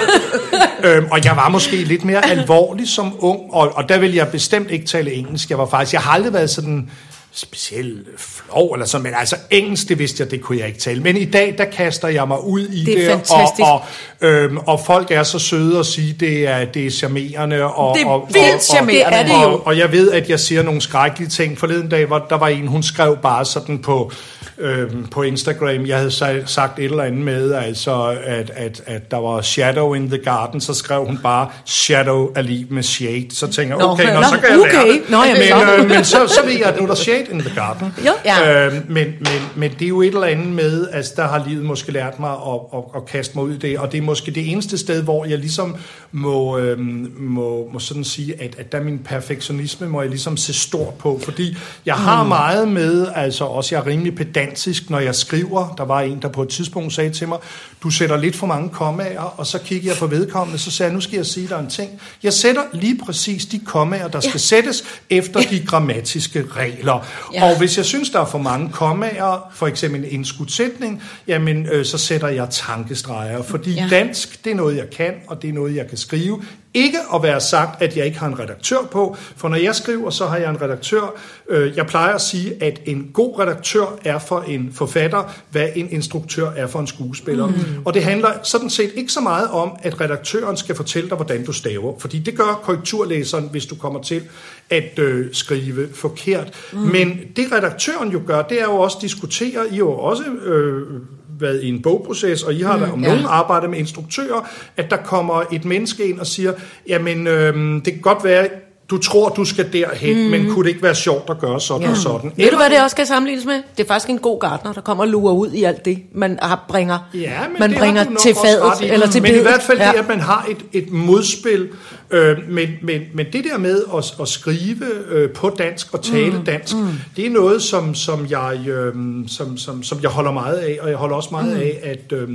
[0.83, 4.27] Øhm, og jeg var måske lidt mere alvorlig som ung, og, og der vil jeg
[4.27, 5.49] bestemt ikke tale engelsk.
[5.49, 6.89] Jeg var faktisk, jeg har aldrig været sådan
[7.37, 11.01] specielt flov eller sådan, men altså engelsk, det vidste jeg, det kunne jeg ikke tale.
[11.01, 13.59] Men i dag, der kaster jeg mig ud i Det det, fantastisk.
[13.59, 13.81] og,
[14.21, 17.63] og, øhm, og folk er så søde at sige, det er, det er charmerende.
[17.63, 19.05] Og, Det er og, vildt og, charmerende.
[19.05, 19.53] og, Det er det jo.
[19.53, 21.57] Og, og jeg ved, at jeg siger nogle skrækkelige ting.
[21.57, 24.11] Forleden dag, hvor der var en, hun skrev bare sådan på,
[24.59, 29.11] øhm, på Instagram, jeg havde sa- sagt et eller andet med, altså, at, at, at
[29.11, 33.27] der var shadow in the garden, så skrev hun bare, shadow er lige med shade.
[33.31, 34.91] Så tænker jeg, okay, nå, nå, så kan jeg okay.
[34.93, 35.01] det.
[35.09, 35.75] Nå, jamen, men, så.
[35.83, 37.93] øh, men så, så ved jeg, at nu er der shade in the garden.
[38.05, 38.11] Jo.
[38.25, 38.65] Ja.
[38.65, 41.65] Øhm, men, men, men det er jo et eller andet med, altså der har livet
[41.65, 44.31] måske lært mig at, at, at kaste mig ud i det, og det er måske
[44.31, 45.75] det eneste sted, hvor jeg ligesom
[46.11, 50.37] må, øhm, må, må sådan sige, at, at der er min perfektionisme, må jeg ligesom
[50.37, 52.29] se stort på, fordi jeg har Mm.
[52.29, 54.15] meget med, altså også jeg er rimelig
[54.47, 55.73] pedantisk, når jeg skriver.
[55.77, 57.37] Der var en, der på et tidspunkt sagde til mig,
[57.83, 60.95] du sætter lidt for mange kommaer, og så kigger jeg på vedkommende, så sagde jeg,
[60.95, 62.01] nu skal jeg sige dig en ting.
[62.23, 67.05] Jeg sætter lige præcis de kommaer, der skal sættes efter de grammatiske regler.
[67.33, 67.49] Ja.
[67.49, 71.85] Og hvis jeg synes, der er for mange kommaer, for eksempel en indskudsætning, jamen øh,
[71.85, 73.83] så sætter jeg tankestreger, fordi Ja.
[73.83, 73.89] ja.
[73.89, 76.41] dansk, det er noget, jeg kan, og det er noget, jeg kan skrive.
[76.73, 80.09] Ikke at være sagt, at jeg ikke har en redaktør på, for når jeg skriver,
[80.09, 81.13] så har jeg en redaktør.
[81.49, 85.87] Øh, Jeg plejer at sige, at en god redaktør er for en forfatter, hvad en
[85.91, 87.47] instruktør er for en skuespiller.
[87.47, 87.53] Mm.
[87.85, 91.45] Og det handler sådan set ikke så meget om, at redaktøren skal fortælle dig, hvordan
[91.45, 94.21] du staver, fordi det gør korrekturlæseren, hvis du kommer til
[94.69, 96.53] at øh, skrive forkert.
[96.73, 96.79] Mm.
[96.79, 101.01] Men det redaktøren jo gør, det er jo også diskutere, I jo også øh,
[101.39, 103.07] været i en bogproces, og I har mm, om ja.
[103.07, 106.53] nogen arbejdet med instruktører, at der kommer et menneske ind og siger,
[106.87, 108.47] jamen øh, det kan godt være,
[108.89, 110.29] du tror, du skal derhen, mm.
[110.29, 111.89] men kunne det ikke være sjovt at gøre sådan ja.
[111.89, 112.31] og sådan?
[112.35, 113.63] Ved du, hvad det også skal sammenlignes med?
[113.77, 116.39] Det er faktisk en god gartner, der kommer og lurer ud i alt det, man
[116.41, 118.81] har, bringer, Ja, men man det bringer til fadet.
[118.81, 118.89] i.
[118.89, 119.47] Eller til men i bedet.
[119.47, 119.91] hvert fald ja.
[119.91, 121.69] det, at man har et, et modspil.
[122.11, 126.37] Øh, men, men, men det der med at, at skrive øh, på dansk og tale
[126.37, 126.87] mm, dansk, mm.
[127.15, 128.93] det er noget, som, som, jeg, øh,
[129.27, 131.61] som, som, som jeg holder meget af, og jeg holder også meget mm.
[131.61, 132.29] af at, øh,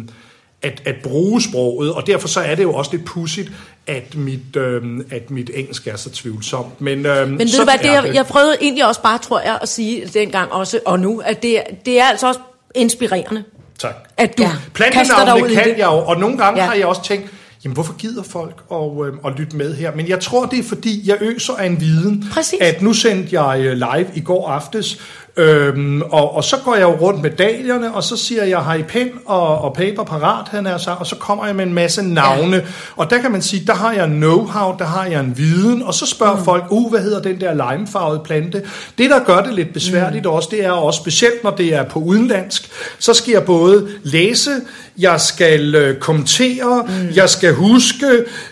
[0.62, 3.52] at, at bruge sproget, og derfor så er det jo også lidt pudsigt,
[3.86, 6.80] at mit, øh, at mit engelsk er så tvivlsomt.
[6.80, 9.58] Men, øh, Men ved du hvad, det, jeg, jeg prøvede egentlig også bare, tror jeg,
[9.62, 12.40] at sige dengang også, og nu, at det, det er altså også
[12.74, 13.44] inspirerende,
[13.78, 13.94] Tak.
[14.16, 14.48] at du Ja.
[14.80, 14.90] ja.
[14.90, 15.78] kaster dig ud Plantenavnene i kan det.
[15.78, 16.64] jeg jo, og nogle gange Ja.
[16.64, 16.70] ja.
[16.70, 17.26] har jeg også tænkt,
[17.64, 19.94] jamen hvorfor gider folk at, øh, at lytte med her?
[19.94, 22.58] Men jeg tror, det er fordi, jeg øser af en viden, Præcis.
[22.60, 24.98] at nu sendte jeg øh, live i går aftes,
[25.36, 28.74] Øhm, og, og så går jeg jo rundt med dalierne, og så siger jeg, har
[28.74, 31.74] I pen og, og paper parat, han er så, og så kommer jeg med en
[31.74, 32.56] masse navne.
[32.56, 32.62] Ja.
[32.96, 35.94] Og der kan man sige, der har jeg know-how, der har jeg en viden, og
[35.94, 36.44] så spørger mm.
[36.44, 38.62] folk, uh, hvad hedder den der limefarvede plante?
[38.98, 40.30] Det, der gør det lidt besværligt mm.
[40.30, 44.50] også, det er også specielt, når det er på udenlandsk, så skal jeg både læse,
[44.98, 47.08] jeg skal øh, kommentere, mm.
[47.14, 48.06] jeg skal huske,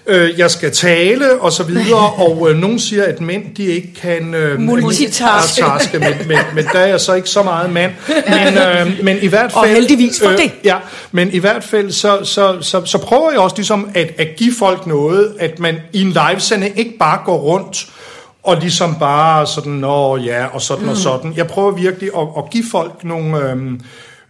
[0.07, 3.95] øh, jeg skal tale, og så videre, og øh, nogen siger, at mænd, de ikke
[3.95, 7.93] kan øh, multitaske, men, men, men der er jeg så ikke så meget mand.
[8.29, 9.65] Men, øh, men i hvert fald...
[9.65, 10.53] Og heldigvis for det.
[10.65, 10.77] Ja,
[11.13, 14.53] men i hvert fald, så, så, så, så prøver jeg også ligesom at, at give
[14.59, 17.87] folk noget, at man i en livesending ikke bare går rundt
[18.43, 20.91] og ligesom bare sådan, nå ja, og sådan mm.
[20.91, 21.35] og sådan.
[21.37, 23.51] Jeg prøver virkelig at, at give folk nogle...
[23.51, 23.57] Øh,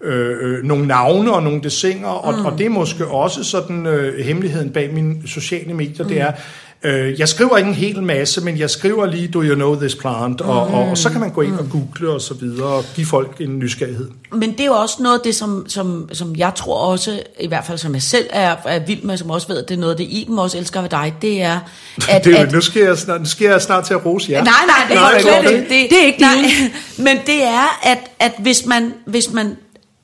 [0.03, 2.47] øh, nogle navne og nogle desinger, og, mm.
[2.47, 6.09] og det er måske også sådan øh, hemmeligheden bag mine sociale medier, mm.
[6.09, 6.33] det er,
[6.83, 9.95] øh, jeg skriver ikke en hel masse, men jeg skriver lige, do you know this
[9.95, 10.75] plant, og, mm.
[10.75, 13.41] og, og så kan man gå ind og google og så videre, og give folk
[13.41, 14.09] en nysgerrighed.
[14.33, 17.47] Men det er jo også noget af det, som, som, som jeg tror også, i
[17.47, 19.81] hvert fald som jeg selv er, er vild med, som også ved, at det er
[19.81, 21.61] noget det, Iben også elsker ved dig, det er,
[22.09, 22.25] at...
[22.25, 24.45] det er, at nu, skal jeg snart, nu skal jeg snart til at rose jer.
[24.45, 25.91] Nej, nej, det er Nej, ikke det det, det.
[25.91, 26.35] det, er ikke nej.
[27.07, 29.57] Men det er, at, at hvis man, hvis man,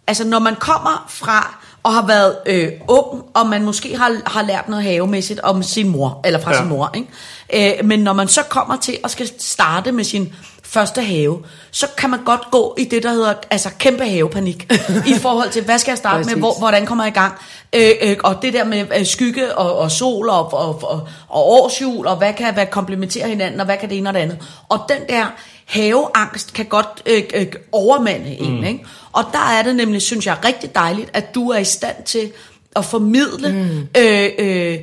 [0.06, 4.42] altså når man kommer fra og har været øh, ung, og man måske har, har
[4.42, 6.58] lært noget havemæssigt om sin mor, eller fra Ja.
[6.58, 7.78] sin mor, ikke?
[7.78, 10.32] Øh, men når man så kommer til at skal starte med sin
[10.62, 11.38] første have,
[11.70, 14.72] så kan man godt gå i det, der hedder altså kæmpe havepanik,
[15.14, 17.34] i forhold til, hvad skal jeg starte med, hvor, hvordan kommer jeg i gang,
[17.72, 21.52] øh, øh, og det der med øh, skygge og, og sol og, og, og, og
[21.52, 24.38] årsjul, og hvad kan hvad komplementere hinanden, og hvad kan det ene og det andet.
[24.68, 25.26] Og den der
[25.66, 28.84] haveangst kan godt øh, øh, overmande en, ikke?
[29.12, 32.32] Og der er det nemlig, synes jeg, rigtig dejligt, at du er i stand til
[32.76, 34.00] at formidle, mm.
[34.02, 34.78] øh, øh,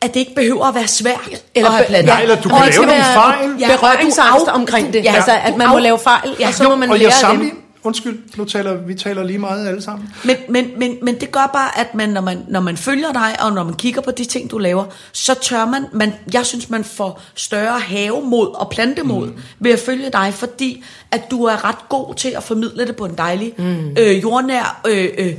[0.00, 2.12] at det ikke behøver at være svært Eller at have planter.
[2.14, 3.50] Nej, eller du Og kan skal lave nogle være- fejl.
[3.60, 5.04] Ja, berøringsangst og du af- omkring det.
[5.04, 6.48] Ja, altså, at man må lave fejl, Ja.
[6.48, 9.68] og så må man og lære jeg sammenligner, undskyld, nu taler vi taler lige meget
[9.68, 10.08] alle sammen.
[10.24, 13.36] Men, men, men, men det gør bare, at man, når, man, når man følger dig,
[13.40, 16.70] og når man kigger på de ting, du laver, så tør man, man jeg synes,
[16.70, 19.38] man får større havemod og plantemod mm.
[19.58, 23.04] ved at følge dig, fordi at du er ret god til at formidle det på
[23.04, 23.96] en dejlig, mm.
[23.98, 25.34] øh, jordnær, øh, øh,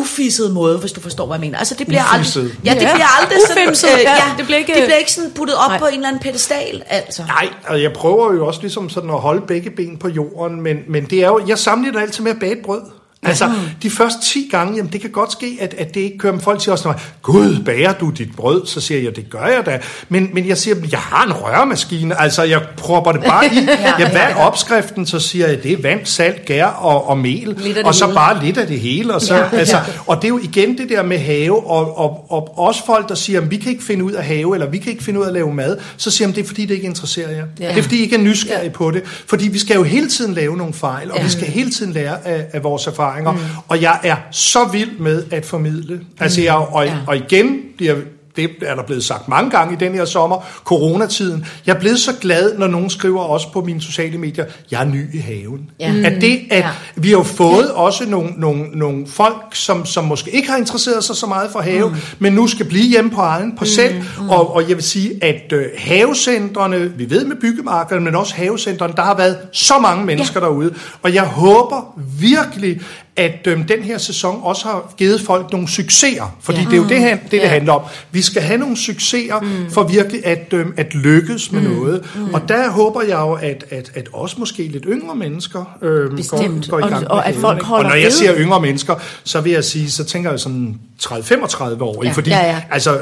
[0.00, 1.58] ufisset måde, hvis du forstår, hvad jeg mener.
[1.58, 2.40] Altså, det bliver Ufisset.
[2.42, 2.58] aldrig...
[2.64, 2.94] Ja, det Ja.
[2.94, 3.62] bliver aldrig sådan...
[3.62, 4.14] Ufimset, ja.
[4.38, 5.78] Det bliver ikke- det bliver ikke sådan puttet op Nej.
[5.78, 7.22] på en eller anden pedestal, altså.
[7.26, 10.76] Nej, og jeg prøver jo også ligesom sådan at holde begge ben på jorden, men,
[10.88, 12.80] men det er jo, jeg sammenligner altid med at bage et brød.
[13.24, 13.50] Altså,
[13.82, 16.40] de første 10 gange, jamen det kan godt ske, at, at det ikke kører, men
[16.40, 18.66] folk siger også, Gud, bager du dit brød?
[18.66, 19.78] Så siger jeg, det gør jeg da.
[20.08, 23.58] Men, men jeg siger, jeg har en rørmaskine, altså jeg propper det bare i.
[23.98, 25.06] ja, hvad er opskriften?
[25.06, 28.14] Så siger jeg, det er vand, salt, gær og, og mel, og så hele.
[28.14, 29.14] bare lidt af det hele.
[29.14, 29.82] Og, så, Ja, altså, ja.
[30.06, 33.14] og det er jo igen det der med have, og, og, og også folk, der
[33.14, 35.28] siger, vi kan ikke finde ud af have, eller vi kan ikke finde ud af
[35.28, 37.44] at lave mad, så siger de, det er fordi, det ikke interesserer jer.
[37.60, 37.68] Ja.
[37.68, 39.02] Det er fordi, I ikke er nysgerrige på det.
[39.26, 41.24] Fordi vi skal jo hele tiden lave nogle fejl, og ja.
[41.24, 42.86] vi skal hele tiden lære af, af vores
[43.18, 43.32] erfaringer.
[43.32, 43.38] Mm.
[43.68, 46.00] Og jeg er så vild med at formidle.
[46.20, 46.96] Altså, jeg, og, Ja.
[47.06, 47.94] og igen bliver
[48.36, 51.46] det er der blevet sagt mange gange i den her sommer, coronatiden.
[51.66, 54.84] Jeg er blevet så glad, når nogen skriver også på mine sociale medier, jeg er
[54.84, 55.70] ny i haven.
[55.80, 55.94] Ja.
[56.04, 56.68] At det, at Ja.
[56.96, 61.04] vi har jo fået også nogle, nogle, nogle folk, som, som måske ikke har interesseret
[61.04, 61.94] sig så meget for have, mm.
[62.18, 63.94] men nu skal blive hjemme på egen, på selv.
[64.18, 64.28] Mm.
[64.30, 68.92] Og, og jeg vil sige, at øh, havecentrene, vi ved med byggemarkederne, men også havecentrene,
[68.96, 70.46] der har været så mange mennesker ja.
[70.46, 70.74] derude.
[71.02, 72.80] Og jeg håber virkelig,
[73.16, 76.36] at øh, den her sæson også har givet folk nogle succeser.
[76.40, 76.64] Fordi ja.
[76.64, 77.48] det er jo det, han- det, det Ja.
[77.48, 77.82] handler om.
[78.10, 79.70] Vi skal have nogle succeser mm.
[79.70, 81.70] for virkelig at, øh, at lykkes med mm.
[81.70, 82.04] noget.
[82.16, 82.34] Mm.
[82.34, 86.68] Og der håber jeg jo, at, at, at også måske lidt yngre mennesker øh, Bestemt.
[86.70, 88.60] går, går i Og- gang og med at folk holder Og når jeg siger yngre
[88.60, 88.94] mennesker,
[89.24, 92.04] så vil jeg sige, så tænker jeg sådan 30-35 år.
[92.04, 92.10] Ja.
[92.12, 92.62] Fordi Ja, ja.
[92.70, 93.00] altså...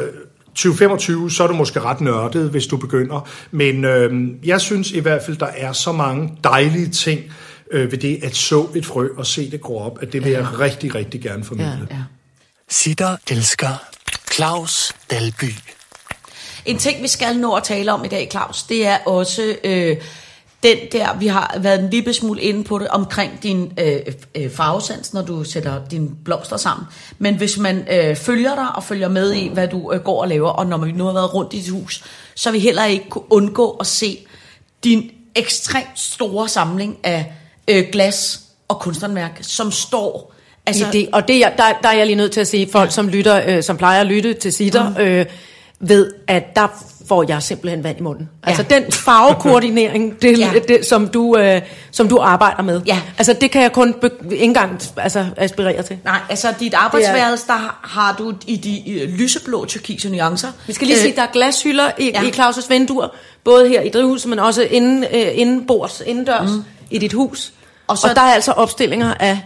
[0.54, 3.28] 2025, så er du måske ret nørdet, hvis du begynder.
[3.50, 4.12] Men øh,
[4.44, 7.20] jeg synes i hvert fald, der er så mange dejlige ting
[7.72, 10.32] øh, ved det at så et frø og se det gro op, at det vil
[10.32, 11.86] jeg rigtig, rigtig gerne formidle.
[11.90, 11.96] Ja.
[12.68, 13.82] Sitter elsker
[14.32, 15.54] Claus Dalby.
[16.64, 19.96] En ting, vi skal nå at tale om i dag, Claus, det er også øh,
[20.62, 24.00] den der, vi har været en lille smule inde på det, omkring din øh,
[24.34, 26.86] øh, farvesans, når du sætter dine blomster sammen.
[27.18, 30.28] Men hvis man øh, følger dig og følger med i, hvad du øh, går og
[30.28, 32.04] laver, og når vi nu har været rundt i dit hus,
[32.34, 34.26] så vil vi heller ikke kunne undgå at se
[34.84, 37.32] din ekstremt store samling af
[37.68, 40.32] øh, glas og kunsthåndværk, som står...
[40.66, 42.92] Altså, det, og det, er- der, der er jeg lige nødt til at sige, folk
[42.92, 44.96] som lytter, øh, som plejer at lytte til sitter, mm.
[44.96, 45.26] øh,
[45.80, 46.68] ved, at der
[47.08, 48.28] får jeg simpelthen vand i munden.
[48.42, 48.74] Altså Ja.
[48.80, 50.50] den farvekoordinering, det, Ja.
[50.68, 51.60] det, som, du, øh,
[51.90, 52.80] som du arbejder med.
[52.86, 53.00] Ja.
[53.18, 55.98] Altså det kan jeg kun be- ikke engang altså, aspirere til.
[56.04, 60.48] Nej, altså dit arbejdsværelse, der har du i de øh, lyseblå turkise nuancer.
[60.66, 62.22] Vi skal lige sige, at der er glashylder i, ja.
[62.22, 63.08] i Claus' vinduer,
[63.44, 66.64] både her i drivhuset, men også inden, øh, indenbords, indendørs mm.
[66.94, 67.52] I dit hus.
[67.86, 69.40] Og Og, så- og der er altså opstillinger af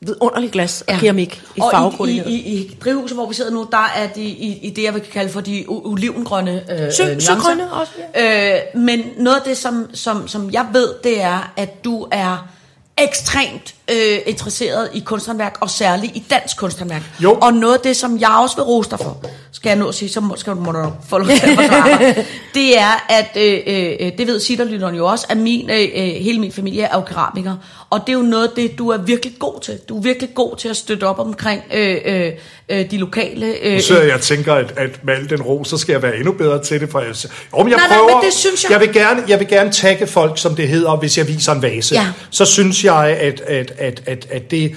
[0.00, 2.26] vidunderlig glas og keramik i og i, farvekoordineret.
[2.30, 4.94] i, i, i drivhuset, hvor vi sidder nu, der er de i, i det, jeg
[4.94, 7.34] vil kalde for de olivengrønne øh, Sø- nuancer.
[7.34, 11.84] søgrønne også, Øh, men noget af det, som, som, som jeg ved, det er, at
[11.84, 12.48] du er
[12.98, 17.02] ekstremt øh, interesseret i kunsthåndværk, og særligt i dansk kunsthåndværk.
[17.22, 17.32] Jo.
[17.42, 19.94] Og noget af det, som jeg også vil rose dig for, skal jeg nu at
[19.94, 23.58] sige, så må, skal du, må du få lov til at det er, at, øh,
[24.06, 27.00] øh, det ved sitterlytteren jo også, at min, øh, øh, hele min familie er jo
[27.00, 27.58] keramikere,
[27.90, 29.78] og det er jo noget af det, du er virkelig god til.
[29.88, 32.32] Du er virkelig god til at støtte op omkring øh, øh,
[32.68, 33.46] øh, de lokale...
[33.62, 36.02] Øh, Nu sidder jeg og tænker, at, at med al den ro, så skal jeg
[36.02, 36.90] være endnu bedre til det.
[36.90, 37.08] For jeg,
[37.58, 38.80] jo, men jeg Nej, nej, prøver, men det synes jeg- jeg...
[38.80, 41.94] vil gerne, jeg vil gerne tagge folk, som det hedder, hvis jeg viser en vase.
[41.94, 42.06] Ja.
[42.30, 44.76] Så synes jeg, at, at, at, at, at det...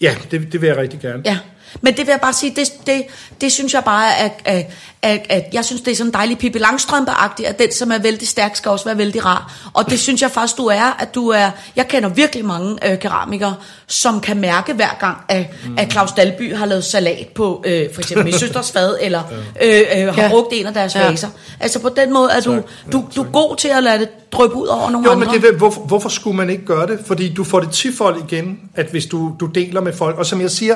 [0.00, 1.22] Ja, det, det vil jeg rigtig gerne.
[1.26, 1.38] Ja,
[1.80, 3.02] men det vil jeg bare sige, det, det,
[3.40, 4.66] det synes jeg bare, at, at,
[5.02, 7.98] at, at jeg synes, det er sådan en dejlig Pippi Langstrømpe-agtigt, at den, som er
[7.98, 9.70] vældig stærk, skal også være vældig rar.
[9.74, 12.98] Og det synes jeg faktisk, du er, at du er, jeg kender virkelig mange øh,
[12.98, 13.54] keramikere,
[13.86, 15.78] som kan mærke hver gang, at, mm.
[15.78, 19.22] at Claus Dalby har lavet salat på, øh, for eksempel min søsters fad, eller
[19.62, 20.28] øh, øh, har Ja.
[20.28, 21.08] brugt en af deres Ja.
[21.10, 21.28] vaser.
[21.60, 22.62] Altså på den måde er du,
[22.92, 25.32] du, du er god til at lade det dryppe ud over nogle Jo, andre.
[25.32, 26.98] men det, hvorfor, hvorfor skulle man ikke gøre det?
[27.06, 30.18] Fordi du får det tifold igen, at hvis du, du deler med folk.
[30.18, 30.74] Og som jeg siger,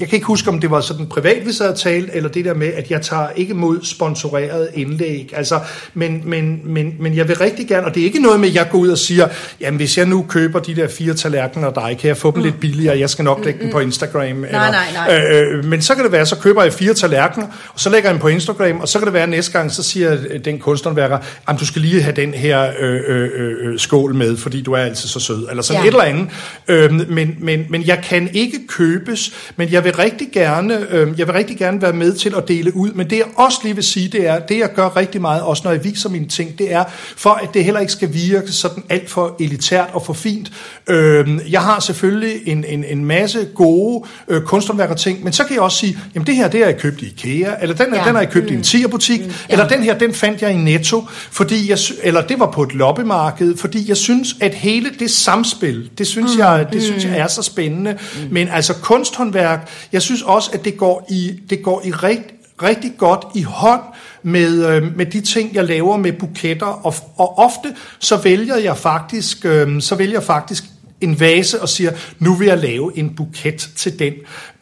[0.00, 2.44] jeg kan ikke huske, om det var sådan privat, vi sad og talte, eller det
[2.44, 5.32] der med, at jeg tager ikke mod sponsoreret indlæg.
[5.36, 5.60] Altså,
[5.94, 8.54] men, men, men, men jeg vil rigtig gerne, og det er ikke noget med, at
[8.54, 9.28] jeg går ud og siger,
[9.60, 12.42] jamen hvis jeg nu køber de der fire tallerkener af dig, kan jeg få dem
[12.42, 14.22] lidt billigere, jeg skal nok lægge dem på Instagram.
[14.22, 15.18] eller, nej, nej.
[15.18, 18.14] Øh, men så kan det være, så køber jeg fire tallerkener, og så lægger jeg
[18.14, 20.58] dem på Instagram, og så kan det være at næste gang, så siger øh, den
[20.58, 21.18] kunsthåndværker,
[21.48, 24.78] at du skal lige have den her øh, øh, øh, skål med, fordi du er
[24.78, 25.88] altid så sød, eller sådan ja.
[25.88, 26.28] et eller andet.
[26.68, 31.26] Øh, men, men, men jeg kan ikke købes, men jeg vil rigtig gerne, øh, jeg
[31.26, 33.84] vil rigtig gerne være med til at dele ud, men det jeg også lige vil
[33.84, 36.72] sige, det er, det jeg gør rigtig meget, også når jeg viser mine ting, det
[36.72, 36.84] er,
[37.16, 40.52] for at det heller ikke skal virke sådan alt for elitært og for fint.
[40.86, 45.54] Øh, jeg har selvfølgelig en, en, en masse gode øh, kunsthåndværker ting, men så kan
[45.54, 48.00] jeg også sige, jamen det her, det har jeg købt i IKEA, eller den, her,
[48.00, 48.04] Ja.
[48.06, 48.52] den har jeg købt mm.
[48.52, 49.32] i en tierbutik, mm.
[49.48, 52.74] eller den her, den fandt jeg i Netto, fordi jeg, eller det var på et
[52.74, 56.40] loppemarked, fordi jeg synes, at hele det samspil, det synes, mm.
[56.40, 57.92] jeg, det synes jeg er så spændende.
[57.92, 58.28] Mm.
[58.30, 62.92] Men altså kunsthåndværk, jeg synes også, at det går i, det går i rigt, rigtig
[62.98, 63.80] godt i hånd
[64.22, 68.76] med, øh, med de ting, jeg laver med buketter, og, og ofte så vælger jeg
[68.76, 70.64] faktisk, øh, så vælger jeg faktisk
[71.00, 74.12] en vase og siger, nu vil jeg lave en buket til den.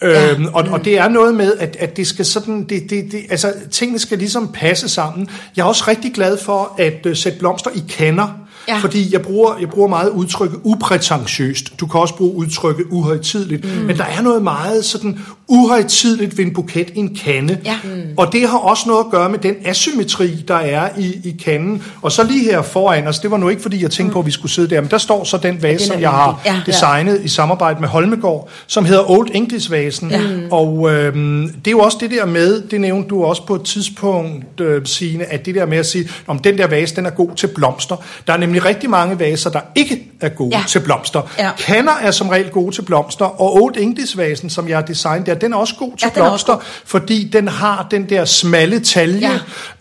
[0.02, 0.30] Ja.
[0.30, 3.24] Øhm, og, og det er noget med, at, at det skal sådan, det, det, det,
[3.30, 5.28] altså tingene skal ligesom passe sammen.
[5.56, 8.78] Jeg er også rigtig glad for at uh, sætte blomster i kander, Ja.
[8.78, 11.80] fordi jeg bruger, jeg bruger meget udtrykket uprætentiøst.
[11.80, 13.82] Du kan også bruge udtrykket uhøjtidligt, mm.
[13.84, 15.18] men der er noget meget sådan
[15.52, 17.58] uhøjtidligt ved en buket i en kande.
[17.64, 17.74] Ja.
[17.84, 17.90] Mm.
[18.16, 21.82] Og det har også noget at gøre med den asymmetri, der er i, i kanden.
[22.02, 24.26] Og så lige her foran os, det var nu ikke fordi, jeg tænkte på, at
[24.26, 26.40] vi skulle sidde der, men der står så den vase, er som jeg har.
[26.46, 26.60] Ja.
[26.66, 30.10] designet i samarbejde med Holmegård, som hedder Old English-vasen.
[30.10, 30.20] Ja.
[30.50, 33.62] Og øhm, det er jo også det der med, det nævnte du også på et
[33.62, 37.10] tidspunkt, øh, Signe, at det der med at sige, om den der vase, den er
[37.10, 37.96] god til blomster.
[38.26, 40.58] Der er nemlig rigtig mange vaser, der ikke er gode Ja.
[40.58, 40.64] ja.
[40.68, 41.22] til blomster.
[41.38, 41.50] Ja.
[41.58, 45.34] Kander er som regel gode til blomster, og Old English-vasen, som jeg har designet der,
[45.42, 49.30] den er også god til Ja, er blomster, fordi den har den der smalle talje,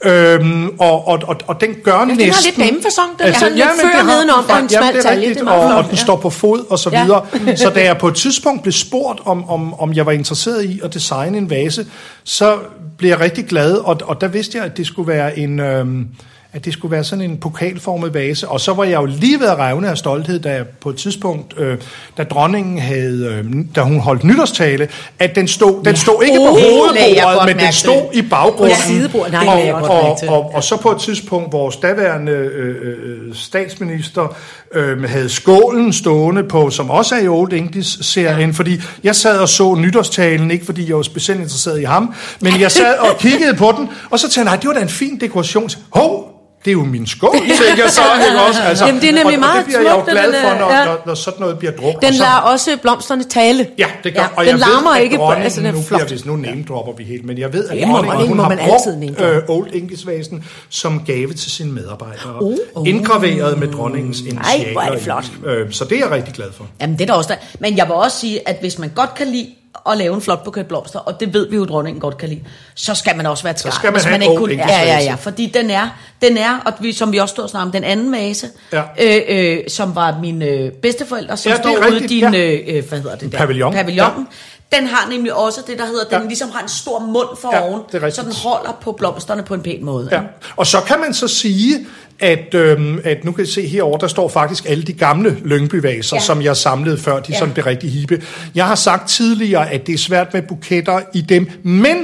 [0.06, 0.34] ja.
[0.34, 2.20] øhm, og, og, og, og den gør Ja, næsten...
[2.26, 4.68] den har lidt damefasong, den Altså, har lidt før nedenom, den og en.
[4.68, 5.98] Jamen, smal det er talje, rigtigt, og, og den ja.
[5.98, 7.04] står på fod og så Ja.
[7.04, 7.26] videre.
[7.58, 10.80] Så da jeg på et tidspunkt blev spurgt, om, om, om jeg var interesseret i
[10.84, 11.86] at designe en vase,
[12.24, 12.58] så
[12.98, 15.60] blev jeg rigtig glad, og, og der vidste jeg, at det skulle være en...
[15.60, 16.08] Øhm,
[16.54, 18.48] at det skulle være sådan en pokalformet vase.
[18.48, 20.96] Og så var jeg jo lige ved at revne af stolthed, da jeg på et
[20.96, 21.78] tidspunkt, øh,
[22.18, 24.88] da dronningen havde, øh, da hun holdt nytårstale,
[25.20, 28.76] at den stod, den stod ikke på Oh, jeg hovedbordet, men den stod i baggrunden.
[28.76, 29.32] På sidebordet.
[29.32, 30.30] Nej, og, og, til.
[30.30, 34.36] og, og så på et tidspunkt, vores daværende øh, øh, statsminister
[34.74, 38.56] øh, havde skålen stående på, som også er i Old English-serien, ja.
[38.56, 42.60] fordi jeg sad og så nytårstalen, ikke fordi jeg var specielt interesseret i ham, men
[42.60, 44.90] jeg sad og kiggede på den, og så tænkte jeg, nej, det var da en
[44.90, 45.70] fin dekoration.
[45.90, 48.02] Hov, det er jo min skål, tænker jeg så.
[48.30, 48.62] Ikke også?
[48.62, 50.60] Altså, Jamen, det er nemlig og, meget og det bliver jeg jo glad den for,
[50.60, 50.86] når, ja.
[50.86, 52.02] når, når sådan noget bliver drukket.
[52.02, 53.68] Den Og så- lader også blomsterne tale.
[53.78, 54.22] Ja, det gør.
[54.22, 56.06] Ja, og den jeg larmer ved, at ikke, dronningen, altså, den nu flot.
[56.06, 58.28] bliver vi, nu name dropper vi helt, men jeg ved, at Det man- dronningen, det
[58.28, 62.36] hun må har brugt øh, Old English-vasen som gave til sine medarbejdere.
[62.42, 62.88] Oh, oh.
[62.90, 64.72] Indgraveret med dronningens initialer.
[64.72, 65.26] hvor er det flot.
[65.46, 66.68] Øh, så det er jeg rigtig glad for.
[66.82, 67.36] Jamen, det er da også der.
[67.60, 69.48] Men jeg vil også sige, at hvis man godt kan lide
[69.92, 72.42] at lave en flot buket blomster, og det ved vi jo, dronningen godt kan lide,
[72.76, 75.10] så skal man også være et skal man have en ung ja, ja, enkeltvase.
[75.10, 75.90] ja, fordi den er,
[76.22, 78.82] den er og vi, som vi også stod og snakkede om, den anden vase, Ja.
[79.02, 82.54] øh, øh, som var mine øh, bedsteforældre, som Ja, står ude i din, ja.
[82.54, 83.38] øh, øh, hvad hedder det der?
[83.38, 83.74] Pavillon.
[83.74, 84.28] Pavillonen.
[84.76, 86.28] Den har nemlig også det, der hedder, den Ja.
[86.28, 87.56] ligesom har en stor mund for
[88.04, 90.10] Ja, så den holder på blomsterne på en pæn måde.
[90.12, 90.22] Ja.
[90.56, 91.86] Og så kan man så sige,
[92.20, 96.16] at, øhm, at nu kan I se herover der står faktisk alle de gamle lyngbyvaser,
[96.16, 96.22] ja.
[96.22, 97.32] Som jeg samlede før, de.
[97.32, 97.40] Ja.
[97.40, 98.22] sådan blev rigtig hippe.
[98.56, 101.98] Jeg har sagt tidligere, at det er svært med buketter i dem, men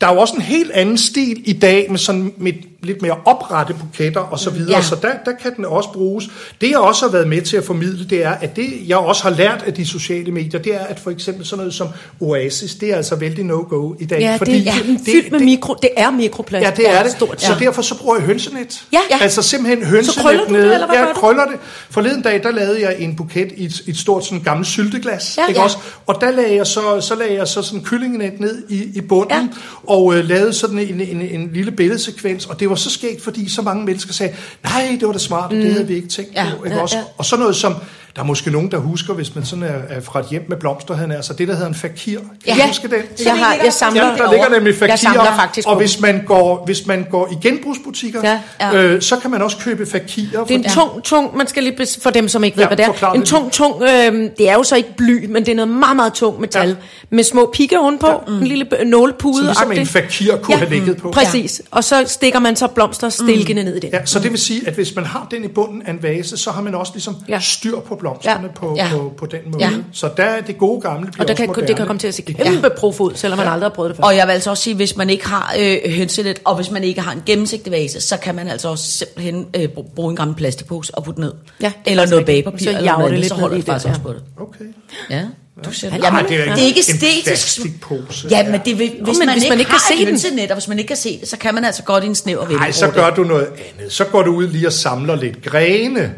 [0.00, 2.52] der er jo også en helt anden stil i dag, med sådan med
[2.86, 4.76] lidt mere oprette buketter og så videre, ja.
[4.76, 4.82] Ja.
[4.82, 6.28] så der, der kan den også bruges.
[6.60, 9.22] Det jeg også har været med til at formidle, det er, at det jeg også
[9.22, 11.88] har lært af de sociale medier, det er, at for eksempel sådan noget som
[12.20, 14.20] Oasis, det er altså vældig no-go i dag.
[14.20, 14.74] Ja, det, fordi ja,
[15.06, 15.74] fyldt med mikro.
[15.82, 16.64] Det er mikroplast.
[16.64, 17.12] Ja, det er det.
[17.12, 18.82] Stort, Så derfor så bruger jeg hønsenet.
[18.92, 19.18] Ja, ja.
[19.20, 20.74] Altså simpelthen hønsenet Så krøller du det, nede.
[20.74, 21.56] eller hvad ja, krøller det.
[21.90, 25.38] Forleden dag, der lavede jeg en buket i et, et stort sådan gammelt sylteglas.
[25.38, 25.64] Ja, ikke ja.
[25.64, 25.76] Også?
[26.06, 29.32] Og der lagde jeg så, så lagde jeg så sådan kyllingenet ned i, i bunden,
[29.36, 29.48] Ja.
[29.86, 32.46] og øh, lavede sådan en, en, en lille billedsekvens.
[32.46, 35.52] Og det var så skægt, fordi så mange mennesker sagde, nej, det var da smart,
[35.52, 35.58] mm.
[35.60, 36.64] det havde vi ikke tænkt Ja, på.
[36.64, 36.96] Ikke ja, også?
[36.96, 37.02] ja.
[37.18, 37.74] Og så noget som,
[38.16, 40.56] der er måske nogen, der husker, hvis man sådan er, er fra et hjem med
[40.56, 42.18] blomster, han er, så det der hedder en fakir.
[42.18, 42.62] Kan Ja.
[42.62, 43.24] du huske den?
[43.24, 46.22] Jeg, har, jeg samler, Ja, der ligger nemlig fakirer, Jeg samler faktisk og hvis man,
[46.26, 48.74] går, hvis man går i genbrugsbutikker, Ja, ja.
[48.82, 50.44] Øh, så kan man også købe fakirer.
[50.44, 52.76] Det er en tung, tung, man skal lige, for dem som ikke ved, Ja, hvad
[52.76, 53.12] det er.
[53.12, 55.68] En det tung, tung, øh, det er jo så ikke bly, men det er noget
[55.68, 56.68] meget, meget tung metal.
[56.68, 56.74] Ja.
[57.10, 58.32] Med små pigge ovenpå, ja.
[58.32, 59.34] en lille nålepude.
[59.36, 61.10] Så ligesom en fakir kunne have ligget på.
[61.10, 63.90] Præcis, og så stikker man så blomster stilkende ned i den.
[63.92, 66.36] Ja, så det vil sige, at hvis man har den i bunden af en vase,
[66.36, 67.40] så har man også ligesom Ja.
[67.40, 68.52] styr på blomsterne Ja.
[68.54, 68.88] på, Ja.
[68.92, 69.64] på, på den måde.
[69.64, 69.70] Ja.
[69.92, 71.66] Så der er det gode gamle bliver Og der kan, moderne.
[71.68, 73.96] det kan komme til at se kæmpe prof ud, selvom man aldrig har prøvet det
[73.96, 74.04] før.
[74.04, 76.84] Og jeg vil altså også sige, hvis man ikke har øh, hønsenet, og hvis man
[76.84, 80.16] ikke har en gennemsigtig vase, så kan man altså også simpelthen øh, br- bruge en
[80.16, 81.32] gammel plastikpose og putte ned.
[81.60, 83.66] Ja, det er eller noget bagpapir, Så eller jager noget lidt så holder i det
[83.66, 83.90] faktisk ja.
[83.90, 84.22] også på det.
[84.40, 84.64] Okay.
[85.10, 85.22] Ja,
[85.64, 87.24] du ser Jamen, det er, det er ikke en æstetisk.
[87.26, 88.28] plastikpose.
[88.30, 90.50] Ja, men det vil, hvis, men man, hvis ikke man ikke har kan se hønsenet,
[90.50, 92.44] og hvis man ikke kan se det, så kan man altså godt i en snæver
[92.46, 92.58] vælge.
[92.60, 93.46] Nej, så gør du noget
[93.78, 93.92] andet.
[93.92, 96.12] Så går du ud lige og samler lidt grene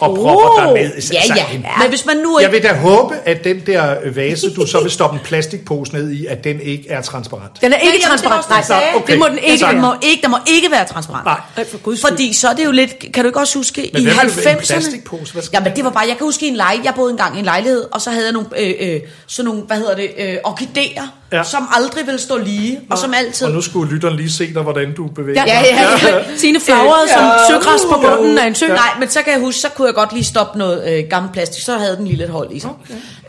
[0.00, 0.92] og propper der ned.
[1.12, 1.44] Ja, ja.
[1.80, 2.62] Men hvis man nu Jeg ikke...
[2.62, 6.26] vil da håbe, at den der vase, du så vil stoppe en plastikpose ned i,
[6.26, 7.52] at den ikke er transparent.
[7.60, 8.38] Den er ikke transparent.
[8.38, 8.82] også jeg Nej, sagde.
[8.96, 9.12] okay.
[9.12, 9.66] det må den ikke.
[9.66, 11.24] Den må ikke, der må ikke være transparent.
[11.24, 11.40] Nej.
[11.56, 12.00] Ej, for guds.
[12.00, 14.22] Fordi så er det jo lidt, kan du ikke også huske, Men i hvad med
[14.22, 14.28] en
[14.58, 14.66] 90'erne?
[14.66, 15.32] plastikpose?
[15.32, 15.76] Hvad Jamen den?
[15.76, 17.84] det var bare, jeg kan huske i en lejlighed, jeg boede engang i en lejlighed,
[17.92, 21.02] og så havde jeg nogle, øh, øh, sådan nogle, hvad hedder det, øh, orkideer,
[21.32, 21.36] Ja.
[21.36, 21.44] ja.
[21.44, 23.46] som aldrig ville stå lige, og som altid...
[23.46, 25.66] Og nu skulle lytteren lige se dig, hvordan du bevæger Ja, dig.
[25.70, 26.16] ja, ja.
[26.16, 26.36] ja.
[26.36, 28.66] Signe flagrede som søgræs på bunden af en sø.
[28.68, 31.32] Nej, men så kan jeg huske, så kunne jeg godt lige stoppe noget øh, gammel
[31.32, 32.70] plastik, så havde den lige lidt hold i sig.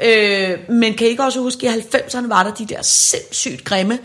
[0.02, 0.52] Okay.
[0.52, 3.64] Øh, men kan I ikke også huske, at i 90'erne var der de der sindssygt
[3.64, 4.00] grimme,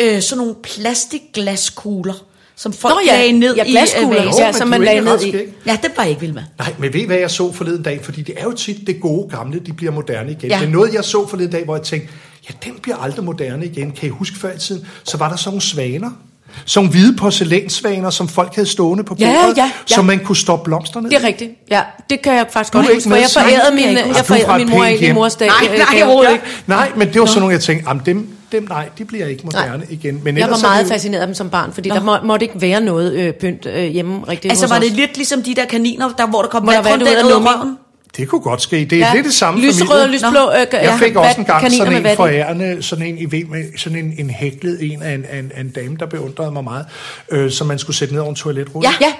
[0.00, 2.14] øh, sådan nogle plastikglaskugler,
[2.56, 4.46] som folk Nå ja, lagde ned ja, i glaskugler, øh, vaser.
[4.46, 5.34] ja, som er man lagde ned i.
[5.66, 6.42] Ja, det var jeg ikke vild med.
[6.58, 8.00] Nej, men ved I, hvad jeg så forleden dag?
[8.02, 10.50] Fordi det er jo tit det gode gamle, de bliver moderne igen.
[10.50, 10.58] Ja.
[10.58, 12.08] Det er noget, jeg så forleden dag, hvor jeg tænkte,
[12.50, 13.90] ja, den bliver aldrig moderne igen.
[13.92, 14.86] Kan I huske før i tiden?
[15.04, 16.10] Så var der sådan nogle svaner.
[16.76, 19.70] Nogle hvide porcelænsvaner, som folk havde stående på Ja, bordet, ja, ja.
[19.86, 21.10] så man kunne stoppe blomsterne.
[21.10, 21.50] Det er rigtigt.
[21.70, 21.80] Ja,
[22.10, 23.84] det kan jeg faktisk Du godt huske, for jeg forærede min,
[24.16, 25.48] Jeg forærede min mor i mors dag.
[25.48, 26.44] Nej, øh, nej, overhovedet Ja, ikke.
[26.66, 29.42] nej, men det var sådan nogle, jeg tænkte, jamen dem, dem, nej, de bliver ikke
[29.44, 29.86] moderne Nej.
[29.90, 30.20] igen.
[30.24, 32.60] Men Jeg var meget jo- fascineret af dem som barn, fordi der må, måtte ikke
[32.60, 36.08] være noget øh, pynt øh, hjemme rigtigt Altså var det lidt ligesom de der kaniner,
[36.18, 37.78] der, hvor der kom Hvor der vand vand rundt ud af røven?
[38.16, 38.76] Det kunne godt ske.
[38.76, 39.14] Det er ja.
[39.14, 40.16] lidt det samme Lyserød og familie.
[40.26, 43.44] lysblå øh, Jeg ja, fik også en gang sådan en forærende, sådan en, I ved,
[43.44, 46.86] med sådan en, en hæklet en af en, en, en dame, der beundrede mig meget,
[47.30, 48.88] øh, som man skulle sætte ned over en toiletrulle.
[49.00, 49.06] Ja.
[49.06, 49.12] Ja,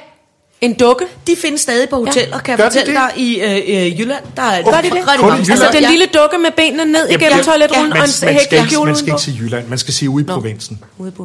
[0.61, 1.05] en dukke.
[1.27, 3.51] De findes stadig på hoteller, kan jeg Gør fortælle dig, i øh,
[3.87, 4.25] øh, Jylland.
[4.37, 5.03] Der er Gør de rigtig det?
[5.07, 5.19] mange.
[5.23, 5.63] Kun i Altså, Jylland?
[5.63, 5.91] Altså den ja.
[5.91, 9.05] lille dukke med benene ned igennem ja, toiletrullen man, og en ikke, kjole man skal
[9.05, 9.05] udenpå.
[9.07, 10.79] ikke til Jylland, man skal sige ude i provinsen.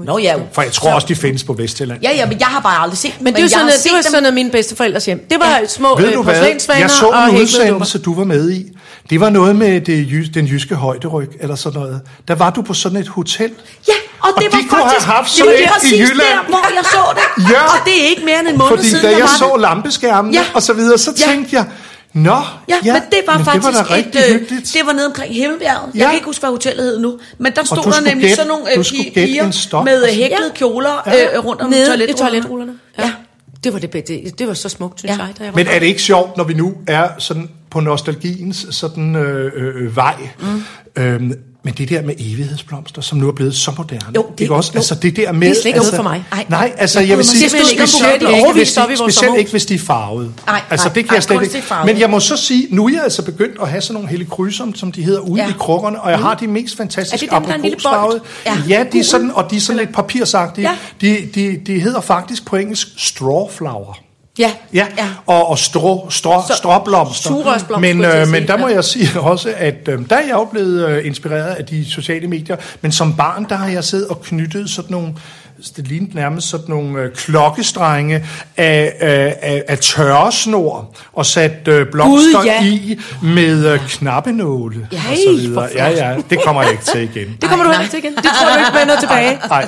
[0.06, 2.00] Nå ja, For jeg tror også, de findes på Vestjylland.
[2.04, 3.14] ja, ja, men jeg har bare aldrig set.
[3.22, 5.26] Men det var sådan, noget, det var dem- sådan noget mine bedsteforældres hjem.
[5.30, 5.68] Det var Ja.
[5.68, 6.36] små Ved øh, du hvad?
[6.80, 8.66] Jeg så og en udsendelse, du var med i.
[9.10, 12.02] Det var noget med det, den jyske højderyg, eller sådan noget.
[12.28, 13.52] Der var du på sådan et hotel.
[13.88, 16.00] Ja, og det Og var de kunne have faktisk, haft det var et i præcis
[16.00, 16.20] Jylland.
[16.20, 17.28] der, hvor jeg så det.
[17.54, 17.64] Ja.
[17.64, 20.34] Og det er ikke mere end en måned Fordi siden, da jeg jeg så lampeskærmene
[20.38, 20.44] Ja.
[20.54, 21.32] og så videre, så Ja.
[21.32, 21.66] tænkte jeg,
[22.14, 22.38] Nå,
[22.70, 24.74] Ja, ja, men det var men faktisk det var et, øh, hyggeligt.
[24.74, 25.90] det var nede omkring Himmelbjerget.
[25.94, 26.06] Jeg Ja.
[26.06, 27.20] kan ikke huske, hvad hotellet hed nu.
[27.38, 31.02] Men der stod der nemlig gætte- sådan nogle øh, piger med øh, så- hæklede kjoler
[31.06, 31.36] Ja.
[31.38, 32.74] øh, rundt om Nede i toiletrullerne.
[32.98, 33.04] Ja.
[33.04, 33.12] Ja.
[33.64, 35.24] Det var, det, det, det var så smukt, synes Ja.
[35.24, 37.80] jeg, da jeg var Men er det ikke sjovt, når vi nu er sådan på
[37.80, 40.64] nostalgiens sådan øh, øh, vej, mm.
[40.96, 41.34] øhm,
[41.64, 44.02] men det der med evighedsblomster, som nu er blevet så moderne.
[44.16, 44.72] Jo, det- ikke også?
[44.74, 44.78] jo.
[44.80, 45.42] Altså det der med...
[45.50, 46.26] Det er slet ikke altså, for mig.
[46.32, 46.46] Ej.
[46.50, 48.36] Nej, altså jeg vil sige, om specielt, buketter.
[48.38, 50.32] ikke, hvis de, specielt ikke, hvis de er farvede.
[50.46, 51.64] Nej, altså det kan nej, jeg slet ikke.
[51.86, 54.76] Men jeg må så sige, nu er jeg altså begyndt at have sådan nogle helikrysom,
[54.76, 55.50] som de hedder, ude Ja.
[55.50, 58.22] i krukkerne, og jeg har de mest fantastiske det aprikosfarvede.
[58.46, 58.58] Ja.
[58.70, 60.70] Ja, de er sådan, og de er sådan lidt papirsagtige.
[60.70, 60.76] Ja.
[61.02, 64.00] De, de, de hedder faktisk på engelsk straw flower.
[64.38, 64.52] Ja.
[64.74, 65.08] Ja, Ja.
[65.26, 67.78] og, og strå, strå, Så- stråblomster.
[67.80, 68.74] Men, øh, men der må ja.
[68.76, 72.28] jeg sige også, at øh, der er jeg jo blevet øh, inspireret af de sociale
[72.28, 75.14] medier, men som barn, der har jeg siddet og knyttet sådan nogle
[75.76, 78.16] det lignede nærmest sådan nogle øh, klokkestrenge
[78.58, 82.64] af, af, af, af tørresnor og sat øh, blomster Gud, ja.
[82.64, 85.70] i med øh, knappenåle Ja, og så videre.
[85.76, 87.38] Ja, ja, det kommer jeg ikke til igen.
[87.42, 87.82] Det kommer Ej, du nej.
[87.82, 88.16] ikke til igen.
[88.16, 89.40] Det tror du ikke vender tilbage.
[89.50, 89.68] Nej,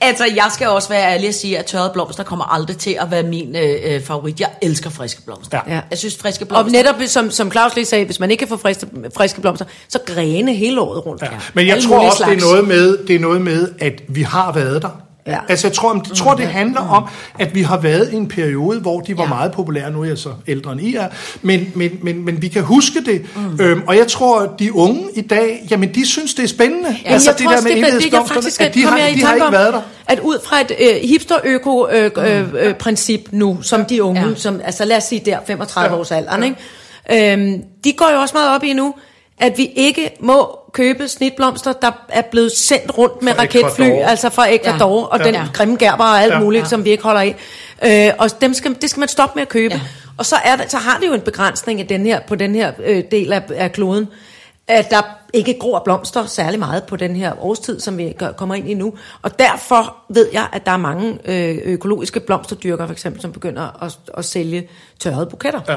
[0.00, 3.10] Altså, jeg skal også være ærlig at sige, at tørrede blomster kommer aldrig til at
[3.10, 4.40] være min øh, øh, favorit.
[4.40, 5.60] Jeg elsker friske blomster.
[5.68, 5.80] Ja.
[5.90, 6.72] Jeg synes, friske Og blomster...
[6.72, 9.98] netop, som, som Claus lige sagde, hvis man ikke kan få friske, friske blomster, så
[10.06, 11.22] grene hele året rundt.
[11.22, 11.28] Ja.
[11.54, 12.52] Men jeg Alle tror også, det er, slags.
[12.52, 15.07] noget med, det er noget med, at vi har været der.
[15.28, 15.38] Ja.
[15.48, 17.04] Altså jeg tror, jeg tror, det handler om,
[17.38, 19.28] at vi har været i en periode, hvor de var Ja.
[19.28, 19.90] meget populære.
[19.90, 21.08] Nu er jeg så ældre end I er.
[21.42, 23.26] Men, men, men, men vi kan huske det.
[23.60, 26.88] Øhm, og jeg tror, at de unge i dag, jamen de synes, det er spændende.
[26.88, 29.80] Jeg tror også, det, jeg evighedsblomsterne, faktisk at de har, de har ikke været der.
[30.06, 34.28] at ud fra et øh, hipster-øko-princip nu, som de unge, Ja.
[34.28, 34.34] ja.
[34.34, 36.00] som, altså lad os sige der, 35 Ja.
[36.00, 36.56] års alderen, ikke?
[37.32, 38.94] Øhm, de går jo også meget op i nu,
[39.40, 44.04] at vi ikke må købe snitblomster, der er blevet sendt rundt med Fra raketfly, Ecuador.
[44.06, 45.06] altså fra Ecuador, ja.
[45.06, 45.46] og den Ja.
[45.54, 46.40] grimme gerber og alt Ja.
[46.40, 46.68] muligt, Ja.
[46.68, 47.36] som vi ikke holder af.
[47.86, 49.74] Øh, og dem skal, det skal man stoppe med at købe.
[49.74, 49.80] Ja.
[50.16, 52.54] Og så, er der, så har det jo en begrænsning af den her, på den
[52.54, 54.08] her øh, del af, af kloden,
[54.68, 55.00] at der
[55.32, 58.74] ikke gror blomster særlig meget på den her årstid, som vi gør- kommer ind i
[58.74, 58.92] nu.
[59.22, 63.82] Og derfor ved jeg, at der er mange øh, økologiske blomsterdyrkere, for eksempel, som begynder
[63.84, 64.68] at, at sælge
[65.00, 65.60] tørrede buketter.
[65.68, 65.74] Ja.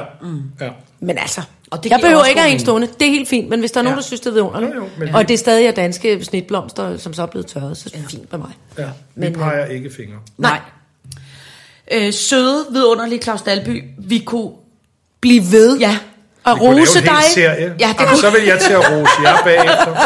[0.64, 0.70] Ja.
[1.00, 1.40] Men altså,
[1.72, 2.86] Og det jeg behøver ikke god have en stående.
[3.00, 4.00] Det er helt fint, men hvis der er nogen, Ja.
[4.00, 6.96] der synes, det er vidunderligt, Jo, jo, men- og det er stadig er danske snitblomster,
[6.98, 8.50] som så er blevet tørret, så er det fint med mig.
[8.78, 8.84] Ja.
[8.84, 10.16] Vi Men, øh, peger ikke fingre.
[10.38, 10.60] Nej.
[11.92, 14.50] Øh, søde, vidunderlige Claus Dalby, vi kunne...
[15.20, 15.98] Bliv ved Ja,
[16.44, 17.10] og Vi rose dig.
[17.34, 17.48] Serie.
[17.64, 19.96] Ja, det Jamen, kunne- så vil jeg til at rose jer bagefter.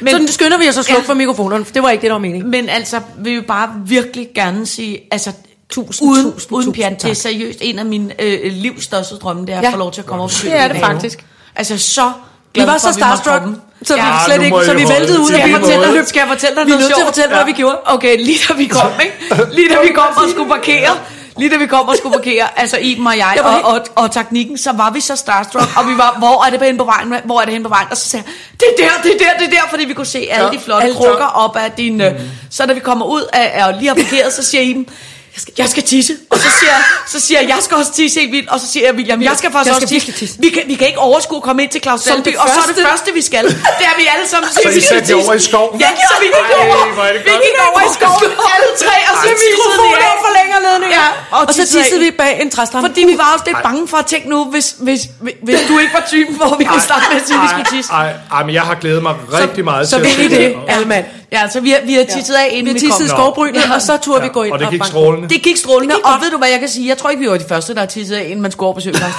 [0.00, 1.02] Men, så skynder vi os at slukke Ja.
[1.02, 1.08] ja.
[1.08, 2.50] for mikrofonerne, for det var ikke det, der var meningen.
[2.50, 5.32] men altså, vil vi bare virkelig gerne sige, altså,
[5.70, 9.14] Tusind, uden, tusind, uden tusind pjat, det er seriøst en af mine øh, livs største
[9.14, 9.70] drømme, det er at Ja.
[9.72, 11.24] få lov til at komme op og Det er det faktisk.
[11.56, 12.12] Altså, så Vi
[12.54, 13.42] glad var for, så vi starstruck,
[13.82, 16.20] så vi Ja, slet ikke, så vi væltede ud Skal jeg, lige fortælle dig, skal
[16.20, 17.78] jeg fortælle dig Vi er noget nødt til at fortælle, hvad vi gjorde.
[17.86, 19.54] Okay, lige da vi kom, ikke?
[19.54, 20.92] Lige da vi kom og skulle parkere,
[21.38, 23.80] lige da vi kom og skulle parkere, altså Iben og jeg, Jeg var og, og,
[24.04, 26.84] og teknikken, så var vi så starstruck, og vi var, hvor er det hen på
[26.84, 27.88] vejen, hvor er det hen på vejen?
[27.90, 29.94] Og så sagde jeg, det er der, det er der, det er der, fordi vi
[29.94, 31.96] kunne se alle de flotte alle krukker op af din...
[31.96, 32.04] Mm.
[32.50, 34.86] Så da vi kommer ud af, af og lige har parkeret, så siger Iben,
[35.34, 36.12] jeg skal, jeg skal tisse.
[36.32, 36.82] Og så siger, jeg,
[37.12, 38.48] så siger jeg, jeg skal også tisse helt vildt.
[38.54, 40.34] Og så siger jeg, William, jeg skal faktisk Jeg også skal virkelig tisse.
[40.36, 40.42] tisse.
[40.46, 42.46] Vi kan, vi kan ikke overskue at komme ind til Claus Som Dalby, det og
[42.54, 43.08] så er det første.
[43.20, 43.44] vi skal.
[43.80, 44.46] Det er vi alle sammen.
[44.52, 45.80] Så I satte jer over i skoven?
[45.84, 47.04] Ja, så vi gik Ej, over.
[47.08, 50.98] er det Vi gik over i skoven, alle tre, og så vi mikrofoner og forlængerledninger.
[51.04, 52.88] Ja, og, Og så tissede vi bag en træstamme.
[52.88, 55.74] Fordi vi var også lidt bange for at tænke nu, hvis, hvis, hvis, hvis du
[55.82, 57.90] ikke var typen, hvor vi kunne starte med at sige, at vi skulle tisse.
[57.92, 60.36] Ej, ej, men jeg har glædet mig rigtig meget Så til vil at I se
[60.42, 61.04] det, Alman.
[61.32, 63.18] Ja, så vi har, vi har tisset af, inden Vi vi, tissede kom.
[63.18, 63.22] i Nå.
[63.24, 65.28] skovbrynet, og så turde vi gå ind Og det gik strålende.
[65.28, 66.88] Det gik strålende, Det gik og ved du hvad jeg kan sige?
[66.88, 68.74] Jeg tror ikke, vi var de første, der har tisset af, inden man skulle over
[68.74, 69.14] på Søvnlands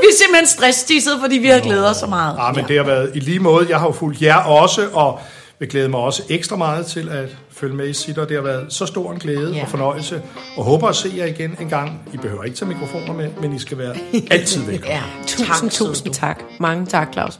[0.00, 2.36] Vi er simpelthen stresstisset, fordi vi har glædet os så meget.
[2.46, 3.66] Ja, men det har været i lige måde.
[3.68, 5.20] Jeg har jo fulgt jer også, og
[5.58, 8.24] vil glæde mig også ekstra meget til at følge med i sitter.
[8.24, 9.62] Det har været så stor en glæde Ja.
[9.62, 10.22] og fornøjelse,
[10.56, 12.00] og håber at se jer igen en gang.
[12.14, 13.94] I behøver ikke tage mikrofoner med, men I skal være
[14.30, 14.96] altid velkommen.
[14.96, 16.18] Ja, Tusind, tak, tusind du.
[16.20, 16.42] tak.
[16.60, 17.38] Mange tak, Claus.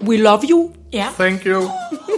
[0.00, 0.72] We love you.
[0.92, 1.10] Yeah.
[1.10, 1.70] Thank you.